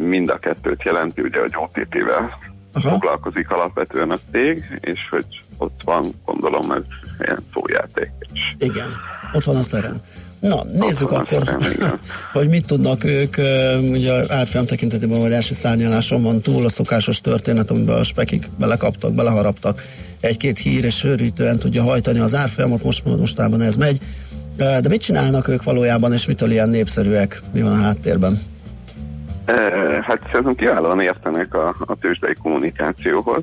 Mind 0.00 0.28
a 0.28 0.38
kettőt 0.38 0.82
jelenti, 0.82 1.20
ugye, 1.20 1.40
hogy 1.40 1.52
OTT-vel 1.56 2.38
Aha. 2.72 2.88
foglalkozik 2.88 3.50
alapvetően 3.50 4.10
a 4.10 4.16
cég, 4.32 4.78
és 4.80 5.00
hogy 5.10 5.26
ott 5.58 5.80
van, 5.84 6.14
gondolom, 6.24 6.70
ez 6.70 6.82
ilyen 7.20 7.38
szójáték. 7.52 8.10
Igen, 8.58 8.88
ott 9.32 9.44
van 9.44 9.56
a 9.56 9.62
szeren. 9.62 10.02
Na, 10.40 10.64
nézzük 10.64 11.10
akkor, 11.10 11.42
szeren, 11.44 12.00
hogy 12.32 12.48
mit 12.48 12.66
tudnak 12.66 13.04
ők, 13.04 13.36
ugye 13.90 14.34
árfolyam 14.34 14.66
tekintetében 14.66 15.20
vagy 15.20 15.32
első 15.32 15.54
szárnyaláson 15.54 16.22
van 16.22 16.40
túl 16.40 16.64
a 16.64 16.68
szokásos 16.68 17.20
történet, 17.20 17.70
amiben 17.70 17.98
a 17.98 18.04
spekik 18.04 18.48
belekaptak, 18.58 19.14
beleharaptak, 19.14 19.82
egy-két 20.20 20.58
hír 20.58 20.84
és 20.84 20.96
sörítően 20.96 21.58
tudja 21.58 21.82
hajtani 21.82 22.18
az 22.18 22.34
árfolyamot, 22.34 22.82
most 22.82 23.04
mostában 23.04 23.60
ez 23.60 23.76
megy. 23.76 23.98
De 24.58 24.88
mit 24.88 25.00
csinálnak 25.00 25.48
ők 25.48 25.62
valójában, 25.62 26.12
és 26.12 26.26
mitől 26.26 26.50
ilyen 26.50 26.68
népszerűek? 26.68 27.40
Mi 27.52 27.62
van 27.62 27.72
a 27.72 27.82
háttérben? 27.82 28.38
Hát 30.02 30.20
szerintem 30.24 30.54
kiválóan 30.54 31.00
értenek 31.00 31.54
a, 31.54 31.74
a 31.78 31.96
tőzsdei 32.00 32.34
kommunikációhoz. 32.42 33.42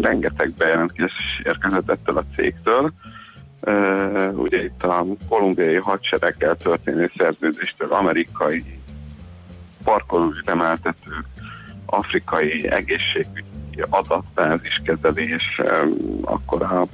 Rengeteg 0.00 0.52
bejelentés 0.58 1.12
érkezett 1.44 1.90
ettől 1.90 2.16
a 2.16 2.24
cégtől. 2.36 2.92
Ugye 4.34 4.64
itt 4.64 4.82
a 4.82 5.06
kolumbiai 5.28 5.74
hadsereggel 5.74 6.56
történő 6.56 7.10
szerződéstől 7.16 7.92
amerikai 7.92 8.64
parkolóüzemeltetők, 9.84 11.26
afrikai 11.86 12.68
egészségügyi 12.68 13.82
adatbáziskezelés, 13.88 15.60
um, 15.82 16.20
akkor 16.22 16.62
a 16.62 16.86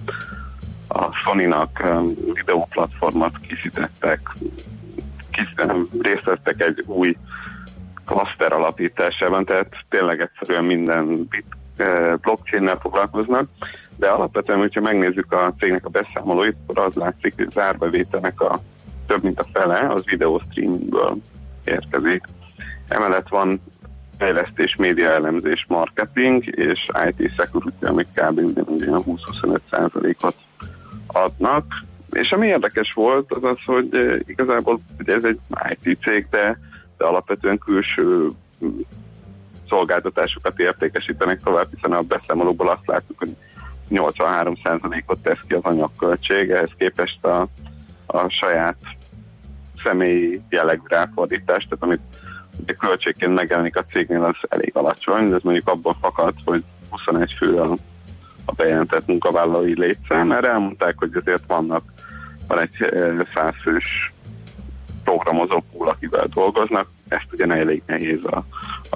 a 0.88 1.12
Sony-nak 1.12 1.82
um, 1.84 2.14
videóplatformot 2.32 3.38
készítettek, 3.38 4.20
részt 6.00 6.24
vettek 6.24 6.62
egy 6.62 6.84
új 6.86 7.16
klaszter 8.04 8.52
alapításában, 8.52 9.44
tehát 9.44 9.68
tényleg 9.88 10.20
egyszerűen 10.20 10.64
minden 10.64 11.28
eh, 11.76 12.14
blockchain-nel 12.16 12.78
foglalkoznak, 12.80 13.48
de 13.96 14.08
alapvetően, 14.08 14.58
hogyha 14.58 14.80
megnézzük 14.80 15.32
a 15.32 15.54
cégnek 15.58 15.86
a 15.86 15.88
beszámolóit, 15.88 16.56
akkor 16.66 16.84
az 16.84 16.94
látszik, 16.94 17.34
hogy 17.36 17.46
az 17.48 17.58
árbevételnek 17.58 18.40
a 18.40 18.58
több 19.06 19.22
mint 19.22 19.40
a 19.40 19.46
fele 19.52 19.78
az 19.78 20.04
videostreamingből 20.04 21.16
érkezik. 21.64 22.24
Emellett 22.88 23.28
van 23.28 23.62
fejlesztés, 24.18 24.76
média 24.76 25.10
elemzés, 25.10 25.64
marketing 25.68 26.46
és 26.46 26.88
IT 27.08 27.32
security, 27.36 27.84
amik 27.84 28.06
kb. 28.14 28.40
20-25 28.40 29.58
százalékot 29.70 30.34
adnak, 31.12 31.64
és 32.12 32.30
ami 32.30 32.46
érdekes 32.46 32.92
volt, 32.92 33.32
az 33.32 33.44
az, 33.44 33.58
hogy 33.64 33.88
eh, 33.92 34.18
igazából 34.26 34.80
ugye 34.98 35.14
ez 35.14 35.24
egy 35.24 35.38
IT 35.70 35.98
cég, 36.02 36.26
de, 36.30 36.58
de 36.96 37.04
alapvetően 37.04 37.58
külső 37.58 38.28
mm, 38.64 38.80
szolgáltatásokat 39.68 40.58
értékesítenek 40.58 41.42
tovább, 41.42 41.66
hiszen 41.74 41.92
a 41.92 42.00
beszámolóból 42.00 42.68
azt 42.68 42.86
látjuk, 42.86 43.18
hogy 43.18 43.36
83%-ot 43.90 45.22
tesz 45.22 45.40
ki 45.46 45.54
az 45.54 45.62
anyagköltség, 45.64 46.50
ehhez 46.50 46.70
képest 46.78 47.24
a, 47.24 47.48
a 48.06 48.28
saját 48.28 48.76
személyi 49.84 50.40
jellegű 50.48 50.82
ráfordítás, 50.84 51.64
tehát 51.64 51.84
amit 51.84 52.00
ugye 52.62 52.72
költségként 52.72 53.34
megjelenik 53.34 53.76
a 53.76 53.84
cégnél, 53.90 54.24
az 54.24 54.36
elég 54.48 54.70
alacsony, 54.74 55.28
de 55.28 55.34
ez 55.34 55.42
mondjuk 55.42 55.68
abból 55.68 55.96
fakad, 56.00 56.34
hogy 56.44 56.64
21 56.90 57.34
fő 57.38 57.60
a 57.60 57.76
a 58.48 58.52
bejelentett 58.52 59.06
munkavállalói 59.06 59.78
létszám, 59.78 60.26
mert 60.26 60.44
elmondták, 60.44 60.94
hogy 60.98 61.10
azért 61.14 61.42
vannak, 61.46 61.82
van 62.46 62.58
egy 62.58 62.76
százfős 63.34 64.12
programozó 65.04 65.64
pool, 65.72 65.88
akivel 65.88 66.26
dolgoznak, 66.26 66.88
ezt 67.08 67.26
ugye 67.32 67.46
elég 67.46 67.82
nehéz 67.86 68.24
a, 68.24 68.44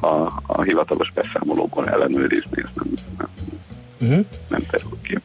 a, 0.06 0.32
a 0.46 0.62
hivatalos 0.62 1.12
beszámolóból 1.12 1.88
ellenőrizni, 1.88 2.62
ez 2.62 2.70
nem, 2.74 2.88
nem, 3.18 3.28
uh-huh. 4.00 4.26
nem 4.48 4.60
terül 4.70 4.98
ki. 5.02 5.18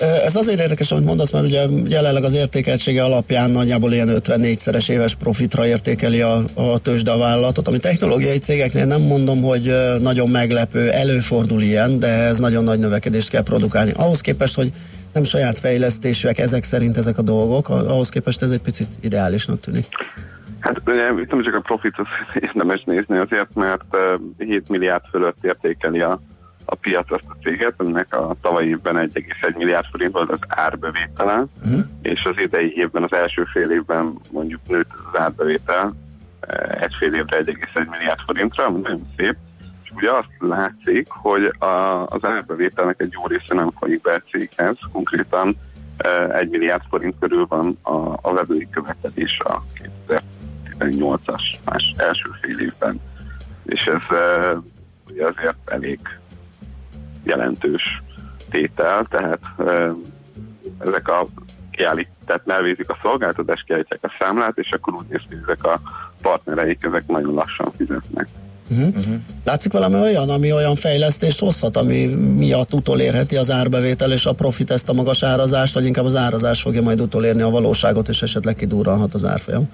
Ez 0.00 0.36
azért 0.36 0.60
érdekes, 0.60 0.92
amit 0.92 1.04
mondasz, 1.04 1.30
mert 1.30 1.44
ugye 1.44 1.66
jelenleg 1.86 2.24
az 2.24 2.32
értékeltsége 2.32 3.04
alapján 3.04 3.50
nagyjából 3.50 3.92
ilyen 3.92 4.08
54-szeres 4.10 4.90
éves 4.90 5.14
profitra 5.14 5.66
értékeli 5.66 6.20
a, 6.20 6.36
a 6.54 6.78
tőzsde 6.78 7.10
a 7.10 7.18
vállalatot, 7.18 7.68
ami 7.68 7.78
technológiai 7.78 8.38
cégeknél 8.38 8.84
nem 8.84 9.00
mondom, 9.00 9.42
hogy 9.42 9.74
nagyon 10.00 10.28
meglepő, 10.28 10.90
előfordul 10.90 11.62
ilyen, 11.62 11.98
de 11.98 12.06
ez 12.06 12.38
nagyon 12.38 12.64
nagy 12.64 12.78
növekedést 12.78 13.30
kell 13.30 13.42
produkálni. 13.42 13.92
Ahhoz 13.96 14.20
képest, 14.20 14.56
hogy 14.56 14.72
nem 15.12 15.24
saját 15.24 15.58
fejlesztésűek 15.58 16.38
ezek 16.38 16.62
szerint 16.62 16.96
ezek 16.96 17.18
a 17.18 17.22
dolgok, 17.22 17.68
ahhoz 17.68 18.08
képest 18.08 18.42
ez 18.42 18.50
egy 18.50 18.62
picit 18.62 18.88
ideálisnak 19.00 19.60
tűnik. 19.60 19.86
Hát 20.60 20.80
ugye 20.86 21.08
itt 21.22 21.30
nem 21.30 21.42
csak 21.42 21.54
a 21.54 21.60
profitot 21.60 22.06
érdemes 22.40 22.82
nézni 22.84 23.18
azért, 23.18 23.54
mert 23.54 23.96
7 24.38 24.68
milliárd 24.68 25.02
fölött 25.10 25.38
értékeli 25.42 26.00
a 26.00 26.20
a 26.70 26.74
piac 26.74 27.12
azt 27.12 27.26
a 27.28 27.36
céget, 27.42 27.74
ennek 27.78 28.14
a 28.14 28.36
tavalyi 28.40 28.68
évben 28.68 29.10
1,1 29.14 29.56
milliárd 29.56 29.86
forint 29.90 30.12
volt 30.12 30.30
az 30.30 30.38
árbevétele, 30.48 31.44
uh-huh. 31.64 31.80
és 32.02 32.24
az 32.24 32.38
idei 32.38 32.72
évben, 32.76 33.02
az 33.02 33.12
első 33.12 33.44
fél 33.52 33.70
évben 33.70 34.18
mondjuk 34.30 34.60
nőtt 34.68 34.90
az 35.12 35.20
árbevétel 35.20 35.92
eh, 36.40 36.82
egy 36.82 36.94
fél 36.98 37.14
évre 37.14 37.38
1,1 37.38 37.90
milliárd 37.90 38.20
forintra, 38.26 38.66
ami 38.66 38.80
nagyon 38.80 39.06
szép, 39.16 39.36
és 39.90 39.90
ugye 39.96 40.10
azt 40.10 40.30
látszik, 40.38 41.08
hogy 41.08 41.54
a, 41.58 42.06
az 42.06 42.24
árbevételnek 42.24 43.00
egy 43.00 43.12
jó 43.12 43.26
része 43.26 43.54
nem 43.54 43.70
folyik 43.78 44.00
be 44.00 44.12
a 44.12 44.30
céghez, 44.30 44.76
konkrétan 44.92 45.56
e, 45.96 46.36
egy 46.36 46.48
milliárd 46.48 46.82
forint 46.88 47.14
körül 47.20 47.46
van 47.48 47.78
a, 47.82 48.18
a 48.22 48.32
vevői 48.32 48.68
követelés 48.70 49.38
a 49.44 49.62
2018-as 50.08 51.42
más 51.64 51.94
első 51.96 52.30
fél 52.40 52.60
évben, 52.60 53.00
és 53.64 53.84
ez 53.84 54.16
e, 54.16 54.56
ugye 55.08 55.24
azért 55.26 55.70
elég 55.70 56.19
jelentős 57.24 58.02
tétel, 58.50 59.04
tehát 59.10 59.40
ezek 60.78 61.08
a 61.08 61.26
kiállít, 61.70 62.08
tehát 62.26 62.42
elvégzik 62.46 62.90
a 62.90 62.98
szolgáltatást, 63.02 63.64
kiállítják 63.64 64.00
a 64.02 64.12
számlát, 64.18 64.58
és 64.58 64.70
akkor 64.70 64.94
úgy 64.94 65.06
néz 65.08 65.22
ki, 65.28 65.36
ezek 65.42 65.64
a 65.64 65.80
partnereik, 66.22 66.84
ezek 66.84 67.06
nagyon 67.06 67.34
lassan 67.34 67.72
fizetnek. 67.76 68.28
Uh-huh. 68.70 68.88
Uh-huh. 68.88 69.14
Látszik 69.44 69.72
valami 69.72 70.00
olyan, 70.00 70.28
ami 70.28 70.52
olyan 70.52 70.74
fejlesztést 70.74 71.40
hozhat, 71.40 71.76
ami 71.76 72.04
miatt 72.14 72.74
utolérheti 72.74 73.36
az 73.36 73.50
árbevétel 73.50 74.12
és 74.12 74.26
a 74.26 74.32
profit 74.32 74.70
ezt 74.70 74.88
a 74.88 74.92
magas 74.92 75.22
árazást, 75.22 75.74
vagy 75.74 75.84
inkább 75.84 76.04
az 76.04 76.16
árazás 76.16 76.62
fogja 76.62 76.82
majd 76.82 77.00
utolérni 77.00 77.42
a 77.42 77.50
valóságot, 77.50 78.08
és 78.08 78.22
esetleg 78.22 78.54
kidurranhat 78.54 79.14
az 79.14 79.24
árfolyam? 79.24 79.68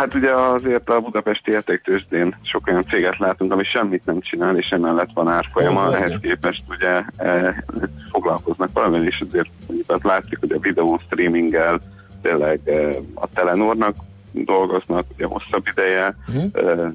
Hát 0.00 0.14
ugye 0.14 0.30
azért 0.30 0.88
a 0.88 1.00
budapesti 1.00 1.50
értéktősdén 1.50 2.36
sok 2.42 2.66
olyan 2.66 2.82
céget 2.82 3.18
látunk, 3.18 3.52
ami 3.52 3.64
semmit 3.64 4.04
nem 4.04 4.20
csinál, 4.20 4.56
és 4.56 4.68
emellett 4.68 5.10
van 5.14 5.28
árfolyama, 5.28 5.88
oh, 5.88 5.94
ehhez 5.94 6.18
képest 6.20 6.62
ugye 6.68 7.02
e, 7.16 7.64
foglalkoznak 8.10 8.70
valamivel, 8.72 9.06
és 9.06 9.22
azért 9.28 9.48
mondjuk 9.66 10.04
látszik, 10.04 10.38
hogy 10.38 10.52
a 10.52 10.58
videó 10.58 11.00
streaminggel 11.06 11.80
tényleg 12.22 12.60
e, 12.64 12.88
a 13.14 13.26
Telenornak 13.34 13.96
dolgoznak 14.32 15.06
ugye 15.14 15.26
hosszabb 15.26 15.66
ideje, 15.70 16.16
uh-huh. 16.28 16.92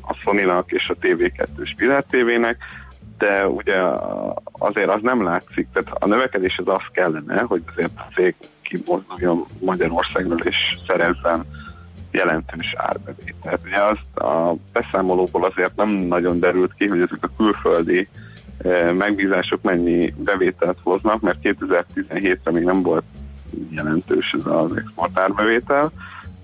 a 0.00 0.14
Sony-nak 0.14 0.72
és 0.72 0.88
a 0.88 0.96
TV2-s 1.00 1.74
Világ 1.76 2.04
TV-nek, 2.10 2.56
de 3.18 3.46
ugye 3.48 3.76
azért 4.52 4.90
az 4.90 5.00
nem 5.02 5.22
látszik, 5.22 5.68
tehát 5.72 6.02
a 6.02 6.06
növekedés 6.06 6.58
az 6.58 6.68
az 6.68 6.82
kellene, 6.92 7.40
hogy 7.40 7.62
azért 7.74 7.92
a 7.96 8.12
cég 8.14 8.34
kimozduljon 8.62 9.44
Magyarországról 9.60 10.38
és 10.38 10.56
szerezzen 10.86 11.44
jelentős 12.10 12.74
árbevételt. 12.76 13.60
Ugye 13.64 13.80
azt 13.80 14.16
a 14.16 14.54
beszámolóból 14.72 15.44
azért 15.44 15.76
nem 15.76 15.88
nagyon 15.88 16.38
derült 16.38 16.74
ki, 16.74 16.88
hogy 16.88 17.00
ezek 17.00 17.18
a 17.20 17.30
külföldi 17.36 18.08
megbízások 18.98 19.62
mennyi 19.62 20.14
bevételt 20.16 20.78
hoznak, 20.82 21.20
mert 21.20 21.38
2017-re 21.42 22.52
még 22.52 22.64
nem 22.64 22.82
volt 22.82 23.04
jelentős 23.70 24.34
ez 24.38 24.46
az 24.46 24.76
export 24.76 25.18
árbevétel, 25.18 25.90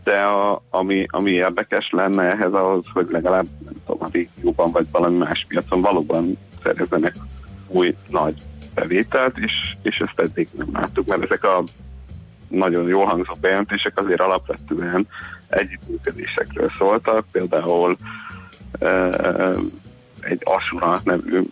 de 0.04 0.20
a, 0.20 0.62
ami, 0.70 1.06
ami 1.08 1.30
érdekes 1.30 1.90
lenne 1.90 2.22
ehhez 2.22 2.52
az, 2.52 2.82
hogy 2.92 3.06
legalább 3.10 3.46
nem 3.64 3.74
tudom, 3.86 4.02
a 4.02 4.08
régióban 4.12 4.70
vagy 4.70 4.86
valami 4.92 5.16
más 5.16 5.44
piacon 5.48 5.80
valóban 5.80 6.38
szerezzenek 6.62 7.14
új 7.66 7.94
nagy 8.08 8.34
bevételt, 8.74 9.38
és, 9.38 9.52
és 9.82 9.98
ezt 9.98 10.20
eddig 10.20 10.48
nem 10.52 10.68
láttuk, 10.72 11.06
mert 11.06 11.22
ezek 11.22 11.44
a 11.44 11.62
nagyon 12.48 12.88
jól 12.88 13.04
hangzó 13.04 13.32
bejelentések 13.40 13.98
azért 13.98 14.20
alapvetően 14.20 15.06
együttműködésekről 15.54 16.70
szóltak, 16.78 17.26
például 17.32 17.96
e, 18.78 19.10
egy 20.20 20.40
Asura 20.44 21.00
nevű 21.04 21.42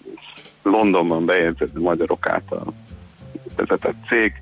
Londonban 0.62 1.24
bejegyzett 1.24 1.78
magyarok 1.78 2.28
által 2.28 2.74
vezetett 3.56 3.96
cég 4.08 4.32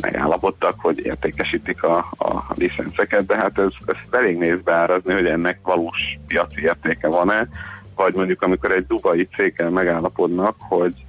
megállapodtak, 0.00 0.74
hogy 0.80 1.06
értékesítik 1.06 1.82
a, 1.82 1.96
a 2.18 2.44
licenceket, 2.54 3.26
de 3.26 3.36
hát 3.36 3.58
ez, 3.58 3.72
ez 3.86 3.96
elég 4.10 4.38
néz 4.38 4.60
beárazni, 4.64 5.12
hogy 5.12 5.26
ennek 5.26 5.58
valós 5.62 6.18
piaci 6.26 6.62
értéke 6.62 7.08
van-e, 7.08 7.48
vagy 7.94 8.14
mondjuk 8.14 8.42
amikor 8.42 8.70
egy 8.70 8.86
dubai 8.86 9.28
céggel 9.36 9.70
megállapodnak, 9.70 10.56
hogy 10.58 11.03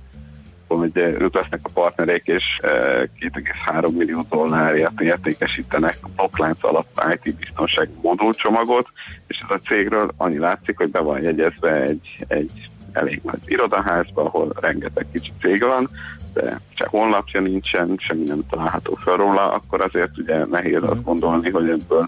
hogy 0.68 0.98
ők 0.98 1.36
lesznek 1.36 1.60
a 1.64 1.70
partnerek, 1.74 2.22
és 2.26 2.44
2,3 2.62 3.92
millió 3.98 4.26
dollárért 4.30 5.02
értékesítenek 5.02 5.98
blokklánc 6.16 6.64
alatt 6.64 7.04
IT 7.14 7.36
biztonság 7.36 7.90
modulcsomagot, 8.02 8.88
és 9.28 9.44
ez 9.50 9.56
a 9.56 9.68
cégről 9.68 10.12
annyi 10.18 10.38
látszik, 10.38 10.78
hogy 10.78 10.92
be 10.92 11.00
van 11.00 11.22
jegyezve 11.22 11.82
egy, 11.82 12.26
egy 12.28 12.68
elég 12.92 13.22
nagy 13.24 13.40
irodaházba, 13.46 14.24
ahol 14.24 14.54
rengeteg 14.62 15.06
kicsi 15.12 15.32
cég 15.42 15.64
van, 15.64 15.90
de 16.36 16.60
csak 16.74 16.88
honlapja 16.88 17.42
nincsen, 17.42 17.96
semmi 17.98 18.24
nem 18.24 18.42
található 18.50 18.98
fel 19.04 19.16
róla, 19.16 19.54
akkor 19.54 19.82
azért 19.82 20.18
ugye 20.18 20.46
nehéz 20.46 20.84
azt 20.84 21.04
gondolni, 21.04 21.50
hogy 21.50 21.70
ebből 21.70 22.08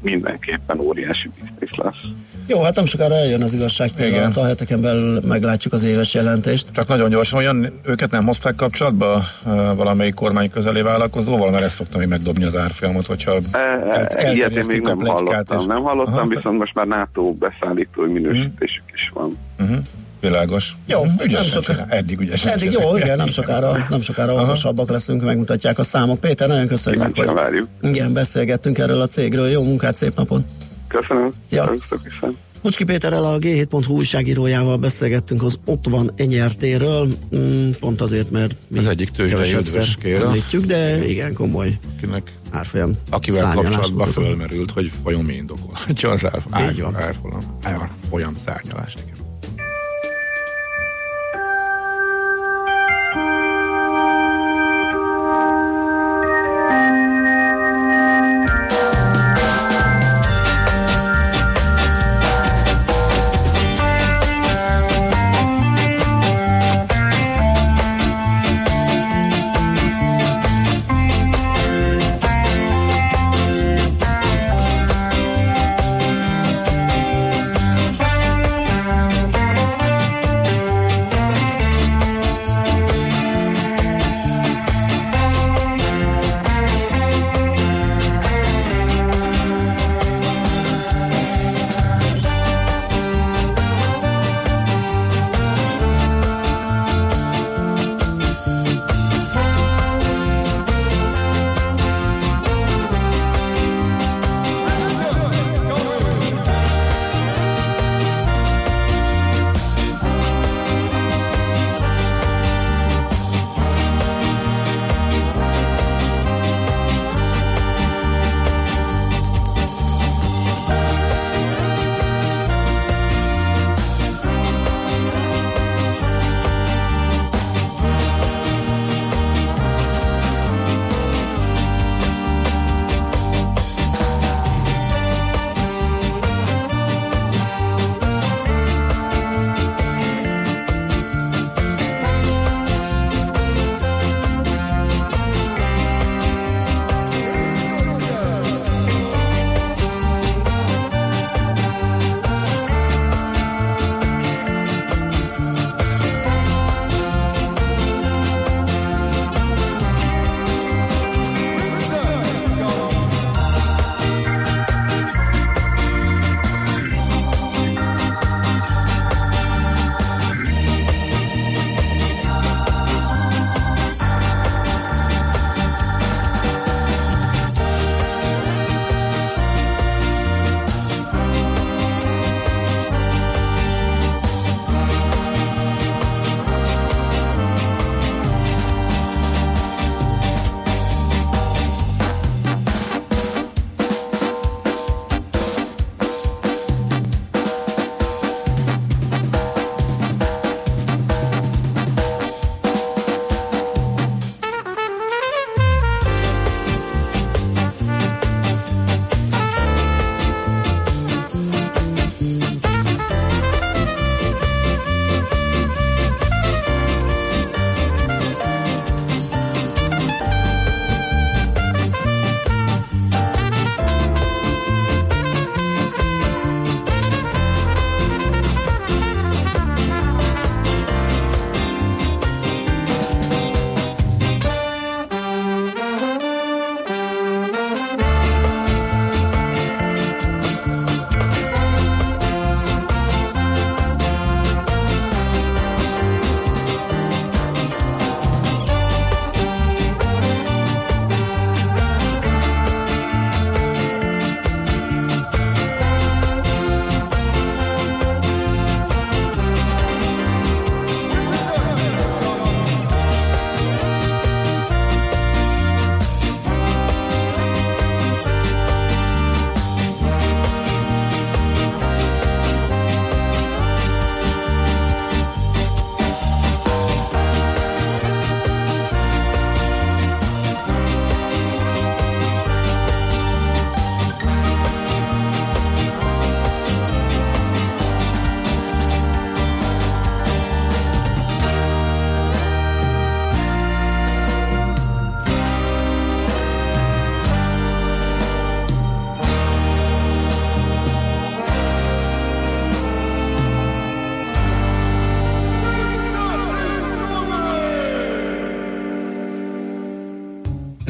mindenképpen 0.00 0.80
óriási 0.80 1.30
biznisz 1.40 1.76
lesz. 1.76 1.96
Jó, 2.46 2.62
hát 2.62 2.74
nem 2.74 2.84
sokára 2.84 3.14
eljön 3.14 3.42
az 3.42 3.54
igazság 3.54 3.90
pillanat, 3.90 4.36
a 4.36 4.46
heteken 4.46 4.80
belül 4.80 5.20
meglátjuk 5.24 5.72
az 5.72 5.82
éves 5.82 6.14
jelentést. 6.14 6.70
Csak 6.72 6.88
nagyon 6.88 7.10
gyorsan, 7.10 7.38
olyan 7.38 7.66
őket 7.84 8.10
nem 8.10 8.24
hozták 8.24 8.54
kapcsolatba 8.54 9.22
valamelyik 9.76 10.14
kormány 10.14 10.50
közeli 10.50 10.82
vállalkozóval, 10.82 11.50
mert 11.50 11.64
ezt 11.64 11.76
szoktam 11.76 12.00
még 12.00 12.08
megdobni 12.08 12.44
az 12.44 12.56
árfolyamot, 12.56 13.06
hogyha 13.06 13.32
e, 13.52 13.58
el, 13.58 14.34
Ilyet 14.34 14.50
én 14.50 14.64
még 14.66 14.80
nem 14.80 14.98
hallottam, 14.98 15.58
és... 15.58 15.66
nem 15.66 15.82
hallottam, 15.82 16.14
Aha, 16.14 16.26
viszont 16.26 16.58
most 16.58 16.74
már 16.74 16.86
NATO 16.86 17.32
beszállítói 17.32 18.12
minősítésük 18.12 18.82
uh-huh. 18.84 18.94
is 18.94 19.10
van. 19.14 19.38
Uh-huh. 19.58 19.78
Világos. 20.20 20.76
Jó, 20.86 21.04
nem 21.30 21.42
sokára. 21.42 21.86
Eddig 21.88 22.20
ügyesen 22.20 22.52
Eddig 22.52 22.70
jó, 22.72 22.96
igen, 22.96 23.16
nem 23.16 23.28
sokára, 23.28 23.76
nem 23.90 24.00
sokára 24.00 24.34
okosabbak 24.34 24.90
leszünk, 24.90 25.22
megmutatják 25.22 25.78
a 25.78 25.82
számok. 25.82 26.20
Péter, 26.20 26.48
nagyon 26.48 26.66
köszönjük, 26.66 27.16
hogy 27.16 27.26
várjuk. 27.26 27.68
igen, 27.82 28.12
beszélgettünk 28.12 28.78
erről 28.78 29.00
a 29.00 29.06
cégről. 29.06 29.48
Jó 29.48 29.64
munkát, 29.64 29.96
szép 29.96 30.16
napot! 30.16 30.42
Köszönöm. 30.88 31.32
Szia! 31.46 31.74
Mucski 32.62 32.84
Péterrel 32.84 33.24
a 33.24 33.38
G7.hu 33.38 33.90
újságírójával 33.90 34.76
beszélgettünk 34.76 35.42
az 35.42 35.58
ott 35.64 35.84
van 35.88 36.10
enyertéről, 36.16 37.08
mm, 37.36 37.70
pont 37.80 38.00
azért, 38.00 38.30
mert 38.30 38.54
mi 38.68 38.78
az 38.78 38.86
egyik 38.86 39.10
tőzsdei 39.10 40.14
említjük, 40.14 40.64
de 40.64 41.08
igen, 41.08 41.34
komoly 41.34 41.78
Akinek, 41.96 42.32
árfolyam 42.50 42.92
Akivel 43.10 43.54
kapcsolatban 43.54 44.06
fölmerült, 44.06 44.70
hogy 44.70 44.92
vajon 45.02 45.24
mi 45.24 45.34
indokolhatja 45.34 46.10
az 46.10 46.24
árfolyam, 46.24 46.94
árfolyam, 46.96 47.58
árfolyam 47.62 48.36
szárnyalást. 48.44 48.98
Igen. 49.06 49.27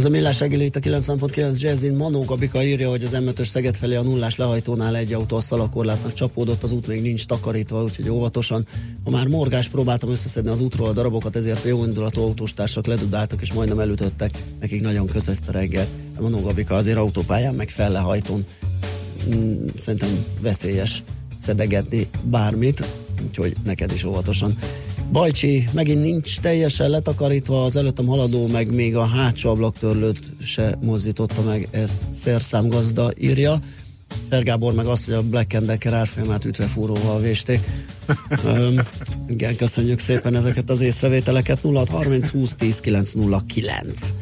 A 0.08 0.10
millás 0.10 0.40
reggeli 0.40 0.64
itt 0.64 0.76
a 0.76 0.80
90.9 0.80 1.60
Jazzin. 1.60 1.94
Manó 1.94 2.24
Gabika 2.24 2.62
írja, 2.62 2.88
hogy 2.88 3.04
az 3.04 3.12
m 3.12 3.42
Szeged 3.42 3.76
felé 3.76 3.94
a 3.94 4.02
nullás 4.02 4.36
lehajtónál 4.36 4.96
egy 4.96 5.12
autó 5.12 5.36
a 5.36 5.40
szalakorlátnak 5.40 6.12
csapódott, 6.12 6.62
az 6.62 6.72
út 6.72 6.86
még 6.86 7.02
nincs 7.02 7.26
takarítva, 7.26 7.82
úgyhogy 7.82 8.08
óvatosan. 8.08 8.66
Ha 9.04 9.10
már 9.10 9.26
morgás 9.26 9.68
próbáltam 9.68 10.10
összeszedni 10.10 10.50
az 10.50 10.60
útról 10.60 10.88
a 10.88 10.92
darabokat, 10.92 11.36
ezért 11.36 11.64
jó 11.64 11.84
indulatú 11.84 12.20
autóstársak 12.20 12.86
ledudáltak 12.86 13.40
és 13.40 13.52
majdnem 13.52 13.78
elütöttek. 13.78 14.30
Nekik 14.60 14.82
nagyon 14.82 15.06
kösz 15.06 15.28
ezt 15.28 15.48
a 15.48 15.52
reggel. 15.52 15.86
Manó 16.20 16.40
Gabika 16.40 16.74
azért 16.74 16.98
autópályán 16.98 17.54
meg 17.54 17.68
fellehajtón 17.68 18.44
mm, 19.34 19.66
szerintem 19.74 20.24
veszélyes 20.40 21.02
szedegetni 21.38 22.08
bármit, 22.22 22.84
úgyhogy 23.26 23.54
neked 23.64 23.92
is 23.92 24.04
óvatosan. 24.04 24.58
Bajcsi 25.12 25.68
megint 25.72 26.00
nincs 26.00 26.40
teljesen 26.40 26.90
letakarítva, 26.90 27.64
az 27.64 27.76
előttem 27.76 28.06
haladó, 28.06 28.46
meg 28.46 28.74
még 28.74 28.96
a 28.96 29.04
hátsó 29.04 29.50
ablaktörlőt 29.50 30.20
se 30.42 30.74
mozdította 30.80 31.42
meg, 31.42 31.68
ezt 31.70 31.98
szerszámgazda 32.10 33.10
írja. 33.18 33.60
Fergábor 34.28 34.72
meg 34.72 34.86
azt, 34.86 35.04
hogy 35.04 35.14
a 35.14 35.22
Black 35.22 35.58
Decker 35.58 35.92
árfolyamát 35.92 36.44
ütve 36.44 36.66
fúróval 36.66 37.20
vésték. 37.20 37.60
Öm, 38.44 38.80
igen, 39.28 39.56
köszönjük 39.56 39.98
szépen 39.98 40.34
ezeket 40.34 40.70
az 40.70 40.80
észrevételeket. 40.80 41.62
0 41.62 41.84
30 41.90 42.30
20 42.30 42.54
10 42.54 42.80
909. 42.80 44.12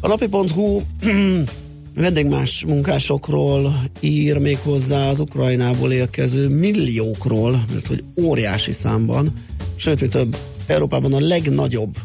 A 0.00 0.08
napi.hu 0.08 0.80
vendégmás 1.94 2.64
munkásokról 2.66 3.82
ír 4.00 4.38
még 4.38 4.58
hozzá 4.58 5.08
az 5.08 5.20
Ukrajnából 5.20 5.92
érkező 5.92 6.48
milliókról, 6.48 7.64
mert 7.72 7.86
hogy 7.86 8.04
óriási 8.20 8.72
számban 8.72 9.32
sőt, 9.76 10.00
mi 10.00 10.08
több, 10.08 10.36
Európában 10.66 11.12
a 11.12 11.20
legnagyobb 11.20 11.96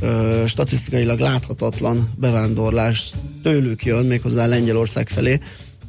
ö, 0.00 0.42
statisztikailag 0.46 1.18
láthatatlan 1.18 2.10
bevándorlás 2.16 3.12
tőlük 3.42 3.84
jön, 3.84 4.06
méghozzá 4.06 4.46
Lengyelország 4.46 5.08
felé. 5.08 5.38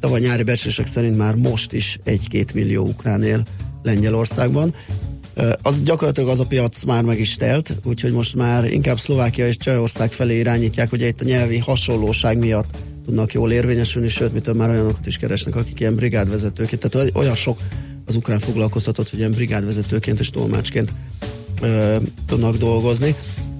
Tavaly 0.00 0.20
nyári 0.20 0.42
becslések 0.42 0.86
szerint 0.86 1.16
már 1.16 1.34
most 1.34 1.72
is 1.72 1.98
egy-két 2.04 2.54
millió 2.54 2.86
ukrán 2.86 3.22
él 3.22 3.42
Lengyelországban. 3.82 4.74
Ö, 5.34 5.52
az 5.62 5.82
gyakorlatilag 5.82 6.28
az 6.28 6.40
a 6.40 6.46
piac 6.46 6.84
már 6.84 7.02
meg 7.02 7.20
is 7.20 7.34
telt, 7.34 7.74
úgyhogy 7.84 8.12
most 8.12 8.34
már 8.34 8.72
inkább 8.72 8.98
Szlovákia 8.98 9.46
és 9.46 9.56
Csehország 9.56 10.12
felé 10.12 10.38
irányítják, 10.38 10.90
hogy 10.90 11.00
itt 11.00 11.20
a 11.20 11.24
nyelvi 11.24 11.58
hasonlóság 11.58 12.38
miatt 12.38 12.76
tudnak 13.04 13.32
jól 13.32 13.52
érvényesülni, 13.52 14.08
sőt, 14.08 14.32
mitől 14.32 14.54
már 14.54 14.70
olyanokat 14.70 15.06
is 15.06 15.16
keresnek, 15.16 15.56
akik 15.56 15.80
ilyen 15.80 15.94
brigádvezetőként, 15.94 16.88
tehát 16.88 17.10
olyan 17.16 17.34
sok 17.34 17.58
az 18.08 18.16
ukrán 18.16 18.38
foglalkoztatott, 18.38 19.10
hogy 19.10 19.18
ilyen 19.18 19.30
brigádvezetőként 19.30 20.20
és 20.20 20.30
tolmácsként 20.30 20.92
ö, 21.60 21.96
tudnak 22.26 22.56
dolgozni. 22.56 23.14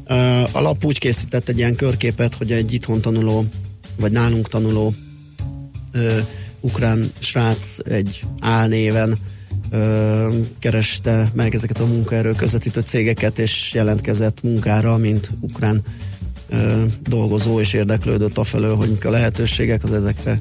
Ö, 0.06 0.14
a 0.52 0.60
lap 0.60 0.84
úgy 0.84 0.98
készített 0.98 1.48
egy 1.48 1.58
ilyen 1.58 1.76
körképet, 1.76 2.34
hogy 2.34 2.52
egy 2.52 2.72
itthon 2.72 3.00
tanuló, 3.00 3.44
vagy 3.96 4.12
nálunk 4.12 4.48
tanuló 4.48 4.94
ö, 5.92 6.18
ukrán 6.60 7.12
srác 7.18 7.76
egy 7.84 8.22
álnéven 8.40 9.18
ö, 9.70 10.28
kereste 10.58 11.30
meg 11.34 11.54
ezeket 11.54 11.80
a 11.80 11.86
munkaerő 11.86 12.32
közvetítő 12.32 12.80
cégeket, 12.80 13.38
és 13.38 13.72
jelentkezett 13.74 14.42
munkára, 14.42 14.96
mint 14.96 15.30
ukrán 15.40 15.82
ö, 16.48 16.82
dolgozó, 17.02 17.60
és 17.60 17.72
érdeklődött 17.72 18.38
afelől, 18.38 18.76
hogy 18.76 18.90
mik 18.90 19.04
a 19.04 19.10
lehetőségek, 19.10 19.82
az 19.82 19.92
ezekre 19.92 20.40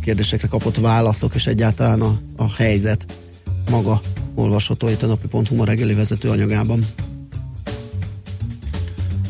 kérdésekre 0.00 0.48
kapott 0.48 0.76
válaszok, 0.76 1.34
és 1.34 1.46
egyáltalán 1.46 2.00
a, 2.00 2.20
a 2.36 2.54
helyzet 2.54 3.06
maga 3.68 4.00
olvasható 4.34 4.88
itt 4.88 5.02
a 5.02 5.06
napi.hu 5.06 5.56
ma 5.56 5.64
reggeli 5.64 5.94
vezető 5.94 6.28
anyagában. 6.28 6.86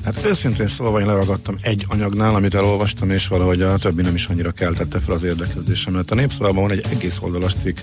Hát 0.04 0.24
őszintén 0.24 0.66
szólva 0.66 1.00
én 1.00 1.06
leragadtam 1.06 1.56
egy 1.60 1.84
anyagnál, 1.88 2.34
amit 2.34 2.54
elolvastam, 2.54 3.10
és 3.10 3.26
valahogy 3.26 3.62
a 3.62 3.76
többi 3.76 4.02
nem 4.02 4.14
is 4.14 4.26
annyira 4.26 4.50
keltette 4.50 4.98
fel 4.98 5.14
az 5.14 5.22
érdeklődésemet. 5.22 6.10
A 6.10 6.14
népszavában 6.14 6.62
van 6.62 6.70
egy 6.70 6.84
egész 6.90 7.18
oldalas 7.20 7.54
cikk 7.54 7.78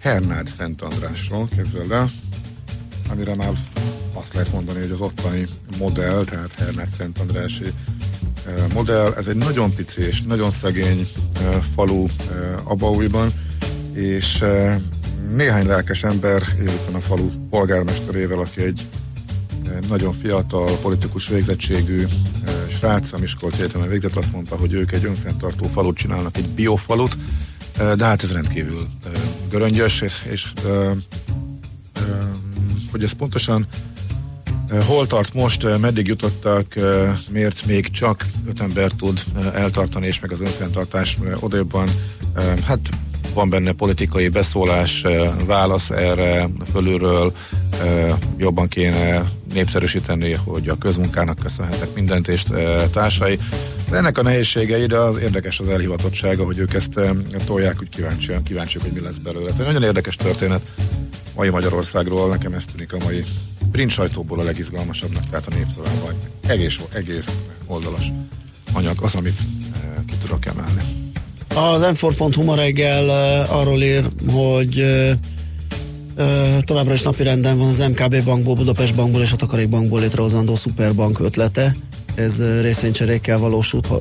Hernád 0.00 0.46
Szent 0.46 0.82
Andrásról, 0.82 1.48
képzeld 1.56 1.90
el, 1.90 2.10
amire 3.10 3.34
már 3.34 3.52
azt 4.12 4.34
lehet 4.34 4.52
mondani, 4.52 4.80
hogy 4.80 4.90
az 4.90 5.00
ottani 5.00 5.46
modell, 5.78 6.24
tehát 6.24 6.52
Hernád 6.52 6.88
Szent 6.96 7.18
Andrási 7.18 7.64
eh, 7.64 7.72
modell, 8.72 9.12
ez 9.16 9.26
egy 9.26 9.36
nagyon 9.36 9.74
pici 9.74 10.02
és 10.02 10.22
nagyon 10.22 10.50
szegény 10.50 11.08
eh, 11.36 11.58
falu 11.74 12.06
eh, 12.06 12.70
Abaújban, 12.70 13.32
és 13.92 14.44
néhány 15.32 15.66
lelkes 15.66 16.02
ember 16.02 16.42
éppen 16.60 16.94
a 16.94 17.00
falu 17.00 17.30
polgármesterével, 17.50 18.38
aki 18.38 18.62
egy 18.62 18.86
nagyon 19.88 20.12
fiatal, 20.12 20.76
politikus 20.82 21.28
végzettségű 21.28 22.04
srác, 22.68 23.12
a 23.12 23.18
Miskolci 23.18 23.62
Egyetemen 23.62 23.88
végzett, 23.88 24.16
azt 24.16 24.32
mondta, 24.32 24.56
hogy 24.56 24.72
ők 24.72 24.92
egy 24.92 25.04
önfenntartó 25.04 25.66
falut 25.66 25.96
csinálnak, 25.96 26.36
egy 26.36 26.48
biofalut, 26.48 27.16
de 27.96 28.04
hát 28.04 28.22
ez 28.22 28.32
rendkívül 28.32 28.86
göröngyös, 29.50 30.00
és, 30.00 30.14
és 30.30 30.52
hogy 32.90 33.04
ez 33.04 33.12
pontosan 33.12 33.66
hol 34.86 35.06
tart 35.06 35.34
most, 35.34 35.78
meddig 35.80 36.06
jutottak, 36.06 36.74
miért 37.30 37.66
még 37.66 37.90
csak 37.90 38.26
öt 38.48 38.60
ember 38.60 38.90
tud 38.90 39.24
eltartani, 39.54 40.06
és 40.06 40.20
meg 40.20 40.32
az 40.32 40.40
önfenntartás 40.40 41.18
odébb 41.40 41.70
van, 41.70 41.88
hát 42.66 42.90
van 43.34 43.48
benne 43.48 43.72
politikai 43.72 44.28
beszólás, 44.28 45.04
válasz 45.46 45.90
erre 45.90 46.48
fölülről, 46.72 47.32
jobban 48.36 48.68
kéne 48.68 49.24
népszerűsíteni, 49.52 50.32
hogy 50.32 50.68
a 50.68 50.78
közmunkának 50.78 51.38
köszönhetek 51.38 51.94
mindent 51.94 52.28
és 52.28 52.44
társai. 52.92 53.38
De 53.90 53.96
ennek 53.96 54.18
a 54.18 54.22
nehézségei, 54.22 54.86
de 54.86 54.96
az 54.96 55.18
érdekes 55.18 55.60
az 55.60 55.68
elhivatottsága, 55.68 56.44
hogy 56.44 56.58
ők 56.58 56.74
ezt 56.74 57.00
tolják, 57.46 57.80
úgy 57.80 57.88
kíváncsian, 57.88 58.42
kíváncsiak, 58.42 58.82
hogy 58.82 58.92
mi 58.92 59.00
lesz 59.00 59.16
belőle. 59.16 59.48
Ez 59.48 59.58
egy 59.58 59.66
nagyon 59.66 59.82
érdekes 59.82 60.16
történet 60.16 60.60
mai 61.34 61.48
Magyarországról, 61.48 62.28
nekem 62.28 62.52
ez 62.52 62.64
tűnik 62.72 62.92
a 62.92 62.98
mai 63.04 63.24
print 63.72 63.90
sajtóból 63.90 64.40
a 64.40 64.44
legizgalmasabbnak, 64.44 65.30
tehát 65.30 65.46
a 65.46 65.54
népszavában 65.54 66.14
egész, 66.46 66.80
egész 66.92 67.36
oldalas 67.66 68.12
anyag 68.72 69.02
az, 69.02 69.14
amit 69.14 69.38
ki 70.06 70.14
tudok 70.22 70.46
emelni. 70.46 71.03
Az 71.54 71.98
m 72.00 72.42
ma 72.44 72.54
reggel 72.54 73.04
uh, 73.04 73.56
arról 73.56 73.82
ír, 73.82 74.08
hogy 74.32 74.78
uh, 74.78 75.10
uh, 76.16 76.58
továbbra 76.62 76.92
is 76.92 77.02
napirenden 77.02 77.58
van 77.58 77.68
az 77.68 77.78
MKB 77.78 78.24
bankból, 78.24 78.54
Budapest 78.54 78.94
bankból 78.94 79.20
és 79.20 79.32
a 79.32 79.36
Takarék 79.36 79.68
bankból 79.68 80.00
létrehozandó 80.00 80.54
szuperbank 80.54 81.20
ötlete. 81.20 81.74
Ez 82.14 82.42
részvénycserékkel 82.60 83.38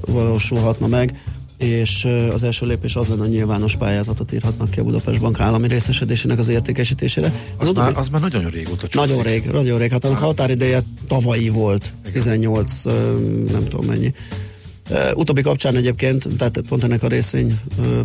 valósulhatna 0.06 0.88
meg 0.88 1.16
és 1.58 2.08
az 2.34 2.44
első 2.44 2.66
lépés 2.66 2.96
az 2.96 3.08
lenne, 3.08 3.22
hogy 3.22 3.30
nyilvános 3.30 3.76
pályázatot 3.76 4.32
írhatnak 4.32 4.70
ki 4.70 4.80
a 4.80 4.84
Budapest 4.84 5.20
Bank 5.20 5.40
állami 5.40 5.68
részesedésének 5.68 6.40
az 6.40 6.48
értékesítésére. 6.48 7.32
Az, 7.58 7.68
az, 7.68 7.74
már, 7.74 7.98
az 7.98 8.10
már 8.10 8.22
nagyon 8.22 8.50
régóta 8.50 8.88
csúszik. 8.88 9.10
Nagyon 9.10 9.24
rég, 9.24 9.46
nagyon 9.46 9.78
rég. 9.80 9.92
Hát 9.92 10.04
a 10.04 10.16
határideje 10.16 10.84
tavalyi 11.08 11.50
volt, 11.50 11.94
Igen. 12.02 12.14
18, 12.14 12.84
nem 13.52 13.64
tudom 13.70 13.86
mennyi 13.86 14.14
utóbbi 15.16 15.42
kapcsán 15.42 15.76
egyébként, 15.76 16.28
tehát 16.38 16.62
pont 16.70 16.84
ennek 16.84 17.04
a 17.04 17.08
részvény 17.08 17.60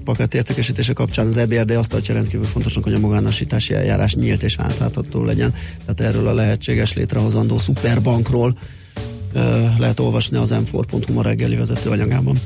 pakett 0.04 0.34
értékesítése 0.34 0.92
kapcsán 0.92 1.26
az 1.26 1.36
EBRD 1.36 1.70
azt 1.70 1.90
tartja 1.90 2.14
rendkívül 2.14 2.46
fontosnak, 2.46 2.84
hogy 2.84 2.94
a 2.94 2.98
magánosítási 2.98 3.74
eljárás 3.74 4.14
nyílt 4.14 4.42
és 4.42 4.58
átlátható 4.58 5.24
legyen. 5.24 5.54
Tehát 5.86 6.12
erről 6.14 6.28
a 6.28 6.34
lehetséges 6.34 6.94
létrehozandó 6.94 7.58
szuperbankról 7.58 8.58
lehet 9.78 10.00
olvasni 10.00 10.36
az 10.36 10.54
m4.hu 10.54 11.12
ma 11.12 11.22
reggeli 11.22 11.56
vezető 11.56 11.90
anyagában. 11.90 12.40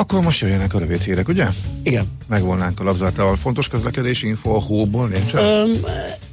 Akkor 0.00 0.20
most 0.20 0.40
jöjjenek 0.40 0.74
a 0.74 0.78
rövid 0.78 1.00
hírek, 1.00 1.28
ugye? 1.28 1.46
Igen. 1.82 2.04
Megvolnánk 2.28 2.80
a 2.80 2.84
labzátával. 2.84 3.36
Fontos 3.36 3.68
közlekedési 3.68 4.26
info 4.26 4.54
a 4.54 4.60
hóból 4.60 5.08
nincs? 5.08 5.34
Öm, 5.34 5.70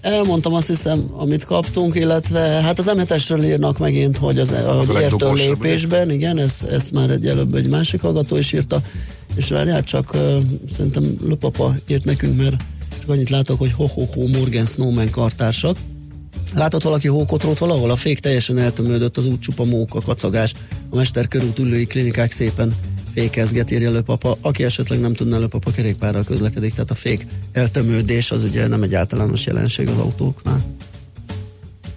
elmondtam 0.01 0.53
azt 0.53 0.67
hiszem, 0.67 1.09
amit 1.17 1.43
kaptunk, 1.45 1.95
illetve 1.95 2.39
hát 2.39 2.79
az 2.79 2.91
m 2.95 3.41
írnak 3.41 3.77
megint, 3.77 4.17
hogy 4.17 4.39
az, 4.39 4.51
az 4.51 4.89
a 4.89 5.01
értő 5.01 5.31
lépésben, 5.33 6.05
ugye? 6.05 6.13
igen, 6.13 6.37
ezt, 6.37 6.63
ezt 6.63 6.91
már 6.91 7.09
egy 7.09 7.27
előbb 7.27 7.55
egy 7.55 7.67
másik 7.67 8.01
hallgató 8.01 8.37
is 8.37 8.53
írta, 8.53 8.81
és 9.35 9.49
várjál 9.49 9.83
csak, 9.83 10.13
uh, 10.13 10.21
szerintem 10.75 11.15
Löpapa 11.23 11.75
írt 11.87 12.03
nekünk, 12.05 12.37
mert 12.37 12.55
csak 12.99 13.09
annyit 13.09 13.29
látok, 13.29 13.59
hogy 13.59 13.71
ho-ho-ho 13.71 14.27
Morgan 14.27 14.65
Snowman 14.65 15.09
kartársak. 15.09 15.77
Látott 16.53 16.83
valaki 16.83 17.07
hókotrót 17.07 17.57
valahol? 17.57 17.91
A 17.91 17.95
fék 17.95 18.19
teljesen 18.19 18.57
eltömődött, 18.57 19.17
az 19.17 19.25
út 19.25 19.41
csupa 19.41 19.63
móka, 19.63 20.01
kacagás. 20.01 20.53
A 20.89 20.95
Mester 20.95 21.27
körút 21.27 21.59
ülői 21.59 21.85
klinikák 21.85 22.31
szépen 22.31 22.73
fékezget, 23.17 23.71
írja 23.71 23.91
Lőpapa. 23.91 24.37
Aki 24.41 24.63
esetleg 24.63 24.99
nem 24.99 25.13
tudna, 25.13 25.39
Lőpapa 25.39 25.71
kerékpárral 25.71 26.23
közlekedik, 26.23 26.73
tehát 26.73 26.91
a 26.91 26.93
fék 26.93 27.25
eltömődés 27.51 28.31
az 28.31 28.43
ugye 28.43 28.67
nem 28.67 28.81
egy 28.81 28.95
általános 28.95 29.45
jelenség 29.45 29.87
az 29.87 29.97
autóknál. 29.97 30.75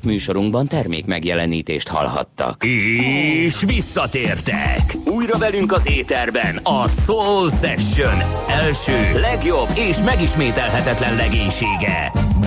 Műsorunkban 0.02 0.66
termék 0.66 1.06
megjelenítést 1.06 1.88
hallhattak. 1.88 2.64
És 3.44 3.62
visszatértek! 3.66 4.94
Újra 5.04 5.38
velünk 5.38 5.72
az 5.72 5.88
éterben 5.90 6.56
a 6.56 6.88
Soul 6.88 7.50
Session 7.50 8.18
első, 8.48 9.20
legjobb 9.20 9.68
és 9.74 9.96
megismételhetetlen 10.04 11.16
legénysége. 11.16 12.29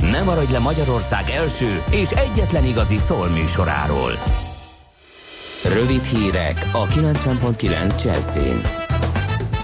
Nem 0.00 0.24
maradj 0.24 0.52
le 0.52 0.58
Magyarország 0.58 1.30
első 1.30 1.82
és 1.90 2.10
egyetlen 2.10 2.64
igazi 2.64 2.98
szól 2.98 3.28
műsoráról. 3.28 4.12
Rövid 5.64 6.04
hírek 6.04 6.66
a 6.72 6.86
90.9 6.86 8.04
Jazzin. 8.04 8.87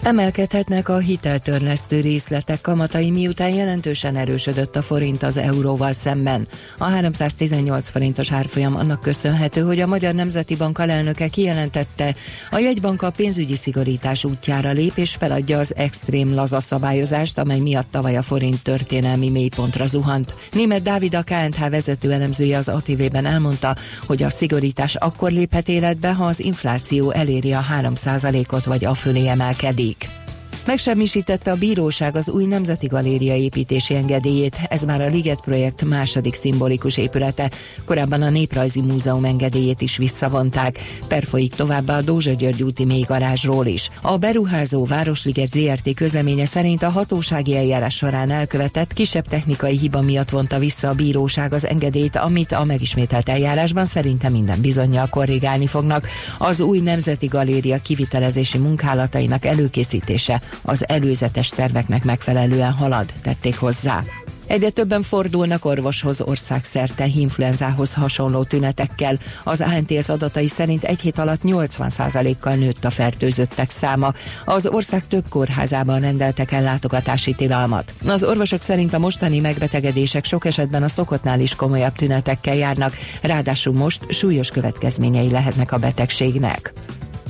Emelkedhetnek 0.05 0.89
a 0.89 0.99
hiteltörlesztő 0.99 2.01
részletek 2.01 2.61
kamatai, 2.61 3.11
miután 3.11 3.49
jelentősen 3.49 4.17
erősödött 4.17 4.77
a 4.77 4.83
forint 4.83 5.23
az 5.23 5.37
euróval 5.37 5.93
szemben. 5.93 6.49
A 6.79 6.85
318 6.85 7.89
forintos 7.89 8.33
árfolyam 8.33 8.77
annak 8.77 9.01
köszönhető, 9.01 9.61
hogy 9.61 9.81
a 9.81 9.87
Magyar 9.87 10.15
Nemzeti 10.15 10.57
Bank 10.57 10.79
alelnöke 10.79 11.29
kijelentette, 11.29 12.15
a 12.51 12.59
jegybank 12.59 13.03
a 13.03 13.11
pénzügyi 13.11 13.57
szigorítás 13.57 14.25
útjára 14.25 14.71
lép 14.71 14.93
és 14.95 15.15
feladja 15.15 15.59
az 15.59 15.75
extrém 15.77 16.35
laza 16.35 16.61
szabályozást, 16.61 17.39
amely 17.39 17.61
miatt 17.61 17.91
tavaly 17.91 18.17
a 18.17 18.23
forint 18.23 18.63
történelmi 18.63 19.31
mélypontra 19.31 19.87
zuhant. 19.87 20.35
Német 20.53 20.83
Dávid 20.83 21.15
a 21.15 21.23
KNH 21.23 21.71
vezető 21.71 22.13
elemzője 22.13 22.59
az 22.59 22.69
ATV-ben 22.69 23.27
elmondta, 23.27 23.77
hogy 24.07 24.23
a 24.23 24.31
szigorítás 24.31 24.95
akkor 24.95 25.31
léphet 25.31 25.69
életbe, 25.69 26.13
ha 26.13 26.25
az 26.25 26.41
infláció 26.41 27.11
eléri 27.11 27.53
a 27.53 27.65
3%-ot 27.81 28.65
vagy 28.65 28.85
a 28.85 28.95
fölé 28.95 29.27
emelkedik. 29.27 29.94
week. 30.01 30.24
Megsemmisítette 30.67 31.51
a 31.51 31.57
bíróság 31.57 32.17
az 32.17 32.29
új 32.29 32.45
Nemzeti 32.45 32.87
Galéria 32.87 33.37
építési 33.37 33.95
engedélyét, 33.95 34.59
ez 34.69 34.83
már 34.83 35.01
a 35.01 35.07
Liget 35.07 35.41
projekt 35.41 35.85
második 35.85 36.35
szimbolikus 36.35 36.97
épülete. 36.97 37.51
Korábban 37.85 38.23
a 38.23 38.31
Néprajzi 38.31 38.81
Múzeum 38.81 39.25
engedélyét 39.25 39.81
is 39.81 39.97
visszavonták. 39.97 40.79
Perfolyik 41.09 41.55
továbbá 41.55 41.97
a 41.97 42.01
Dózsa 42.01 42.33
György 42.33 42.63
úti 42.63 42.85
mélygarázsról 42.85 43.67
is. 43.67 43.91
A 44.01 44.17
beruházó 44.19 44.85
Városliget 44.85 45.51
ZRT 45.51 45.95
közleménye 45.95 46.47
szerint 46.47 46.83
a 46.83 46.91
hatósági 46.91 47.57
eljárás 47.57 47.97
során 47.97 48.31
elkövetett 48.31 48.93
kisebb 48.93 49.29
technikai 49.29 49.79
hiba 49.79 50.01
miatt 50.01 50.31
vonta 50.31 50.59
vissza 50.59 50.89
a 50.89 50.95
bíróság 50.95 51.53
az 51.53 51.67
engedélyt, 51.67 52.17
amit 52.17 52.53
a 52.53 52.65
megismételt 52.65 53.29
eljárásban 53.29 53.85
szerinte 53.85 54.29
minden 54.29 54.61
bizonyal 54.61 55.07
korrigálni 55.09 55.67
fognak. 55.67 56.09
Az 56.39 56.61
új 56.61 56.79
Nemzeti 56.79 57.27
Galéria 57.27 57.79
kivitelezési 57.83 58.59
munkálatainak 58.59 59.45
előkészítése 59.45 60.43
az 60.63 60.89
előzetes 60.89 61.49
terveknek 61.49 62.05
megfelelően 62.05 62.73
halad, 62.73 63.13
tették 63.23 63.57
hozzá. 63.57 64.03
Egyre 64.47 64.71
többen 64.71 65.03
fordulnak 65.03 65.65
orvoshoz 65.65 66.21
országszerte 66.21 67.07
influenzához 67.07 67.95
hasonló 67.95 68.43
tünetekkel. 68.43 69.19
Az 69.45 69.61
ANTS 69.61 70.09
adatai 70.09 70.47
szerint 70.47 70.85
egy 70.85 71.01
hét 71.01 71.19
alatt 71.19 71.41
80%-kal 71.45 72.55
nőtt 72.55 72.85
a 72.85 72.91
fertőzöttek 72.91 73.71
száma. 73.71 74.15
Az 74.45 74.67
ország 74.67 75.07
több 75.07 75.25
kórházában 75.29 76.01
rendeltek 76.01 76.53
el 76.53 76.63
látogatási 76.63 77.35
tilalmat. 77.35 77.95
Az 78.07 78.25
orvosok 78.25 78.61
szerint 78.61 78.93
a 78.93 78.99
mostani 78.99 79.41
megbetegedések 79.41 80.25
sok 80.25 80.45
esetben 80.45 80.83
a 80.83 80.89
szokottnál 80.89 81.41
is 81.41 81.55
komolyabb 81.55 81.95
tünetekkel 81.95 82.55
járnak, 82.55 82.97
ráadásul 83.23 83.75
most 83.75 84.13
súlyos 84.13 84.49
következményei 84.49 85.31
lehetnek 85.31 85.73
a 85.73 85.79
betegségnek. 85.79 86.73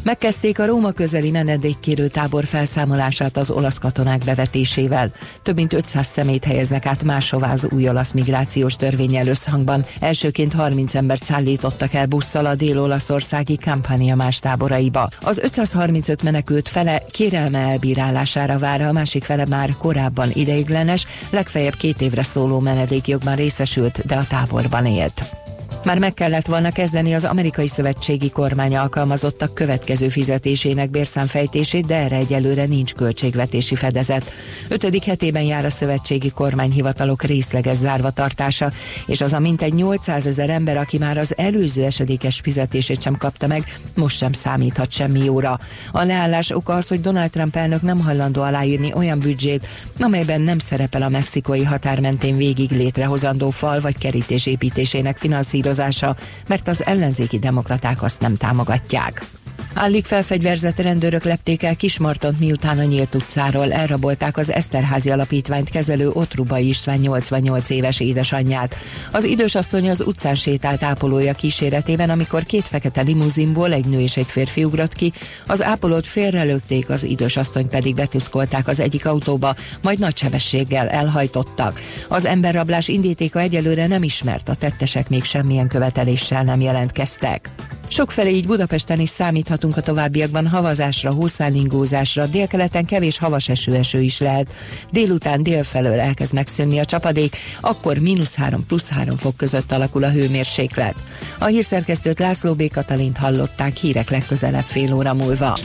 Megkezdték 0.05 0.59
a 0.59 0.66
Róma 0.66 0.92
közeli 0.92 1.30
menedékkérő 1.30 2.09
tábor 2.09 2.44
felszámolását 2.44 3.36
az 3.36 3.50
olasz 3.50 3.78
katonák 3.78 4.24
bevetésével. 4.24 5.12
Több 5.42 5.55
mint 5.55 5.72
500 5.72 6.07
szemét 6.07 6.44
helyeznek 6.44 6.86
át 6.86 7.02
máshová 7.02 7.52
az 7.52 7.66
új 7.70 7.88
olasz 7.88 8.12
migrációs 8.12 8.76
törvény 8.76 9.28
összhangban. 9.28 9.86
Elsőként 10.00 10.52
30 10.52 10.94
embert 10.94 11.24
szállítottak 11.24 11.94
el 11.94 12.07
busszal 12.07 12.46
a 12.46 12.55
dél-olaszországi 12.55 13.57
Campania 13.57 14.14
más 14.14 14.38
táboraiba. 14.38 15.09
Az 15.20 15.38
535 15.38 16.22
menekült 16.22 16.68
fele 16.68 17.02
kérelme 17.11 17.59
elbírálására 17.59 18.59
vár, 18.59 18.80
a 18.80 18.92
másik 18.92 19.24
fele 19.24 19.46
már 19.46 19.76
korábban 19.78 20.30
ideiglenes, 20.32 21.07
legfeljebb 21.30 21.74
két 21.74 22.00
évre 22.00 22.22
szóló 22.22 22.59
menedékjogban 22.59 23.36
részesült, 23.36 24.07
de 24.07 24.14
a 24.14 24.26
táborban 24.26 24.86
élt. 24.86 25.43
Már 25.85 25.99
meg 25.99 26.14
kellett 26.14 26.47
volna 26.47 26.70
kezdeni 26.70 27.14
az 27.14 27.24
amerikai 27.24 27.68
szövetségi 27.68 28.30
kormány 28.30 28.76
alkalmazottak 28.76 29.55
következő 29.55 30.09
fizetésének 30.09 30.91
bérszámfejtését, 30.91 31.87
de 31.87 31.97
erre 31.97 32.16
egyelőre 32.16 32.64
nincs 32.64 32.93
költségvetési 32.93 33.74
fedezet. 33.74 34.32
Ötödik 34.68 35.05
hetében 35.05 35.43
jár 35.43 35.64
a 35.64 35.70
szövetségi 35.70 36.30
kormányhivatalok 36.30 37.22
részleges 37.22 37.76
zárva 37.76 38.11
tartása, 38.11 38.72
és 39.07 39.20
az 39.20 39.32
a 39.32 39.39
mintegy 39.39 39.74
800 39.74 40.26
ezer 40.26 40.51
ember, 40.51 40.76
aki 40.76 40.99
már 40.99 41.18
az 41.18 41.35
előző 41.37 41.85
esedékes 41.85 42.41
fizetését 42.43 43.03
sem 43.03 43.16
kapta 43.16 43.47
meg, 43.47 43.78
most 43.95 44.16
sem 44.16 44.32
számíthat 44.32 44.93
semmi 44.93 45.24
jóra. 45.24 45.61
A 45.93 46.03
leállás 46.03 46.51
oka 46.51 46.74
az, 46.74 46.89
hogy 46.89 47.01
Donald 47.01 47.30
Trump 47.30 47.57
elnök 47.57 47.82
nem 47.82 48.01
hajlandó 48.01 48.43
aláírni 48.43 48.93
olyan 48.95 49.18
büdzsét, 49.18 49.68
amelyben 49.99 50.41
nem 50.41 50.59
szerepel 50.59 51.03
a 51.03 51.09
mexikói 51.09 51.64
határ 51.64 52.01
mentén 52.01 52.37
végig 52.37 52.70
létrehozandó 52.70 53.51
fal 53.51 53.80
vagy 53.80 53.99
kerítés 53.99 54.47
építésének 54.47 55.18
finanszírozása 55.18 55.72
finanszírozása, 55.75 56.16
mert 56.47 56.68
az 56.68 56.85
ellenzéki 56.85 57.39
demokraták 57.39 58.03
azt 58.03 58.20
nem 58.20 58.35
támogatják. 58.35 59.27
Állik 59.75 60.05
felfegyverzett 60.05 60.79
rendőrök 60.79 61.25
lepték 61.25 61.62
el 61.62 61.77
Kismartont, 61.77 62.41
miután 62.41 62.79
a 62.79 62.83
Nyílt 62.83 63.14
utcáról 63.14 63.72
elrabolták 63.72 64.37
az 64.37 64.53
Eszterházi 64.53 65.11
Alapítványt 65.11 65.70
kezelő 65.70 66.11
Otrubai 66.11 66.68
István 66.68 66.99
88 66.99 67.70
éves 67.70 68.01
édesanyját. 68.01 68.77
Az 69.12 69.25
idős 69.25 69.55
asszony 69.55 69.91
az 69.91 70.01
utcán 70.01 70.35
sétált 70.35 70.83
ápolója 70.83 71.33
kíséretében, 71.33 72.11
amikor 72.11 72.43
két 72.43 72.68
fekete 72.68 73.01
limuzinból 73.01 73.72
egy 73.72 73.85
nő 73.85 74.01
és 74.01 74.16
egy 74.16 74.27
férfi 74.27 74.64
ugrott 74.64 74.95
ki, 74.95 75.12
az 75.47 75.62
ápolót 75.62 76.07
félrelőtték, 76.07 76.91
az 76.91 77.05
idős 77.05 77.37
asszony 77.37 77.68
pedig 77.68 77.95
betuszkolták 77.95 78.68
az 78.68 78.81
egyik 78.81 79.07
autóba, 79.07 79.55
majd 79.83 79.99
nagy 79.99 80.16
sebességgel 80.16 80.89
elhajtottak. 80.89 81.81
Az 82.09 82.25
emberrablás 82.25 82.89
indítéka 82.89 83.41
egyelőre 83.41 83.87
nem 83.87 84.03
ismert, 84.03 84.49
a 84.49 84.55
tettesek 84.55 85.09
még 85.09 85.25
semmilyen 85.25 85.68
követeléssel 85.68 86.43
nem 86.43 86.61
jelentkeztek. 86.61 87.51
Sokfelé 87.89 88.30
így 88.30 88.47
Budapesten 88.47 89.01
is 89.01 89.09
számíthatunk 89.09 89.76
a 89.76 89.80
továbbiakban 89.80 90.47
havazásra, 90.47 91.12
hószálingózásra, 91.12 92.26
délkeleten 92.26 92.85
kevés 92.85 93.18
havas 93.18 93.49
eső-eső 93.49 94.01
is 94.01 94.20
lehet. 94.20 94.55
Délután 94.91 95.43
délfelől 95.43 96.01
elkezd 96.01 96.32
megszűnni 96.32 96.78
a 96.78 96.85
csapadék, 96.85 97.37
akkor 97.61 97.99
mínusz 97.99 98.35
3 98.35 98.66
plusz 98.66 98.89
3 98.89 99.16
fok 99.16 99.37
között 99.37 99.72
alakul 99.72 100.05
a 100.05 100.11
hőmérséklet. 100.11 100.95
A 101.39 101.45
hírszerkesztőt 101.45 102.18
László 102.18 102.55
B. 102.55 102.70
Katalint 102.72 103.16
hallották 103.16 103.76
hírek 103.76 104.11
legközelebb 104.11 104.64
fél 104.64 104.95
óra 104.95 105.14
múlva. 105.14 105.59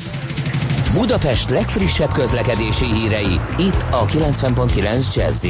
Budapest 0.94 1.50
legfrissebb 1.50 2.12
közlekedési 2.12 2.86
hírei, 2.86 3.40
itt 3.58 3.86
a 3.92 4.06
90.9 4.06 5.16
jazz 5.16 5.46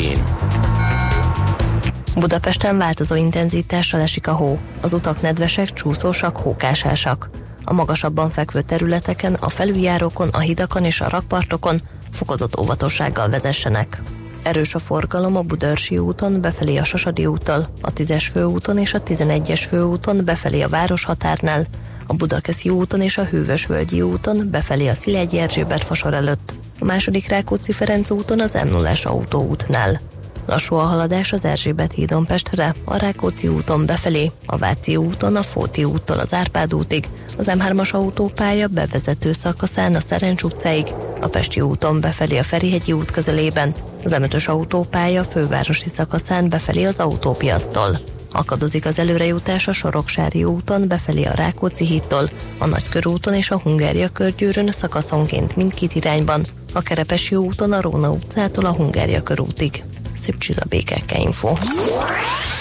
Budapesten 2.15 2.77
változó 2.77 3.15
intenzitással 3.15 4.01
esik 4.01 4.27
a 4.27 4.33
hó. 4.33 4.59
Az 4.81 4.93
utak 4.93 5.21
nedvesek, 5.21 5.73
csúszósak, 5.73 6.37
hókásásak. 6.37 7.29
A 7.63 7.73
magasabban 7.73 8.29
fekvő 8.29 8.61
területeken, 8.61 9.33
a 9.33 9.49
felüljárókon, 9.49 10.27
a 10.27 10.39
hidakon 10.39 10.83
és 10.83 11.01
a 11.01 11.09
rakpartokon 11.09 11.81
fokozott 12.11 12.59
óvatossággal 12.59 13.29
vezessenek. 13.29 14.01
Erős 14.43 14.75
a 14.75 14.79
forgalom 14.79 15.35
a 15.35 15.41
Budörsi 15.41 15.97
úton 15.97 16.41
befelé 16.41 16.77
a 16.77 16.83
Sasadi 16.83 17.25
úttal, 17.25 17.69
a 17.81 17.93
10-es 17.93 18.27
főúton 18.33 18.77
és 18.77 18.93
a 18.93 19.03
11-es 19.03 19.65
főúton 19.69 20.25
befelé 20.25 20.61
a 20.61 20.67
Városhatárnál, 20.67 21.65
a 22.07 22.13
Budakeszi 22.13 22.69
úton 22.69 23.01
és 23.01 23.17
a 23.17 23.23
Hűvösvölgyi 23.23 24.01
úton 24.01 24.47
befelé 24.51 24.87
a 24.87 24.93
Szilegyi 24.93 25.39
Erzsébet 25.39 25.83
fasor 25.83 26.13
előtt, 26.13 26.53
a 26.79 26.85
második 26.85 27.27
Rákóczi 27.27 27.71
Ferenc 27.71 28.09
úton 28.09 28.39
az 28.39 28.53
m 28.53 28.67
0 28.67 28.91
autóútnál. 29.03 30.01
Lassú 30.49 30.75
a 30.75 30.81
haladás 30.81 31.33
az 31.33 31.45
Erzsébet 31.45 31.91
hídon 31.91 32.25
Pestre, 32.25 32.75
a 32.85 32.97
Rákóczi 32.97 33.47
úton 33.47 33.85
befelé, 33.85 34.31
a 34.45 34.57
Váci 34.57 34.95
úton, 34.95 35.35
a 35.35 35.43
Fóti 35.43 35.83
úttól 35.83 36.19
az 36.19 36.33
Árpád 36.33 36.73
útig, 36.73 37.07
az 37.37 37.51
M3-as 37.53 37.91
autópálya 37.91 38.67
bevezető 38.67 39.31
szakaszán 39.31 39.95
a 39.95 39.99
Szerencs 39.99 40.43
utcáig, 40.43 40.87
a 41.21 41.27
Pesti 41.27 41.61
úton 41.61 42.01
befelé 42.01 42.37
a 42.37 42.43
Ferihegyi 42.43 42.91
út 42.91 43.11
közelében, 43.11 43.73
az 44.03 44.15
M5-ös 44.19 44.45
autópálya 44.45 45.23
fővárosi 45.23 45.89
szakaszán 45.89 46.49
befelé 46.49 46.83
az 46.83 46.99
autópiasztól. 46.99 47.99
Akadozik 48.31 48.85
az 48.85 48.99
előrejutás 48.99 49.67
a 49.67 49.73
Soroksári 49.73 50.43
úton 50.43 50.87
befelé 50.87 51.23
a 51.23 51.35
Rákóczi 51.35 51.85
hídtól, 51.85 52.29
a 52.57 52.65
Nagykörúton 52.65 53.33
és 53.33 53.51
a 53.51 53.59
Hungária 53.59 54.09
körgyűrűn 54.09 54.71
szakaszonként 54.71 55.55
mindkét 55.55 55.93
irányban, 55.93 56.47
a 56.73 56.81
Kerepesi 56.81 57.35
úton 57.35 57.71
a 57.71 57.81
Róna 57.81 58.11
utcától 58.11 58.65
a 58.65 58.73
Hungária 58.73 59.23
körútig. 59.23 59.83
Szép 60.19 60.37
csilla 60.37 60.63
békekkel 60.69 61.21
info. 61.21 61.53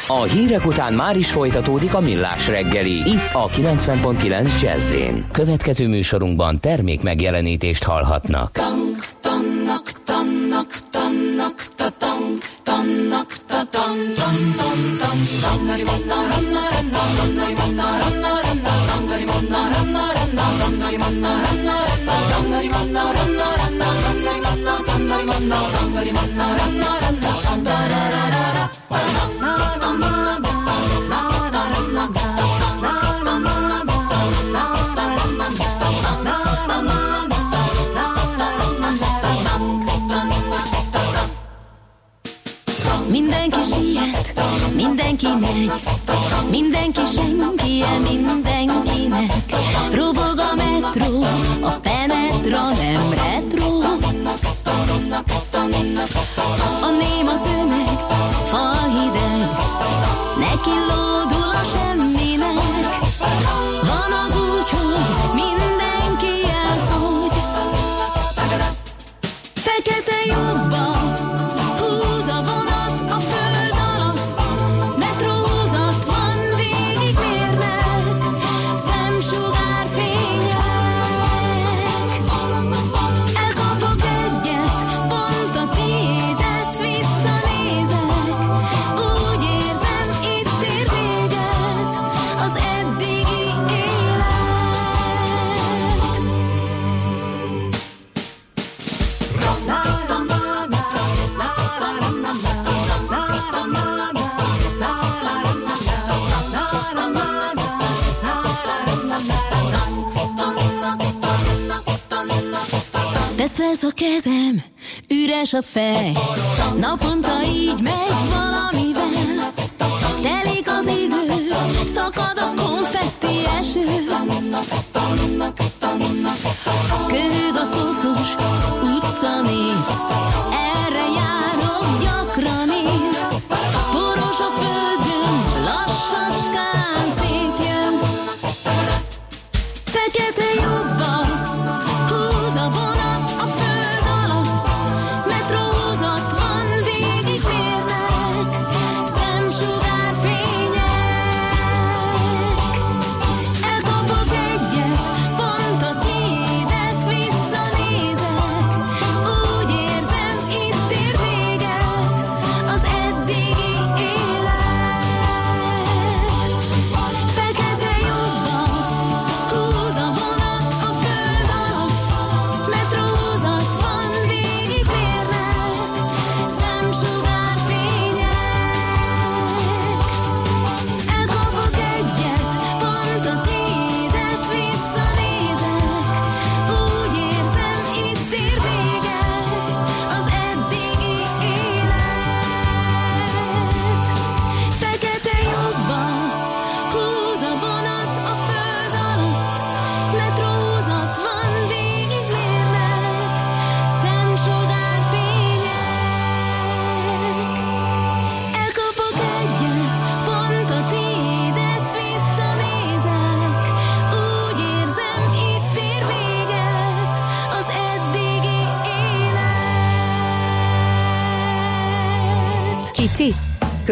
A 0.07 0.23
hírek 0.23 0.67
után 0.67 0.93
már 0.93 1.17
is 1.17 1.31
folytatódik 1.31 1.95
a 1.95 2.01
millás 2.01 2.49
reggeli. 2.49 3.11
Itt 3.11 3.33
a 3.33 3.49
90.9 3.49 4.61
jazz 4.61 4.95
Következő 5.33 5.89
műsorunkban 5.89 6.61
termék 6.61 7.03
megjelenítést 7.03 7.85
hallhatnak. 7.85 8.53
Tank, 8.53 8.97
tannak, 9.21 9.93
tannak, 10.05 10.79
tannak, 10.91 11.69
tank, 11.77 12.45
tannak, 12.63 13.37
tannak, 13.45 13.69
tannak, 13.71 14.79
Mindenki 43.11 43.61
siet, 43.63 44.35
mindenki 44.75 45.27
mindenkinek. 48.11 49.33
Robog 49.93 50.39
a 50.39 50.55
metró, 50.55 51.23
a 51.61 51.71
penetra 51.71 52.69
nem. 52.69 53.18
A 56.81 56.91
néma 56.91 57.41
tömeg, 57.41 57.89
fal 58.45 58.89
hideg, 58.89 59.51
neki 60.39 60.71
lódul 60.71 60.98
üres 115.49 115.53
a 115.53 115.63
fej, 115.63 116.13
naponta 116.81 117.43
így 117.45 117.83
megy 117.83 118.18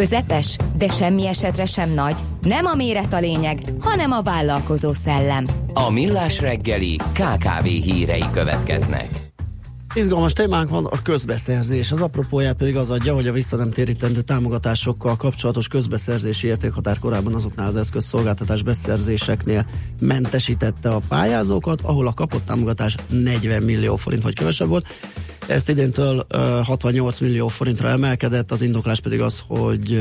közepes, 0.09 0.57
de 0.79 0.89
semmi 0.89 1.27
esetre 1.27 1.65
sem 1.65 1.91
nagy. 1.91 2.17
Nem 2.43 2.67
a 2.67 2.75
méret 2.75 3.13
a 3.13 3.19
lényeg, 3.19 3.63
hanem 3.81 4.11
a 4.11 4.23
vállalkozó 4.23 4.93
szellem. 4.93 5.47
A 5.73 5.91
millás 5.91 6.41
reggeli 6.41 6.97
KKV 6.97 7.65
hírei 7.65 8.25
következnek. 8.33 9.09
Izgalmas 9.95 10.33
témánk 10.33 10.71
van 10.71 10.85
a 10.85 11.03
közbeszerzés. 11.03 11.93
Az 11.93 12.01
apropóját 12.01 12.57
pedig 12.57 12.77
az 12.77 12.91
adja, 12.91 13.15
hogy 13.15 13.27
a 13.27 13.33
vissza 13.33 13.57
nem 13.57 13.71
térítendő 13.71 14.21
támogatásokkal 14.21 15.17
kapcsolatos 15.17 15.69
közbeszerzési 15.69 16.47
értékhatár 16.47 16.99
korábban 16.99 17.35
azoknál 17.35 17.67
az 17.67 17.77
eszközszolgáltatás 17.77 18.63
beszerzéseknél 18.63 19.67
mentesítette 20.01 20.89
a 20.89 21.01
pályázókat, 21.09 21.81
ahol 21.81 22.07
a 22.07 22.13
kapott 22.13 22.47
támogatás 22.47 22.97
40 23.09 23.63
millió 23.63 23.97
forint 23.97 24.23
vagy 24.23 24.35
kevesebb 24.35 24.69
volt. 24.69 24.87
Ezt 25.47 25.69
idéntől 25.69 26.27
uh, 26.35 26.41
68 26.65 27.19
millió 27.19 27.49
forintra 27.49 27.89
emelkedett, 27.89 28.51
az 28.51 28.63
indoklás 28.63 29.01
pedig 29.01 29.21
az, 29.21 29.45
hogy 29.49 29.99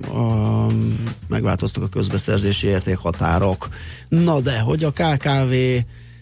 a, 0.00 0.66
megváltoztak 1.28 1.82
a 1.82 1.88
közbeszerzési 1.88 2.66
értékhatárok. 2.66 3.68
Na 4.08 4.40
de, 4.40 4.58
hogy 4.58 4.84
a 4.84 4.90
KKV 4.90 5.54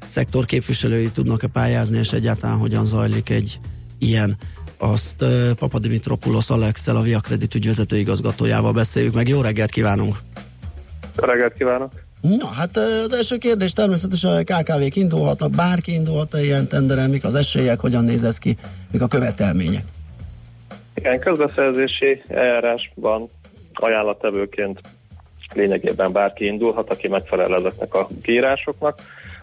szektor 0.07 0.45
képviselői 0.45 1.11
tudnak-e 1.11 1.47
pályázni, 1.47 1.99
és 1.99 2.13
egyáltalán 2.13 2.57
hogyan 2.57 2.87
zajlik 2.87 3.31
egy 3.31 3.61
ilyen 3.99 4.37
azt 4.79 5.25
Papa 5.59 5.79
Dimitropoulos 5.79 6.51
Alexel, 6.51 6.97
a 6.97 7.03
Via 7.03 7.21
Credit 7.21 7.55
ügyvezető 7.55 7.97
igazgatójával 7.97 8.73
beszéljük 8.73 9.15
meg. 9.15 9.29
Jó 9.29 9.41
reggelt 9.41 9.71
kívánunk! 9.71 10.17
Jó 11.17 11.25
reggelt 11.25 11.55
kívánok! 11.55 11.93
Na, 12.21 12.47
hát 12.47 12.77
az 12.77 13.13
első 13.13 13.37
kérdés 13.37 13.73
természetesen 13.73 14.31
a 14.31 14.43
KKV-k 14.43 14.97
indulhatnak, 14.97 15.51
bárki 15.51 15.93
indulhat 15.93 16.35
ilyen 16.35 16.69
tenderen, 16.69 17.11
mik 17.11 17.25
az 17.25 17.35
esélyek, 17.35 17.81
hogyan 17.81 18.05
néz 18.05 18.25
ez 18.25 18.39
ki, 18.39 18.57
mik 18.93 19.03
a 19.03 19.07
követelmények? 19.07 19.85
Igen, 20.95 21.21
közbeszerzési 21.21 22.23
eljárásban 22.29 23.29
ajánlattevőként 23.73 24.81
lényegében 25.55 26.13
bárki 26.13 26.45
indulhat, 26.45 26.91
aki 26.91 27.09
megfelel 27.09 27.55
ezeknek 27.55 27.95
a 27.95 28.09
kiírásoknak. 28.23 29.01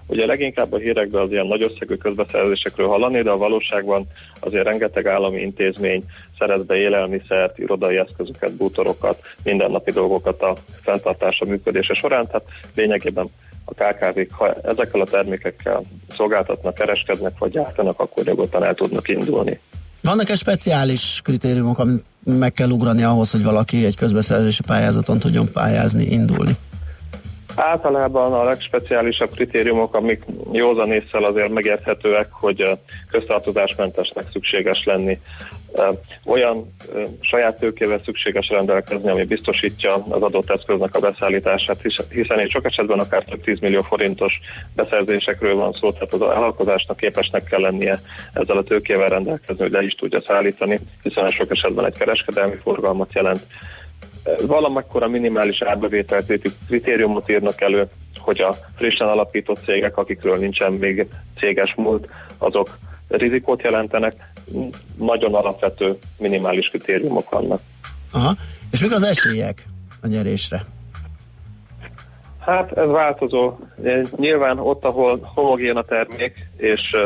Ugye 0.08 0.26
leginkább 0.26 0.74
a 0.74 0.78
hírekben 0.78 1.22
az 1.22 1.32
ilyen 1.32 1.48
nagy 1.48 1.62
összegű 1.62 1.96
közbeszerzésekről 1.96 2.88
hallani, 2.88 3.22
de 3.22 3.30
a 3.30 3.38
valóságban 3.38 4.08
azért 4.40 4.64
rengeteg 4.64 5.08
állami 5.08 5.42
intézmény 5.42 6.04
szerez 6.40 6.66
be 6.66 6.76
élelmiszert, 6.76 7.60
irodai 7.60 7.98
eszközöket, 7.98 8.54
bútorokat, 8.54 9.22
mindennapi 9.44 9.92
dolgokat 9.92 10.42
a 10.42 10.56
fenntartása 10.82 11.46
működése 11.46 11.94
során, 11.94 12.28
tehát 12.28 12.48
lényegében 12.76 13.28
a 13.66 13.74
KKV-k, 13.74 14.32
ha 14.32 14.54
ezekkel 14.54 15.02
a 15.02 15.06
termékekkel 15.06 15.82
szolgáltatnak, 16.16 16.74
kereskednek 16.74 17.38
vagy 17.40 17.52
gyártanak, 17.52 18.00
akkor 18.00 18.24
nyugodtan 18.24 18.64
el 18.64 18.74
tudnak 18.74 19.08
indulni. 19.08 19.60
Vannak-e 20.02 20.36
speciális 20.36 21.20
kritériumok, 21.24 21.80
amit 21.80 22.04
meg 22.24 22.54
kell 22.54 22.70
ugrani 22.70 23.04
ahhoz, 23.04 23.32
hogy 23.32 23.44
valaki 23.44 23.86
egy 23.86 23.96
közbeszerzési 23.96 24.62
pályázaton 24.66 25.20
tudjon 25.20 25.52
pályázni, 25.52 26.04
indulni? 26.04 26.52
Általában 27.56 28.34
a 28.34 28.44
legspeciálisabb 28.44 29.30
kritériumok, 29.30 29.96
amik 29.96 30.24
józan 30.52 30.92
észsel 30.92 31.24
azért 31.24 31.54
megérthetőek, 31.54 32.28
hogy 32.32 32.70
köztartozásmentesnek 33.12 34.26
szükséges 34.32 34.84
lenni. 34.84 35.20
Olyan 36.26 36.76
saját 37.22 37.60
tőkével 37.60 38.02
szükséges 38.06 38.50
rendelkezni, 38.50 39.10
ami 39.10 39.24
biztosítja 39.24 39.94
az 40.10 40.22
adott 40.22 40.50
eszköznek 40.50 40.96
a 40.96 41.00
beszállítását, 41.00 41.82
hiszen 42.10 42.40
egy 42.40 42.50
sok 42.50 42.66
esetben 42.66 43.00
akár 43.00 43.24
több 43.24 43.44
10 43.44 43.60
millió 43.60 43.82
forintos 43.82 44.40
beszerzésekről 44.76 45.56
van 45.56 45.74
szó, 45.74 45.92
tehát 45.92 46.14
az 46.14 46.20
vállalkozásnak 46.20 46.98
képesnek 46.98 47.44
kell 47.44 47.62
lennie 47.62 48.00
ezzel 48.34 48.58
a 48.58 48.64
tőkével 48.64 49.10
rendelkezni, 49.10 49.62
hogy 49.62 49.72
le 49.72 49.84
is 49.84 49.94
tudja 49.94 50.22
szállítani, 50.28 50.80
hiszen 51.02 51.30
sok 51.30 51.52
esetben 51.52 51.86
egy 51.86 51.98
kereskedelmi 51.98 52.56
forgalmat 52.56 53.14
jelent 53.14 53.46
valamekkor 54.48 55.04
a 55.04 55.08
minimális 55.08 55.62
árbevételtéti 55.62 56.50
kritériumot 56.68 57.30
írnak 57.30 57.62
elő, 57.62 57.90
hogy 58.18 58.42
a 58.42 58.56
frissen 58.76 59.08
alapított 59.08 59.64
cégek, 59.64 59.98
akikről 59.98 60.38
nincsen 60.38 60.74
még 60.74 61.08
céges 61.40 61.76
múlt, 61.76 62.08
azok 62.38 62.78
rizikót 63.08 63.62
jelentenek, 63.62 64.14
nagyon 64.98 65.34
alapvető 65.34 65.98
minimális 66.18 66.68
kritériumok 66.68 67.30
vannak. 67.30 67.60
Aha. 68.12 68.36
És 68.72 68.82
mik 68.82 68.92
az 68.92 69.04
esélyek 69.04 69.66
a 70.02 70.08
nyerésre? 70.08 70.66
Hát 72.40 72.72
ez 72.78 72.88
változó. 72.88 73.58
Nyilván 74.16 74.60
ott, 74.60 74.86
ahol 74.86 75.32
homogén 75.34 75.76
a 75.76 75.82
termék, 75.82 76.48
és 76.58 76.98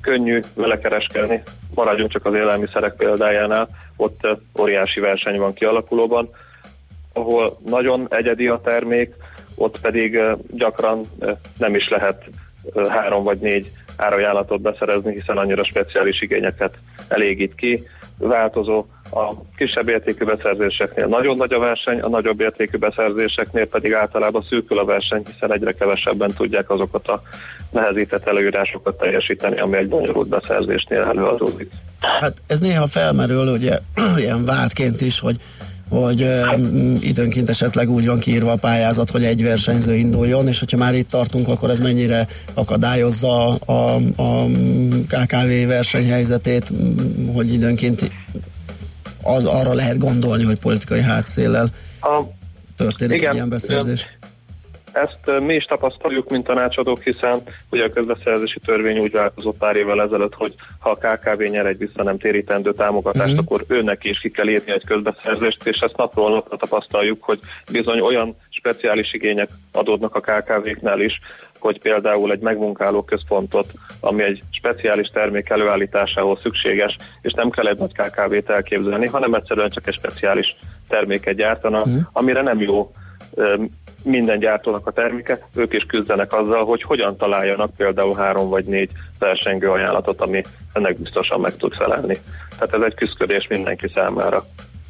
könnyű 0.00 0.40
vele 0.54 0.78
kereskedni, 0.78 1.42
maradjunk 1.74 2.10
csak 2.10 2.26
az 2.26 2.34
élelmiszerek 2.34 2.94
példájánál, 2.94 3.68
ott 3.96 4.26
óriási 4.58 5.00
verseny 5.00 5.38
van 5.38 5.52
kialakulóban, 5.52 6.30
ahol 7.12 7.58
nagyon 7.66 8.06
egyedi 8.10 8.46
a 8.46 8.60
termék, 8.60 9.14
ott 9.54 9.80
pedig 9.80 10.18
gyakran 10.50 11.00
nem 11.58 11.74
is 11.74 11.88
lehet 11.88 12.24
három 12.88 13.24
vagy 13.24 13.38
négy 13.38 13.70
árajánlatot 13.96 14.60
beszerezni, 14.60 15.12
hiszen 15.12 15.36
annyira 15.36 15.64
speciális 15.64 16.20
igényeket 16.20 16.78
elégít 17.08 17.54
ki. 17.54 17.82
Változó 18.18 18.84
a 19.10 19.34
kisebb 19.56 19.88
értékű 19.88 20.24
beszerzéseknél 20.24 21.06
nagyon 21.06 21.36
nagy 21.36 21.52
a 21.52 21.58
verseny, 21.58 22.00
a 22.00 22.08
nagyobb 22.08 22.40
értékű 22.40 22.78
beszerzéseknél 22.78 23.66
pedig 23.66 23.92
általában 23.92 24.44
szűkül 24.48 24.78
a 24.78 24.84
verseny, 24.84 25.22
hiszen 25.32 25.52
egyre 25.52 25.72
kevesebben 25.72 26.32
tudják 26.36 26.70
azokat 26.70 27.08
a 27.08 27.22
nehezített 27.70 28.26
előírásokat 28.26 28.98
teljesíteni, 28.98 29.60
ami 29.60 29.76
egy 29.76 29.88
bonyolult 29.88 30.28
beszerzésnél 30.28 31.02
előadódik. 31.02 31.70
Hát 32.00 32.36
ez 32.46 32.60
néha 32.60 32.86
felmerül, 32.86 33.48
ugye 33.48 33.78
ilyen 34.18 34.44
vádként 34.44 35.00
is, 35.00 35.20
hogy 35.20 35.36
hogy 35.90 36.22
ö, 36.22 36.42
időnként 37.00 37.48
esetleg 37.48 37.90
úgy 37.90 38.06
van 38.06 38.18
kiírva 38.18 38.52
a 38.52 38.56
pályázat, 38.56 39.10
hogy 39.10 39.24
egy 39.24 39.42
versenyző 39.42 39.94
induljon, 39.94 40.48
és 40.48 40.58
hogyha 40.58 40.76
már 40.76 40.94
itt 40.94 41.10
tartunk, 41.10 41.48
akkor 41.48 41.70
ez 41.70 41.80
mennyire 41.80 42.26
akadályozza 42.54 43.54
a, 43.54 43.94
a 44.16 44.46
KKV 45.08 45.66
versenyhelyzetét, 45.66 46.72
hogy 47.34 47.52
időnként 47.52 48.10
az 49.22 49.44
arra 49.44 49.74
lehet 49.74 49.98
gondolni, 49.98 50.44
hogy 50.44 50.58
politikai 50.58 51.00
hátszéllel 51.00 51.68
a, 52.00 52.20
történik 52.76 53.16
igen, 53.16 53.28
egy 53.28 53.34
ilyen 53.34 53.48
beszerzés. 53.48 54.00
Igen. 54.00 54.18
Ezt 54.92 55.40
mi 55.40 55.54
is 55.54 55.64
tapasztaljuk, 55.64 56.30
mint 56.30 56.44
tanácsadók, 56.44 57.02
hiszen 57.02 57.42
ugye 57.70 57.84
a 57.84 57.90
közbeszerzési 57.90 58.58
törvény 58.58 58.98
úgy 58.98 59.12
változott 59.12 59.56
pár 59.56 59.76
évvel 59.76 60.02
ezelőtt, 60.02 60.34
hogy 60.34 60.54
ha 60.78 60.90
a 60.90 60.96
KKV 60.96 61.42
nyer 61.42 61.66
egy 61.66 61.78
vissza 61.78 62.02
nem 62.02 62.18
térítendő 62.18 62.72
támogatást, 62.72 63.32
uh-huh. 63.32 63.44
akkor 63.44 63.64
őnek 63.68 64.04
is 64.04 64.18
ki 64.18 64.30
kell 64.30 64.48
írni 64.48 64.72
egy 64.72 64.84
közbeszerzést, 64.84 65.66
és 65.66 65.78
ezt 65.78 65.96
napról 65.96 66.30
napra 66.30 66.56
tapasztaljuk, 66.56 67.22
hogy 67.22 67.38
bizony 67.72 68.00
olyan 68.00 68.36
speciális 68.48 69.12
igények 69.12 69.48
adódnak 69.72 70.14
a 70.14 70.20
KKV-knál 70.20 71.00
is, 71.00 71.20
hogy 71.60 71.80
például 71.80 72.32
egy 72.32 72.40
megmunkáló 72.40 73.02
központot, 73.02 73.72
ami 74.00 74.22
egy 74.22 74.42
speciális 74.50 75.08
termék 75.08 75.48
előállításához 75.48 76.38
szükséges, 76.42 76.96
és 77.22 77.32
nem 77.32 77.50
kell 77.50 77.66
egy 77.66 77.78
nagy 77.78 77.92
KKV-t 77.92 78.50
elképzelni, 78.50 79.06
hanem 79.06 79.34
egyszerűen 79.34 79.70
csak 79.70 79.86
egy 79.86 79.94
speciális 79.94 80.56
terméket 80.88 81.34
gyártanak, 81.34 81.86
uh-huh. 81.86 82.02
amire 82.12 82.42
nem 82.42 82.60
jó 82.60 82.92
minden 84.02 84.38
gyártónak 84.38 84.86
a 84.86 84.90
terméke, 84.90 85.48
ők 85.54 85.72
is 85.72 85.84
küzdenek 85.84 86.32
azzal, 86.32 86.64
hogy 86.64 86.82
hogyan 86.82 87.16
találjanak 87.16 87.74
például 87.76 88.14
három 88.14 88.48
vagy 88.48 88.64
négy 88.64 88.90
versengő 89.18 89.68
ajánlatot, 89.70 90.20
ami 90.20 90.42
ennek 90.72 90.98
biztosan 90.98 91.40
meg 91.40 91.56
tud 91.56 91.74
felelni. 91.74 92.18
Tehát 92.58 92.74
ez 92.74 92.80
egy 92.80 92.94
küzdködés 92.94 93.46
mindenki 93.46 93.90
számára. 93.94 94.44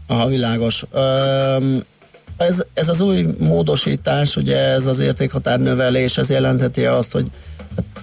Aha, 0.06 0.26
világos. 0.26 0.82
Um, 0.92 1.80
ez, 2.40 2.64
ez 2.74 2.88
az 2.88 3.00
új 3.00 3.26
módosítás, 3.38 4.36
ugye 4.36 4.56
ez 4.56 4.86
az 4.86 5.00
értékhatár 5.00 5.58
növelés, 5.58 6.18
ez 6.18 6.30
jelentheti 6.30 6.84
azt, 6.84 7.12
hogy 7.12 7.24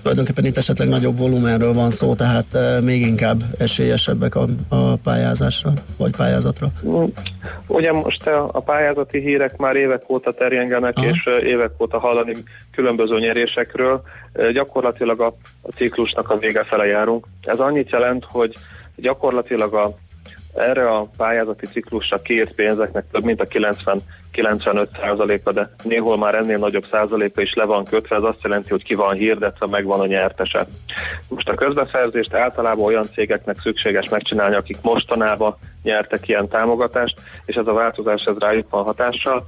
tulajdonképpen 0.01 0.45
itt 0.45 0.57
esetleg 0.57 0.87
nagyobb 0.87 1.17
volumenről 1.17 1.73
van 1.73 1.89
szó, 1.89 2.15
tehát 2.15 2.45
uh, 2.53 2.81
még 2.81 3.01
inkább 3.01 3.41
esélyesebbek 3.57 4.35
a, 4.35 4.45
a 4.69 4.95
pályázásra, 4.95 5.73
vagy 5.97 6.15
pályázatra. 6.15 6.67
Ugye 7.67 7.91
most 7.91 8.27
a, 8.27 8.49
a 8.51 8.59
pályázati 8.59 9.19
hírek 9.19 9.57
már 9.57 9.75
évek 9.75 10.09
óta 10.09 10.31
terjengenek, 10.31 10.97
Aha. 10.97 11.07
és 11.07 11.23
uh, 11.25 11.47
évek 11.47 11.71
óta 11.81 11.99
hallani 11.99 12.35
különböző 12.71 13.19
nyerésekről. 13.19 14.01
Uh, 14.33 14.49
gyakorlatilag 14.49 15.21
a, 15.21 15.35
a 15.61 15.71
ciklusnak 15.71 16.29
a 16.29 16.37
vége 16.37 16.63
fele 16.63 16.85
járunk. 16.85 17.25
Ez 17.41 17.59
annyit 17.59 17.89
jelent, 17.89 18.25
hogy 18.27 18.53
gyakorlatilag 18.95 19.73
a 19.73 19.95
erre 20.57 20.89
a 20.89 21.09
pályázati 21.17 21.65
ciklusra 21.65 22.21
két 22.21 22.51
pénzeknek 22.51 23.05
több 23.11 23.23
mint 23.23 23.41
a 23.41 23.45
90 23.45 24.01
95%-a, 24.37 25.51
de 25.51 25.69
néhol 25.83 26.17
már 26.17 26.35
ennél 26.35 26.57
nagyobb 26.57 26.85
százaléka 26.91 27.41
is 27.41 27.53
le 27.53 27.63
van 27.63 27.85
kötve, 27.85 28.15
ez 28.15 28.23
azt 28.23 28.43
jelenti, 28.43 28.69
hogy 28.69 28.83
ki 28.83 28.95
van 28.95 29.13
hirdetve, 29.13 29.67
megvan 29.67 29.99
a 29.99 30.05
nyertese. 30.05 30.65
Most 31.29 31.49
a 31.49 31.53
közbeszerzést 31.53 32.33
általában 32.33 32.85
olyan 32.85 33.09
cégeknek 33.13 33.61
szükséges 33.61 34.09
megcsinálni, 34.09 34.55
akik 34.55 34.77
mostanában 34.81 35.57
nyertek 35.83 36.27
ilyen 36.27 36.47
támogatást, 36.47 37.19
és 37.45 37.55
ez 37.55 37.67
a 37.67 37.73
változás 37.73 38.23
ez 38.25 38.35
rájuk 38.39 38.69
van 38.69 38.83
hatással. 38.83 39.45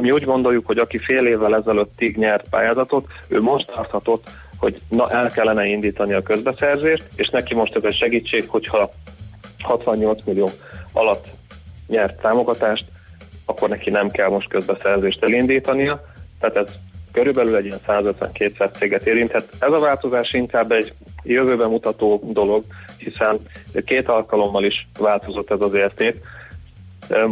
Mi 0.00 0.10
úgy 0.10 0.24
gondoljuk, 0.24 0.66
hogy 0.66 0.78
aki 0.78 0.98
fél 0.98 1.26
évvel 1.26 1.56
ezelőttig 1.56 2.16
nyert 2.16 2.48
pályázatot, 2.48 3.06
ő 3.28 3.40
most 3.40 3.66
tarthatott, 3.66 4.26
hogy 4.58 4.80
na, 4.88 5.10
el 5.10 5.30
kellene 5.30 5.66
indítani 5.66 6.12
a 6.12 6.22
közbeszerzést, 6.22 7.02
és 7.16 7.28
neki 7.28 7.54
most 7.54 7.76
ez 7.76 7.84
egy 7.84 7.96
segítség, 7.96 8.48
hogyha 8.48 8.90
68 9.62 10.24
millió 10.24 10.50
alatt 10.92 11.26
nyert 11.86 12.20
támogatást, 12.20 12.84
akkor 13.44 13.68
neki 13.68 13.90
nem 13.90 14.10
kell 14.10 14.28
most 14.28 14.48
közbeszerzést 14.48 15.22
elindítania, 15.22 16.04
tehát 16.40 16.56
ez 16.56 16.74
körülbelül 17.12 17.56
egy 17.56 17.64
ilyen 17.64 17.80
150-200 17.86 18.78
céget 18.78 19.06
érinthet. 19.06 19.48
Ez 19.58 19.72
a 19.72 19.78
változás 19.78 20.32
inkább 20.32 20.72
egy 20.72 20.92
jövőben 21.22 21.68
mutató 21.68 22.20
dolog, 22.32 22.64
hiszen 22.98 23.38
két 23.84 24.08
alkalommal 24.08 24.64
is 24.64 24.88
változott 24.98 25.50
ez 25.50 25.60
az 25.60 25.74
érték. 25.74 26.16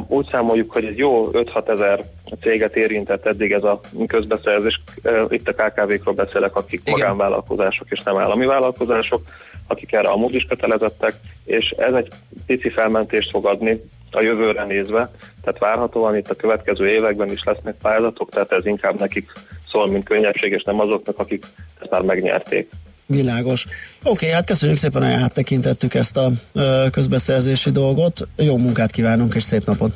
Úgy 0.06 0.28
számoljuk, 0.30 0.72
hogy 0.72 0.84
egy 0.84 0.98
jó 0.98 1.30
5-6 1.32 1.68
ezer 1.68 2.04
céget 2.40 2.76
érintett 2.76 3.26
eddig 3.26 3.52
ez 3.52 3.62
a 3.62 3.80
közbeszerzés. 4.06 4.80
Itt 5.28 5.48
a 5.48 5.54
KKV-król 5.54 6.14
beszélek, 6.14 6.56
akik 6.56 6.80
Igen. 6.84 6.98
magánvállalkozások 6.98 7.86
és 7.90 8.02
nem 8.02 8.16
állami 8.16 8.46
vállalkozások, 8.46 9.22
akik 9.70 9.92
erre 9.92 10.08
amúgy 10.08 10.34
is 10.34 10.46
kötelezettek, 10.48 11.14
és 11.44 11.74
ez 11.78 11.92
egy 11.94 12.08
pici 12.46 12.70
felmentést 12.70 13.30
fog 13.30 13.46
adni 13.46 13.80
a 14.10 14.20
jövőre 14.20 14.64
nézve, 14.64 15.10
tehát 15.42 15.58
várhatóan 15.58 16.16
itt 16.16 16.30
a 16.30 16.34
következő 16.34 16.88
években 16.88 17.30
is 17.30 17.42
lesznek 17.44 17.74
pályázatok, 17.82 18.30
tehát 18.30 18.52
ez 18.52 18.66
inkább 18.66 18.98
nekik 18.98 19.32
szól, 19.70 19.88
mint 19.88 20.04
könnyebbség, 20.04 20.52
és 20.52 20.62
nem 20.62 20.80
azoknak, 20.80 21.18
akik 21.18 21.44
ezt 21.80 21.90
már 21.90 22.02
megnyerték. 22.02 22.70
Világos. 23.06 23.64
Oké, 23.64 24.10
okay, 24.10 24.28
hát 24.28 24.46
köszönjük 24.46 24.78
szépen, 24.78 25.02
hogy 25.02 25.22
áttekintettük 25.22 25.94
ezt 25.94 26.16
a 26.16 26.30
ö, 26.52 26.86
közbeszerzési 26.92 27.70
dolgot. 27.70 28.28
Jó 28.36 28.58
munkát 28.58 28.90
kívánunk, 28.90 29.34
és 29.34 29.42
szép 29.42 29.64
napot! 29.64 29.92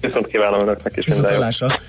Viszont 0.00 0.26
kívánom 0.26 0.60
önöknek 0.60 0.96
is 0.96 1.04
Viszontlátásra! 1.04 1.66
Papa 1.66 1.80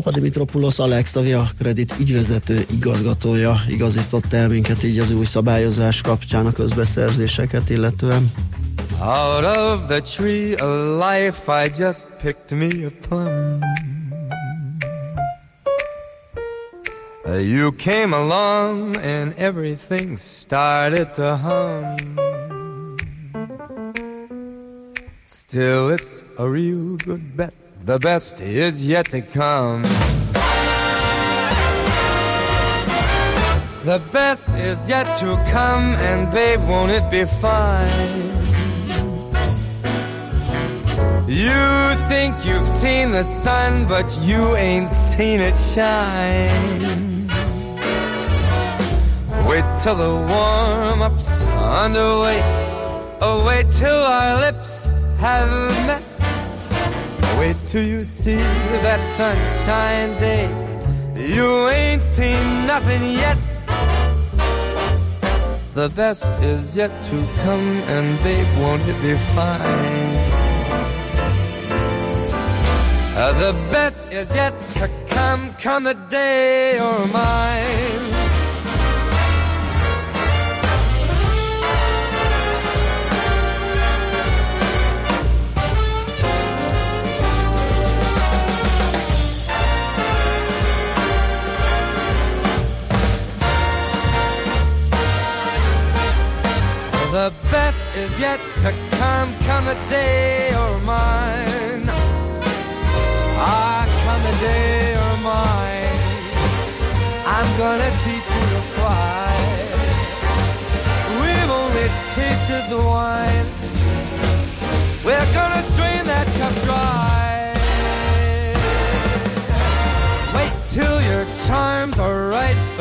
Dimitropoulos 0.00 0.78
Alex, 0.78 1.16
a 1.16 1.20
Via 1.20 1.50
Credit 1.58 1.94
ügyvezető 1.98 2.64
igazgatója 2.70 3.60
igazított 3.68 4.32
el 4.32 4.48
minket 4.48 4.82
így 4.82 4.98
az 4.98 5.10
új 5.10 5.24
szabályozás 5.24 6.00
kapcsán 6.00 6.46
a 6.46 6.52
közbeszerzéseket 6.52 7.70
illetően. 7.70 8.32
Out 9.00 9.44
of 9.44 9.80
the 9.88 10.00
tree 10.00 10.54
of 10.54 11.00
life 11.00 11.64
I 11.64 11.70
just 11.78 12.06
picked 12.22 12.58
me 12.58 12.86
a 12.86 12.92
plum 13.08 13.58
You 17.24 17.72
came 17.72 18.12
along 18.12 18.96
and 18.96 19.34
everything 19.36 20.16
started 20.18 21.14
to 21.14 21.36
hum. 21.36 21.96
Still, 25.24 25.90
it's 25.90 26.22
a 26.36 26.48
real 26.48 26.96
good 26.96 27.36
bet. 27.36 27.61
The 27.84 27.98
best 27.98 28.40
is 28.40 28.86
yet 28.86 29.06
to 29.06 29.22
come. 29.22 29.82
The 33.82 34.00
best 34.12 34.48
is 34.50 34.88
yet 34.88 35.18
to 35.18 35.34
come, 35.50 35.96
and 35.98 36.30
babe, 36.30 36.60
won't 36.68 36.92
it 36.92 37.10
be 37.10 37.24
fine? 37.24 38.30
You 41.26 41.96
think 42.06 42.46
you've 42.46 42.68
seen 42.68 43.10
the 43.10 43.24
sun, 43.42 43.88
but 43.88 44.16
you 44.22 44.54
ain't 44.54 44.88
seen 44.88 45.40
it 45.40 45.56
shine. 45.74 47.26
Wait 49.48 49.64
till 49.82 49.96
the 49.96 50.14
warm 50.30 51.02
up's 51.02 51.44
underway. 51.46 52.40
Oh, 53.20 53.44
wait 53.44 53.66
till 53.72 54.02
our 54.04 54.38
lips 54.38 54.84
have 55.18 55.50
met. 55.88 56.11
Wait 57.42 57.56
till 57.66 57.84
you 57.84 58.04
see 58.04 58.36
that 58.86 59.02
sunshine 59.16 60.10
day. 60.20 60.46
You 61.16 61.68
ain't 61.70 62.00
seen 62.02 62.66
nothing 62.68 63.02
yet. 63.02 63.36
The 65.74 65.88
best 65.88 66.24
is 66.40 66.76
yet 66.76 66.92
to 67.06 67.16
come, 67.42 67.68
and 67.94 68.06
babe, 68.22 68.46
won't 68.60 68.86
it 68.86 68.98
be 69.02 69.16
fine? 69.34 70.14
Uh, 73.16 73.32
the 73.44 73.52
best 73.72 74.06
is 74.12 74.32
yet 74.36 74.54
to 74.74 74.88
come, 75.08 75.52
come 75.54 75.82
the 75.82 75.94
day 75.94 76.76
you're 76.76 77.06
mine. 77.08 78.21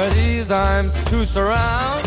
For 0.02 0.10
these 0.16 0.50
arms 0.50 0.94
to 1.04 1.26
surround. 1.26 2.04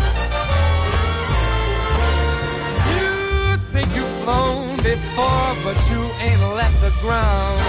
You 2.94 3.56
think 3.72 3.88
you've 3.94 4.16
flown 4.24 4.76
before, 4.78 5.50
but 5.62 5.78
you 5.90 6.00
ain't 6.26 6.44
left 6.58 6.78
the 6.86 6.92
ground. 7.02 7.60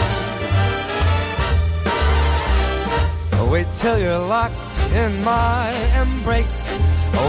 Wait 3.51 3.67
till 3.75 3.99
you're 3.99 4.25
locked 4.37 4.79
in 5.03 5.23
my 5.23 5.69
embrace. 6.01 6.71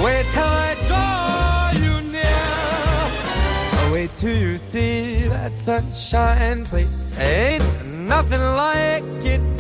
Wait 0.03 0.26
till 0.32 0.53
I 0.68 0.74
draw 0.88 1.70
you 1.82 1.94
near. 2.16 3.92
Wait 3.92 4.11
till 4.16 4.36
you 4.36 4.57
see 4.57 5.28
that 5.28 5.55
sunshine 5.55 6.64
place. 6.64 7.12
Ain't 7.18 7.64
nothing 7.84 8.40
like 8.40 9.05
it 9.34 9.55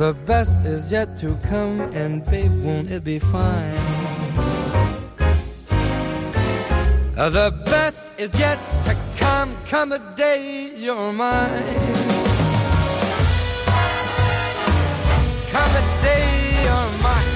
The 0.00 0.14
best 0.14 0.64
is 0.64 0.90
yet 0.90 1.18
to 1.18 1.36
come, 1.46 1.78
and 1.92 2.24
babe, 2.24 2.50
won't 2.64 2.90
it 2.90 3.04
be 3.04 3.18
fine? 3.18 3.84
The 7.14 7.52
best 7.66 8.08
is 8.16 8.32
yet 8.40 8.58
to 8.84 8.96
come, 9.16 9.54
come 9.66 9.90
the 9.90 9.98
day 10.16 10.72
you're 10.74 11.12
mine. 11.12 11.80
Come 15.52 15.70
the 15.78 15.84
day 16.08 16.26
you're 16.64 16.90
mine. 17.04 17.32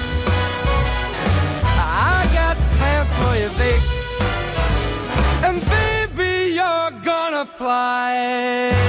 I 2.09 2.27
got 2.33 2.57
plans 2.77 3.09
for 3.19 3.33
you, 3.41 3.49
babe. 3.61 3.85
And 5.45 5.57
baby, 5.69 6.55
you're 6.55 6.91
gonna 7.03 7.45
fly. 7.45 8.85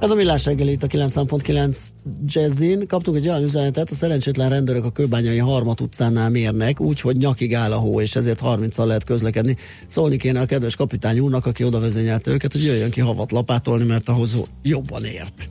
Ez 0.00 0.10
a 0.10 0.14
millás 0.14 0.44
reggeli 0.44 0.70
itt 0.70 0.82
a 0.82 0.86
90.9 0.86 1.78
Jazzin. 2.24 2.86
Kaptunk 2.86 3.16
egy 3.16 3.28
olyan 3.28 3.42
üzenetet, 3.42 3.90
a 3.90 3.94
szerencsétlen 3.94 4.48
rendőrök 4.48 4.84
a 4.84 4.90
Kőbányai 4.90 5.38
Harmat 5.38 5.80
utcánál 5.80 6.30
mérnek, 6.30 6.80
úgyhogy 6.80 7.16
nyakig 7.16 7.54
áll 7.54 7.72
a 7.72 7.76
hó, 7.76 8.00
és 8.00 8.16
ezért 8.16 8.40
30-al 8.42 8.86
lehet 8.86 9.04
közlekedni. 9.04 9.56
Szólni 9.86 10.16
kéne 10.16 10.40
a 10.40 10.46
kedves 10.46 10.76
kapitány 10.76 11.18
úrnak, 11.18 11.46
aki 11.46 11.64
oda 11.64 11.80
vezényelte 11.80 12.30
őket, 12.30 12.52
hogy 12.52 12.64
jöjjön 12.64 12.90
ki 12.90 13.00
havat 13.00 13.32
lapátolni, 13.32 13.84
mert 13.84 14.08
ahhoz 14.08 14.36
jobban 14.62 15.04
ért. 15.04 15.48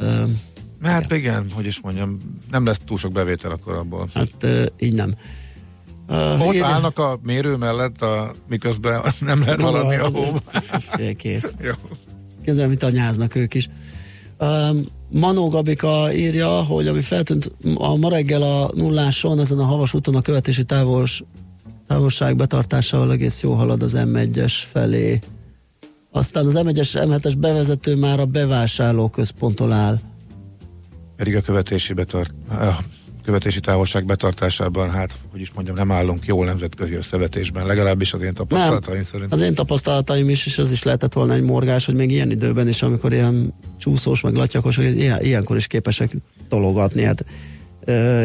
Üm, 0.00 0.40
Hát 0.82 1.04
igen. 1.04 1.18
igen, 1.18 1.46
hogy 1.54 1.66
is 1.66 1.80
mondjam, 1.80 2.18
nem 2.50 2.64
lesz 2.64 2.80
túl 2.86 2.98
sok 2.98 3.12
bevétel 3.12 3.50
akkor 3.50 3.74
abból. 3.74 4.08
hát 4.14 4.32
uh, 4.42 4.64
így 4.78 4.94
nem. 4.94 5.14
Uh, 6.08 6.46
Ott 6.46 6.60
állnak 6.60 6.98
a 6.98 7.18
mérő 7.22 7.56
mellett, 7.56 8.02
a, 8.02 8.32
miközben 8.48 9.02
nem 9.20 9.40
lehet 9.40 9.60
haladni 9.60 9.96
a 9.96 10.08
hóba. 10.08 10.40
Félkész. 10.96 11.54
Jó. 11.60 11.72
Képzelem, 12.44 12.68
mit 12.68 12.82
anyáznak 12.82 13.34
ők 13.34 13.54
is. 13.54 13.68
Um, 14.38 14.86
Manó 15.10 15.48
Gabika 15.48 16.12
írja, 16.14 16.48
hogy 16.48 16.86
ami 16.86 17.00
feltűnt 17.00 17.52
a 17.74 17.96
ma 17.96 18.08
reggel 18.08 18.42
a 18.42 18.70
nulláson, 18.74 19.38
ezen 19.38 19.58
a 19.58 19.64
havas 19.64 19.94
úton 19.94 20.14
a 20.14 20.20
követési 20.20 20.64
távos, 20.64 21.22
távolság 21.86 22.36
betartásával 22.36 23.12
egész 23.12 23.42
jó 23.42 23.52
halad 23.52 23.82
az 23.82 23.92
M1-es 23.96 24.52
felé. 24.70 25.18
Aztán 26.10 26.46
az 26.46 26.54
M1-es, 26.56 26.90
M7-es 26.92 27.34
bevezető 27.38 27.96
már 27.96 28.20
a 28.20 28.26
bevásárló 28.26 29.08
központtól 29.08 29.72
áll. 29.72 29.98
Pedig 31.16 31.36
a 31.36 31.40
követési, 31.40 31.92
betart, 31.92 32.34
követési 33.24 33.60
távolság 33.60 34.04
betartásában, 34.04 34.90
hát, 34.90 35.10
hogy 35.30 35.40
is 35.40 35.52
mondjam, 35.52 35.76
nem 35.76 35.90
állunk 35.90 36.26
jól 36.26 36.44
nemzetközi 36.44 36.94
összevetésben, 36.94 37.66
legalábbis 37.66 38.12
az 38.12 38.22
én 38.22 38.34
tapasztalataim 38.34 39.02
szerint. 39.02 39.32
Az 39.32 39.40
én 39.40 39.54
tapasztalataim 39.54 40.28
is, 40.28 40.46
és 40.46 40.58
az 40.58 40.70
is 40.70 40.82
lehetett 40.82 41.12
volna 41.12 41.34
egy 41.34 41.42
morgás, 41.42 41.86
hogy 41.86 41.94
még 41.94 42.10
ilyen 42.10 42.30
időben 42.30 42.68
is, 42.68 42.82
amikor 42.82 43.12
ilyen 43.12 43.54
csúszós, 43.78 44.20
meg 44.20 44.34
latyakos, 44.34 44.76
hogy 44.76 44.98
ilyen, 44.98 45.22
ilyenkor 45.22 45.56
is 45.56 45.66
képesek 45.66 46.16
tologatni, 46.48 47.02
hát 47.02 47.24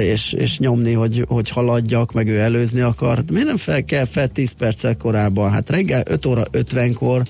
és, 0.02 0.34
és 0.34 0.60
nyomni, 0.60 0.94
hogy, 0.94 1.26
hogy 1.28 1.50
haladjak, 1.50 2.14
meg 2.14 2.28
ő 2.28 2.40
előzni 2.40 2.80
akar. 2.80 3.24
Miért 3.32 3.48
nem 3.48 3.58
fel 3.58 3.86
kell 3.86 4.06
fel 4.06 4.28
10 4.28 4.52
perccel 4.52 4.98
korábban? 4.98 5.52
Hát 5.52 5.70
reggel 5.70 6.04
5 6.06 6.26
óra 6.26 6.44
50-kor 6.52 7.24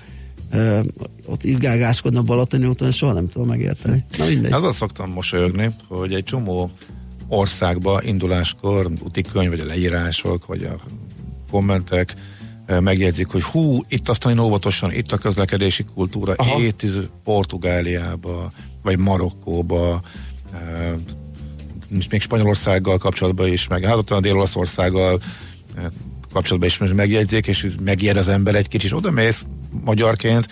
ö, 0.52 0.80
ott 1.26 1.44
izgágáskodna 1.44 2.22
Balatoni 2.22 2.66
úton, 2.66 2.92
soha 2.92 3.14
nem 3.14 3.28
tudom 3.28 3.48
megérteni. 3.48 4.04
Na 4.18 4.26
mindegy. 4.26 4.52
Azzal 4.52 4.74
szoktam 4.74 5.12
mosolyogni, 5.12 5.70
hogy 5.88 6.14
egy 6.14 6.24
csomó 6.24 6.72
országba 7.28 8.04
induláskor 8.04 8.92
úti 9.04 9.22
könyv, 9.22 9.50
vagy 9.50 9.60
a 9.60 9.66
leírások, 9.66 10.46
vagy 10.46 10.64
a 10.64 10.76
kommentek 11.52 12.14
megjegyzik, 12.80 13.28
hogy 13.28 13.44
hú, 13.44 13.84
itt 13.88 14.10
azt 14.10 14.24
nagyon 14.24 14.40
óvatosan, 14.40 14.92
itt 14.92 15.12
a 15.12 15.18
közlekedési 15.18 15.84
kultúra, 15.84 16.34
Aha. 16.38 16.60
itt 16.60 16.86
Portugáliába, 17.24 18.52
vagy 18.82 19.00
Marokkóba, 19.00 20.02
még 22.10 22.22
Spanyolországgal 22.22 22.98
kapcsolatban 22.98 23.48
is, 23.48 23.68
meg 23.68 23.84
hát 23.84 23.96
ott 23.96 24.12
a 24.12 24.20
Dél-Olaszországgal 24.20 25.20
kapcsolatban 26.34 26.70
is 26.70 26.94
megjegyzik, 26.94 27.48
és 27.48 27.68
megijed 27.84 28.18
az 28.18 28.30
ember 28.30 28.56
egy 28.56 28.68
kicsit, 28.68 28.92
oda 28.92 29.12
mész 29.12 29.46
magyarként, 29.84 30.48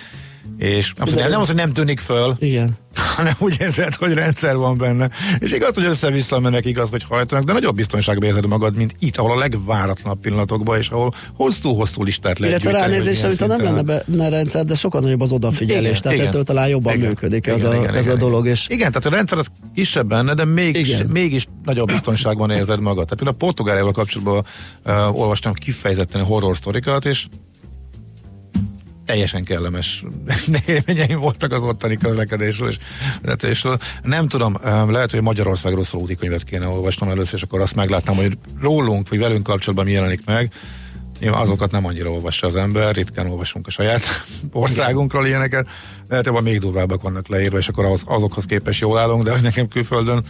és 0.57 0.93
nem, 0.93 1.29
nem 1.29 1.39
az, 1.39 1.47
hogy 1.47 1.55
nem 1.55 1.73
tűnik 1.73 1.99
föl, 1.99 2.35
Igen. 2.39 2.77
hanem 3.15 3.33
úgy 3.39 3.55
érzed, 3.59 3.95
hogy 3.95 4.13
rendszer 4.13 4.55
van 4.55 4.77
benne. 4.77 5.09
És 5.39 5.51
igaz, 5.51 5.73
hogy 5.73 5.85
össze-vissza 5.85 6.39
mennek, 6.39 6.65
igaz, 6.65 6.89
hogy 6.89 7.03
hajtanak, 7.03 7.43
de 7.43 7.53
nagyobb 7.53 7.75
biztonságban 7.75 8.27
érzed 8.27 8.47
magad, 8.47 8.75
mint 8.75 8.95
itt, 8.99 9.17
ahol 9.17 9.31
a 9.31 9.37
legváratlanabb 9.37 10.19
pillanatokban, 10.19 10.77
és 10.77 10.89
ahol 10.89 11.13
hosszú-hosszú 11.33 12.03
listát 12.03 12.39
lehet 12.39 12.63
Illetve 12.63 12.79
ránézésre, 12.79 13.27
mintha 13.27 13.47
nem 13.47 13.63
lenne 13.63 13.81
benne 13.81 14.29
rendszer, 14.29 14.65
de 14.65 14.75
sokkal 14.75 15.01
nagyobb 15.01 15.21
az 15.21 15.31
odafigyelés, 15.31 15.89
Igen, 15.89 16.01
tehát 16.01 16.17
igen. 16.17 16.27
ettől 16.27 16.43
talán 16.43 16.67
jobban 16.67 16.95
Igen. 16.95 17.07
működik 17.07 17.47
ez, 17.47 17.61
Igen, 17.61 17.71
a, 17.71 17.75
igen, 17.75 17.93
ez 17.93 18.05
igen, 18.05 18.17
a 18.17 18.19
dolog. 18.19 18.47
És 18.47 18.67
Igen, 18.69 18.91
tehát 18.91 19.05
a 19.05 19.09
rendszer 19.09 19.37
az 19.37 19.47
kisebb 19.73 20.07
benne, 20.07 20.33
de 20.33 20.45
mégis, 20.45 20.89
Igen. 20.89 21.07
mégis 21.07 21.47
nagyobb 21.63 21.87
biztonságban 21.87 22.51
érzed 22.51 22.79
magad. 22.79 23.03
Tehát 23.03 23.15
például 23.15 23.35
a 23.35 23.45
Portugáliával 23.45 23.91
kapcsolatban 23.91 24.45
uh, 24.85 25.19
olvastam 25.19 25.53
kifejezetten 25.53 26.23
horror 26.23 26.55
sztorikat, 26.55 27.05
és 27.05 27.25
teljesen 29.05 29.43
kellemes 29.43 30.03
élményeim 30.65 31.19
voltak 31.19 31.51
az 31.51 31.63
ottani 31.63 31.97
közlekedésről 31.97 32.69
és 32.69 32.77
vezetésről. 33.21 33.77
Nem 34.03 34.27
tudom, 34.27 34.57
lehet, 34.87 35.11
hogy 35.11 35.21
Magyarországról 35.21 35.83
szóló 35.83 36.03
útikönyvet 36.03 36.43
kéne 36.43 36.67
olvasnom 36.67 37.09
először, 37.09 37.33
és 37.33 37.41
akkor 37.41 37.61
azt 37.61 37.75
meglátnám, 37.75 38.15
hogy 38.15 38.37
rólunk, 38.61 39.09
vagy 39.09 39.19
velünk 39.19 39.43
kapcsolatban 39.43 39.86
mi 39.86 39.91
jelenik 39.91 40.25
meg. 40.25 40.53
Nyilván 41.19 41.41
azokat 41.41 41.71
nem 41.71 41.86
annyira 41.86 42.09
olvassa 42.09 42.47
az 42.47 42.55
ember, 42.55 42.95
ritkán 42.95 43.27
olvasunk 43.27 43.67
a 43.67 43.69
saját 43.69 44.01
országunkról 44.51 45.25
ilyeneket, 45.25 45.67
lehet, 46.07 46.27
hogy 46.27 46.43
még 46.43 46.59
durvábbak 46.59 47.01
vannak 47.01 47.27
leírva, 47.27 47.57
és 47.57 47.67
akkor 47.67 47.86
az, 47.86 48.03
azokhoz 48.05 48.45
képest 48.45 48.82
jól 48.82 48.97
állunk, 48.97 49.23
de 49.23 49.32
hogy 49.32 49.41
nekem 49.41 49.67
külföldön 49.67 50.23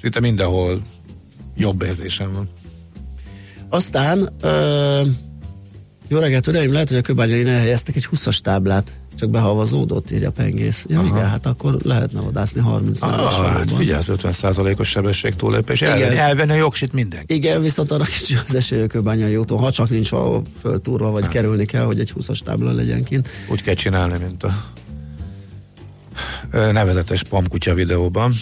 szinte 0.00 0.20
mindenhol 0.20 0.82
jobb 1.56 1.82
érzésem 1.82 2.32
van. 2.32 2.48
aztán 3.68 4.28
ö, 4.40 5.02
jó 6.08 6.18
reggelt, 6.18 6.46
uraim, 6.46 6.72
lehet, 6.72 6.88
hogy 6.88 6.96
a 6.96 7.00
kőbányai 7.00 7.44
helyeztek 7.44 7.96
egy 7.96 8.08
20-as 8.12 8.38
táblát, 8.38 8.92
csak 9.18 9.30
behavazódott, 9.30 10.10
írja 10.10 10.30
Pengész. 10.30 10.84
Ja, 10.88 11.02
igen, 11.06 11.28
hát 11.28 11.46
akkor 11.46 11.76
lehetne 11.82 12.20
vadászni 12.20 12.60
30 12.60 13.02
Ah, 13.02 13.46
hát 13.46 13.72
figyelj, 13.72 13.98
az 13.98 14.06
50%-os 14.10 14.88
sebesség 14.88 15.34
túlépés, 15.34 15.80
Igen. 15.80 15.92
elvenni, 15.92 16.16
elvenni 16.18 16.52
a 16.52 16.54
jogsit 16.54 16.92
mindenki. 16.92 17.34
Igen, 17.34 17.62
viszont 17.62 17.90
arra 17.90 18.04
kicsi 18.04 18.34
az 18.46 18.54
esély 18.54 18.82
a 18.82 18.86
kőbányai 18.86 19.36
úton, 19.36 19.58
ha 19.58 19.70
csak 19.70 19.90
nincs 19.90 20.10
valahol 20.10 20.42
föltúrva, 20.60 21.10
vagy 21.10 21.28
kerülni 21.28 21.64
kell, 21.64 21.84
hogy 21.84 22.00
egy 22.00 22.12
20-as 22.18 22.38
tábla 22.38 22.72
legyen 22.72 23.04
kint. 23.04 23.28
Úgy 23.48 23.62
kell 23.62 23.74
csinálni, 23.74 24.18
mint 24.18 24.42
a 24.42 24.64
nevezetes 26.72 27.22
pamkutya 27.22 27.74
videóban. 27.74 28.32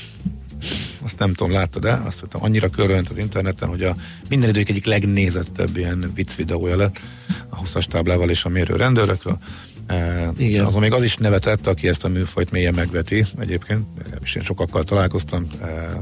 Azt 1.04 1.18
nem 1.18 1.32
tudom, 1.32 1.52
láttad 1.52 1.82
de 1.82 1.92
Azt 1.92 2.20
mondtam, 2.20 2.42
annyira 2.42 2.68
körülent 2.68 3.08
az 3.08 3.18
interneten, 3.18 3.68
hogy 3.68 3.82
a 3.82 3.96
minden 4.28 4.48
idők 4.48 4.68
egyik 4.68 4.86
legnézettebb 4.86 5.76
ilyen 5.76 6.12
vicc 6.14 6.34
videója 6.34 6.76
lett 6.76 7.00
a 7.48 7.60
20-as 7.60 7.84
táblával 7.84 8.30
és 8.30 8.44
a 8.44 8.48
mérő 8.48 8.76
rendőrökről. 8.76 9.38
E, 9.86 10.28
Igen. 10.36 10.64
Azon 10.64 10.80
még 10.80 10.92
az 10.92 11.02
is 11.02 11.16
nevetett, 11.16 11.66
aki 11.66 11.88
ezt 11.88 12.04
a 12.04 12.08
műfajt 12.08 12.50
mélyen 12.50 12.74
megveti 12.74 13.24
egyébként, 13.38 13.86
és 14.22 14.34
én 14.34 14.42
sokakkal 14.42 14.84
találkoztam. 14.84 15.46
E, 15.62 16.00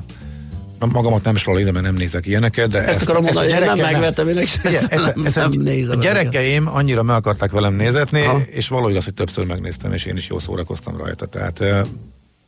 magamat 0.87 1.25
nem 1.25 1.37
sorol 1.37 1.61
ide, 1.61 1.73
mert 1.73 1.85
nem 1.85 1.95
nézek 1.95 2.27
ilyeneket, 2.27 2.69
de 2.69 2.87
Ezt 2.87 3.03
akarom 3.03 3.23
mondani, 3.23 3.53
a 3.53 3.55
hogy 3.57 3.67
nem 3.67 3.79
megvetem, 3.79 4.29
én 4.29 4.39
ezt, 4.39 4.63
nem, 4.63 5.27
ezt, 5.27 5.35
nem 5.35 5.51
nézem. 5.51 5.99
a 5.99 6.03
gyerekeim 6.03 6.67
annyira 6.67 7.03
meg 7.03 7.17
akarták 7.17 7.51
velem 7.51 7.75
nézetni, 7.75 8.23
Ha. 8.23 8.41
és 8.51 8.69
valahogy 8.69 8.97
az, 8.97 9.05
hogy 9.05 9.15
többször 9.15 9.47
megnéztem, 9.47 9.93
és 9.93 10.05
én 10.05 10.17
is 10.17 10.29
jól 10.29 10.41
szórakoztam 10.41 10.97
rajta. 10.97 11.27
Tehát, 11.27 11.61
ö, 11.61 11.81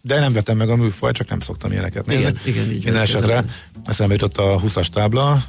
de 0.02 0.18
nem 0.18 0.32
vettem 0.32 0.56
meg 0.56 0.68
a 0.68 0.76
műfajt, 0.76 1.14
csak 1.14 1.28
nem 1.28 1.40
szoktam 1.40 1.72
ilyeneket 1.72 2.06
nézni. 2.06 2.22
Igen, 2.22 2.38
igen, 2.44 2.70
így 2.70 2.84
Minden 2.84 3.02
esetre 3.02 3.26
kezelem. 3.26 3.50
eszembe 3.84 4.12
jutott 4.12 4.36
a 4.36 4.60
20-as 4.60 4.86
tábla, 4.86 5.42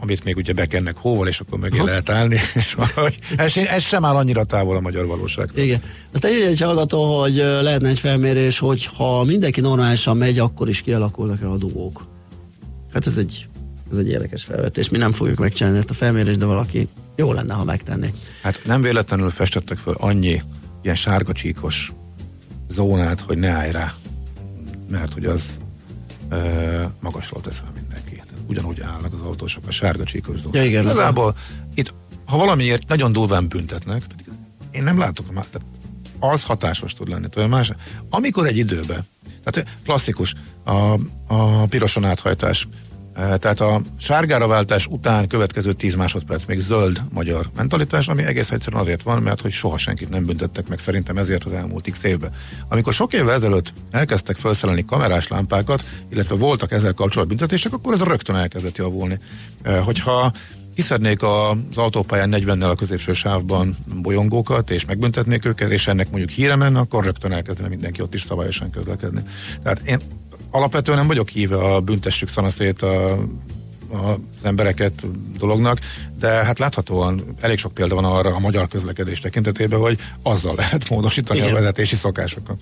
amit 0.00 0.24
még 0.24 0.36
ugye 0.36 0.52
bekennek 0.52 0.96
hóval, 0.96 1.28
és 1.28 1.40
akkor 1.40 1.58
mögé 1.58 1.80
lehet 1.80 2.10
állni, 2.10 2.38
és 2.54 2.74
valahogy, 2.74 3.18
ez, 3.36 3.56
ez 3.56 3.82
sem 3.82 4.04
áll 4.04 4.16
annyira 4.16 4.44
távol 4.44 4.76
a 4.76 4.80
magyar 4.80 5.06
valóságtól. 5.06 5.62
Igen. 5.62 5.82
Aztán 6.12 6.32
írja 6.32 6.46
egy 6.46 6.60
hallgató, 6.60 7.20
hogy 7.20 7.36
lehetne 7.36 7.88
egy 7.88 7.98
felmérés, 7.98 8.58
hogy 8.58 8.86
ha 8.96 9.24
mindenki 9.24 9.60
normálisan 9.60 10.16
megy, 10.16 10.38
akkor 10.38 10.68
is 10.68 10.80
kialakulnak-e 10.80 11.48
a 11.48 11.56
dugók. 11.56 12.06
Hát 12.92 13.06
ez 13.06 13.16
egy, 13.16 13.48
ez 13.90 13.96
egy 13.96 14.08
érdekes 14.08 14.42
felvetés. 14.42 14.88
Mi 14.88 14.98
nem 14.98 15.12
fogjuk 15.12 15.38
megcsinálni 15.38 15.78
ezt 15.78 15.90
a 15.90 15.94
felmérést, 15.94 16.38
de 16.38 16.44
valaki 16.44 16.88
jó 17.16 17.32
lenne, 17.32 17.54
ha 17.54 17.64
megtenné. 17.64 18.12
Hát 18.42 18.60
nem 18.64 18.82
véletlenül 18.82 19.30
festettek 19.30 19.78
föl 19.78 19.94
annyi 19.98 20.42
ilyen 20.82 20.96
sárga 20.96 21.32
csíkos 21.32 21.92
zónát, 22.72 23.20
hogy 23.20 23.38
ne 23.38 23.48
állj 23.48 23.70
rá, 23.70 23.92
mert 24.90 25.12
hogy 25.12 25.24
az 25.24 25.58
ö, 26.28 26.82
magasról 27.00 27.40
tesz 27.40 27.62
mindenki. 27.74 28.22
Ugyanúgy 28.46 28.80
állnak 28.80 29.12
az 29.12 29.20
autósok 29.20 29.66
a 29.66 29.70
sárga 29.70 30.04
csíkos 30.04 30.38
zónát. 30.38 30.54
Ja, 30.62 30.68
igen, 30.68 30.82
Igazából 30.82 31.36
itt, 31.74 31.94
ha 32.26 32.36
valamiért 32.36 32.88
nagyon 32.88 33.12
durván 33.12 33.48
büntetnek, 33.48 34.02
én 34.70 34.82
nem 34.82 34.98
látok 34.98 35.32
már, 35.32 35.44
tehát 35.44 35.68
az 36.18 36.44
hatásos 36.44 36.92
tud 36.92 37.08
lenni. 37.08 37.28
Tudom, 37.28 37.48
más, 37.48 37.72
amikor 38.10 38.46
egy 38.46 38.56
időben, 38.56 39.04
tehát 39.44 39.76
klasszikus, 39.84 40.34
a, 40.64 40.98
a 41.26 41.66
piroson 41.66 42.04
áthajtás, 42.04 42.68
Tehát 43.14 43.60
a 43.60 43.80
sárgára 43.98 44.46
váltás 44.46 44.86
után 44.86 45.28
következő 45.28 45.72
10 45.72 45.94
másodperc 45.94 46.44
még 46.44 46.60
zöld 46.60 47.02
magyar 47.10 47.50
mentalitás, 47.56 48.08
ami 48.08 48.22
egész 48.22 48.50
egyszerűen 48.50 48.82
azért 48.82 49.02
van, 49.02 49.22
mert 49.22 49.40
hogy 49.40 49.50
soha 49.50 49.78
senkit 49.78 50.08
nem 50.08 50.24
büntettek 50.24 50.68
meg 50.68 50.78
szerintem 50.78 51.18
ezért 51.18 51.44
az 51.44 51.52
elmúlt 51.52 51.90
x 51.90 52.02
évben. 52.02 52.32
Amikor 52.68 52.92
sok 52.92 53.12
évvel 53.12 53.34
ezelőtt 53.34 53.72
elkezdtek 53.90 54.36
felszerelni 54.36 54.84
kamerás 54.84 55.28
lámpákat, 55.28 55.84
illetve 56.10 56.34
voltak 56.34 56.72
ezzel 56.72 56.92
kapcsolatban 56.92 57.36
büntetések, 57.36 57.72
akkor 57.72 57.92
ez 57.92 58.02
rögtön 58.02 58.36
elkezdett 58.36 58.76
javulni. 58.76 59.18
Hogyha 59.84 60.32
kiszednék 60.74 61.22
az 61.22 61.56
autópályán 61.74 62.34
40-nel 62.36 62.70
a 62.70 62.74
középső 62.74 63.12
sávban 63.12 63.76
bolyongókat, 64.02 64.70
és 64.70 64.84
megbüntetnék 64.84 65.44
őket, 65.44 65.70
és 65.70 65.86
ennek 65.86 66.10
mondjuk 66.10 66.30
híre 66.30 66.56
menne, 66.56 66.78
akkor 66.78 67.04
rögtön 67.04 67.32
elkezdene 67.32 67.68
mindenki 67.68 68.02
ott 68.02 68.14
is 68.14 68.22
szabályosan 68.22 68.70
közlekedni. 68.70 69.22
Tehát 69.62 69.80
én 69.84 70.00
alapvetően 70.52 70.98
nem 70.98 71.06
vagyok 71.06 71.28
híve 71.28 71.56
a 71.56 71.80
büntessük 71.80 72.28
szanaszét 72.28 72.82
a, 72.82 73.12
az 73.92 74.16
embereket 74.42 75.06
dolognak, 75.38 75.78
de 76.18 76.28
hát 76.28 76.58
láthatóan 76.58 77.34
elég 77.40 77.58
sok 77.58 77.74
példa 77.74 77.94
van 77.94 78.04
arra 78.04 78.34
a 78.34 78.38
magyar 78.38 78.68
közlekedés 78.68 79.20
tekintetében, 79.20 79.78
hogy 79.78 79.98
azzal 80.22 80.54
lehet 80.56 80.88
módosítani 80.88 81.38
Igen. 81.38 81.50
a 81.50 81.54
vezetési 81.58 81.96
szokásokat. 81.96 82.60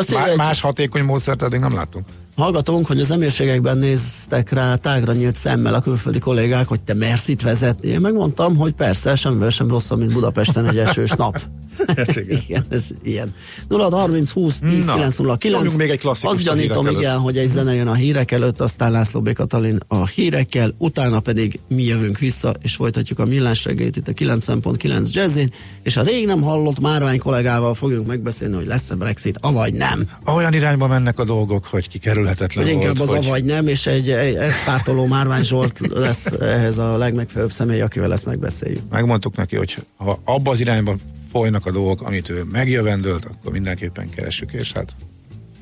Azt 0.00 0.14
Má, 0.14 0.34
más 0.36 0.60
hatékony 0.60 1.02
módszert 1.02 1.42
eddig 1.42 1.60
nem 1.60 1.74
láttunk. 1.74 2.04
Hallgatónk, 2.36 2.86
hogy 2.86 3.00
az 3.00 3.10
emírségekben 3.10 3.78
néztek 3.78 4.52
rá 4.52 4.74
tágra 4.74 5.12
nyílt 5.12 5.36
szemmel 5.36 5.74
a 5.74 5.80
külföldi 5.80 6.18
kollégák, 6.18 6.68
hogy 6.68 6.80
te 6.80 6.94
mersz 6.94 7.28
itt 7.28 7.40
vezetni. 7.40 7.88
Én 7.88 8.00
megmondtam, 8.00 8.56
hogy 8.56 8.72
persze, 8.72 9.14
semmivel 9.14 9.50
sem 9.50 9.68
rosszabb, 9.68 9.98
mint 9.98 10.12
Budapesten 10.12 10.66
egy 10.66 10.78
esős 10.78 11.10
nap. 11.10 11.40
igen, 12.46 12.64
ez 12.68 12.88
ilyen. 13.02 13.34
0 13.68 13.88
30 13.90 14.30
20 14.30 14.58
10 14.58 14.84
Na, 14.86 14.94
9 14.94 15.16
0 15.16 15.36
9. 15.36 15.58
nyomjunk 15.58 15.80
még 15.80 15.90
egy 15.90 15.98
klasszikust 15.98 16.34
Azt 16.34 16.44
gyanítom, 16.44 16.86
igen, 16.86 17.10
előtt. 17.10 17.22
hogy 17.22 17.38
egy 17.38 17.50
zene 17.50 17.74
jön 17.74 17.86
a 17.86 17.94
hírek 17.94 18.30
előtt, 18.30 18.60
aztán 18.60 18.90
László 18.90 19.20
B. 19.20 19.32
Katalin 19.32 19.78
a 19.88 20.06
hírekkel, 20.06 20.74
utána 20.78 21.20
pedig 21.20 21.60
mi 21.68 21.82
jövünk 21.82 22.18
vissza, 22.18 22.54
és 22.62 22.74
folytatjuk 22.74 23.18
a 23.18 23.24
millás 23.24 23.64
reggelit 23.64 23.96
itt 23.96 24.08
a 24.08 24.12
9.9 24.12 25.12
jazzin, 25.12 25.52
és 25.82 25.96
a 25.96 26.02
rég 26.02 26.26
nem 26.26 26.42
hallott 26.42 26.80
Márvány 26.80 27.18
kollégával 27.18 27.74
fogjuk 27.74 28.06
megbeszélni, 28.06 28.54
hogy 28.54 28.66
lesz-e 28.66 28.94
Brexit, 28.94 29.38
avagy 29.40 29.72
nem. 29.72 29.89
Olyan 30.24 30.52
irányba 30.54 30.86
mennek 30.86 31.18
a 31.18 31.24
dolgok, 31.24 31.66
hogy 31.66 31.88
kikerülhetetlen 31.88 32.64
Vagy 32.64 32.72
inkább 32.72 32.96
volt, 32.96 33.10
az 33.10 33.16
hogy 33.16 33.26
avagy 33.26 33.44
nem, 33.44 33.66
és 33.66 33.86
egy, 33.86 34.10
egy 34.10 34.34
ezt 34.34 34.64
pártoló 34.64 35.06
Márvány 35.06 35.44
Zsolt 35.44 35.80
lesz 35.88 36.26
ehhez 36.26 36.78
a 36.78 36.96
legmegfelelőbb 36.96 37.52
személy, 37.52 37.80
akivel 37.80 38.12
ezt 38.12 38.26
megbeszéljük. 38.26 38.82
megmondtuk 38.90 39.36
neki, 39.36 39.56
hogy 39.56 39.76
ha 39.96 40.20
abba 40.24 40.50
az 40.50 40.60
irányba 40.60 40.94
folynak 41.30 41.66
a 41.66 41.70
dolgok, 41.70 42.02
amit 42.02 42.28
ő 42.28 42.44
megjövendölt, 42.52 43.24
akkor 43.24 43.52
mindenképpen 43.52 44.10
keressük, 44.10 44.52
és 44.52 44.72
hát 44.72 44.94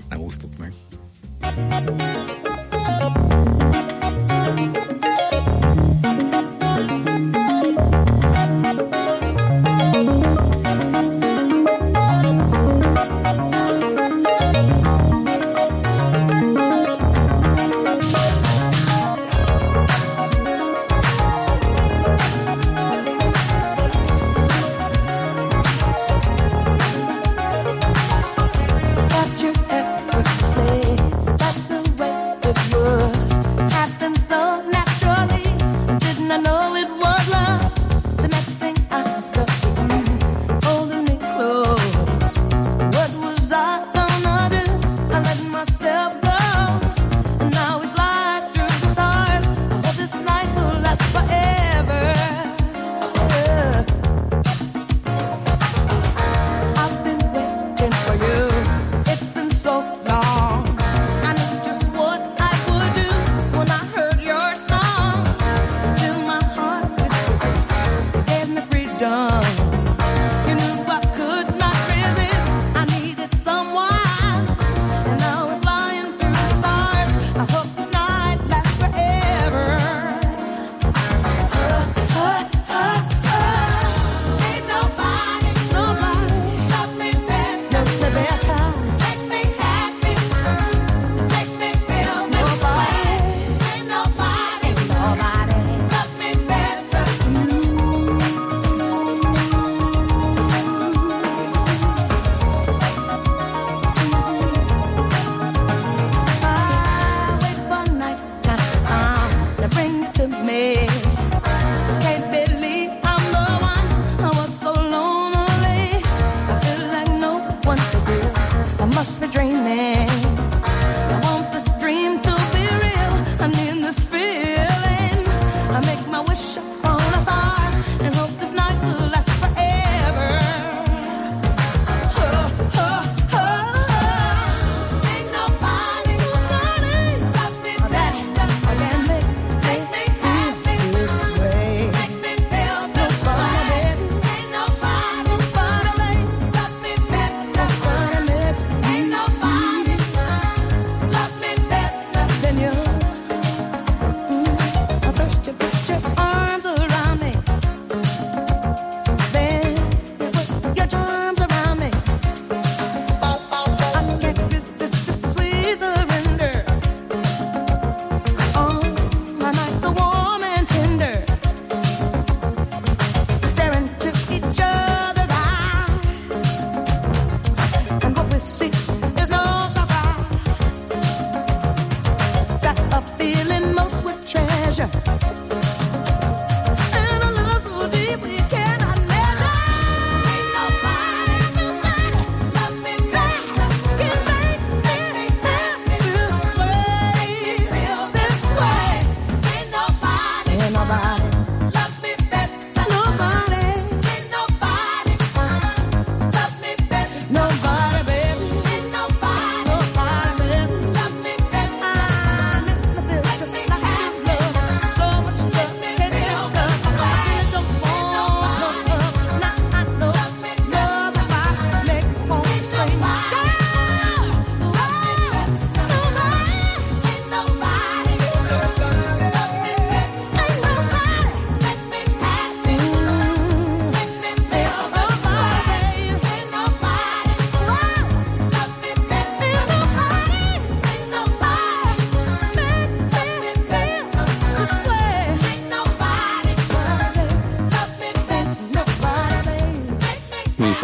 nem 0.09 0.21
úsztuk 0.21 0.51
meg. 0.59 0.73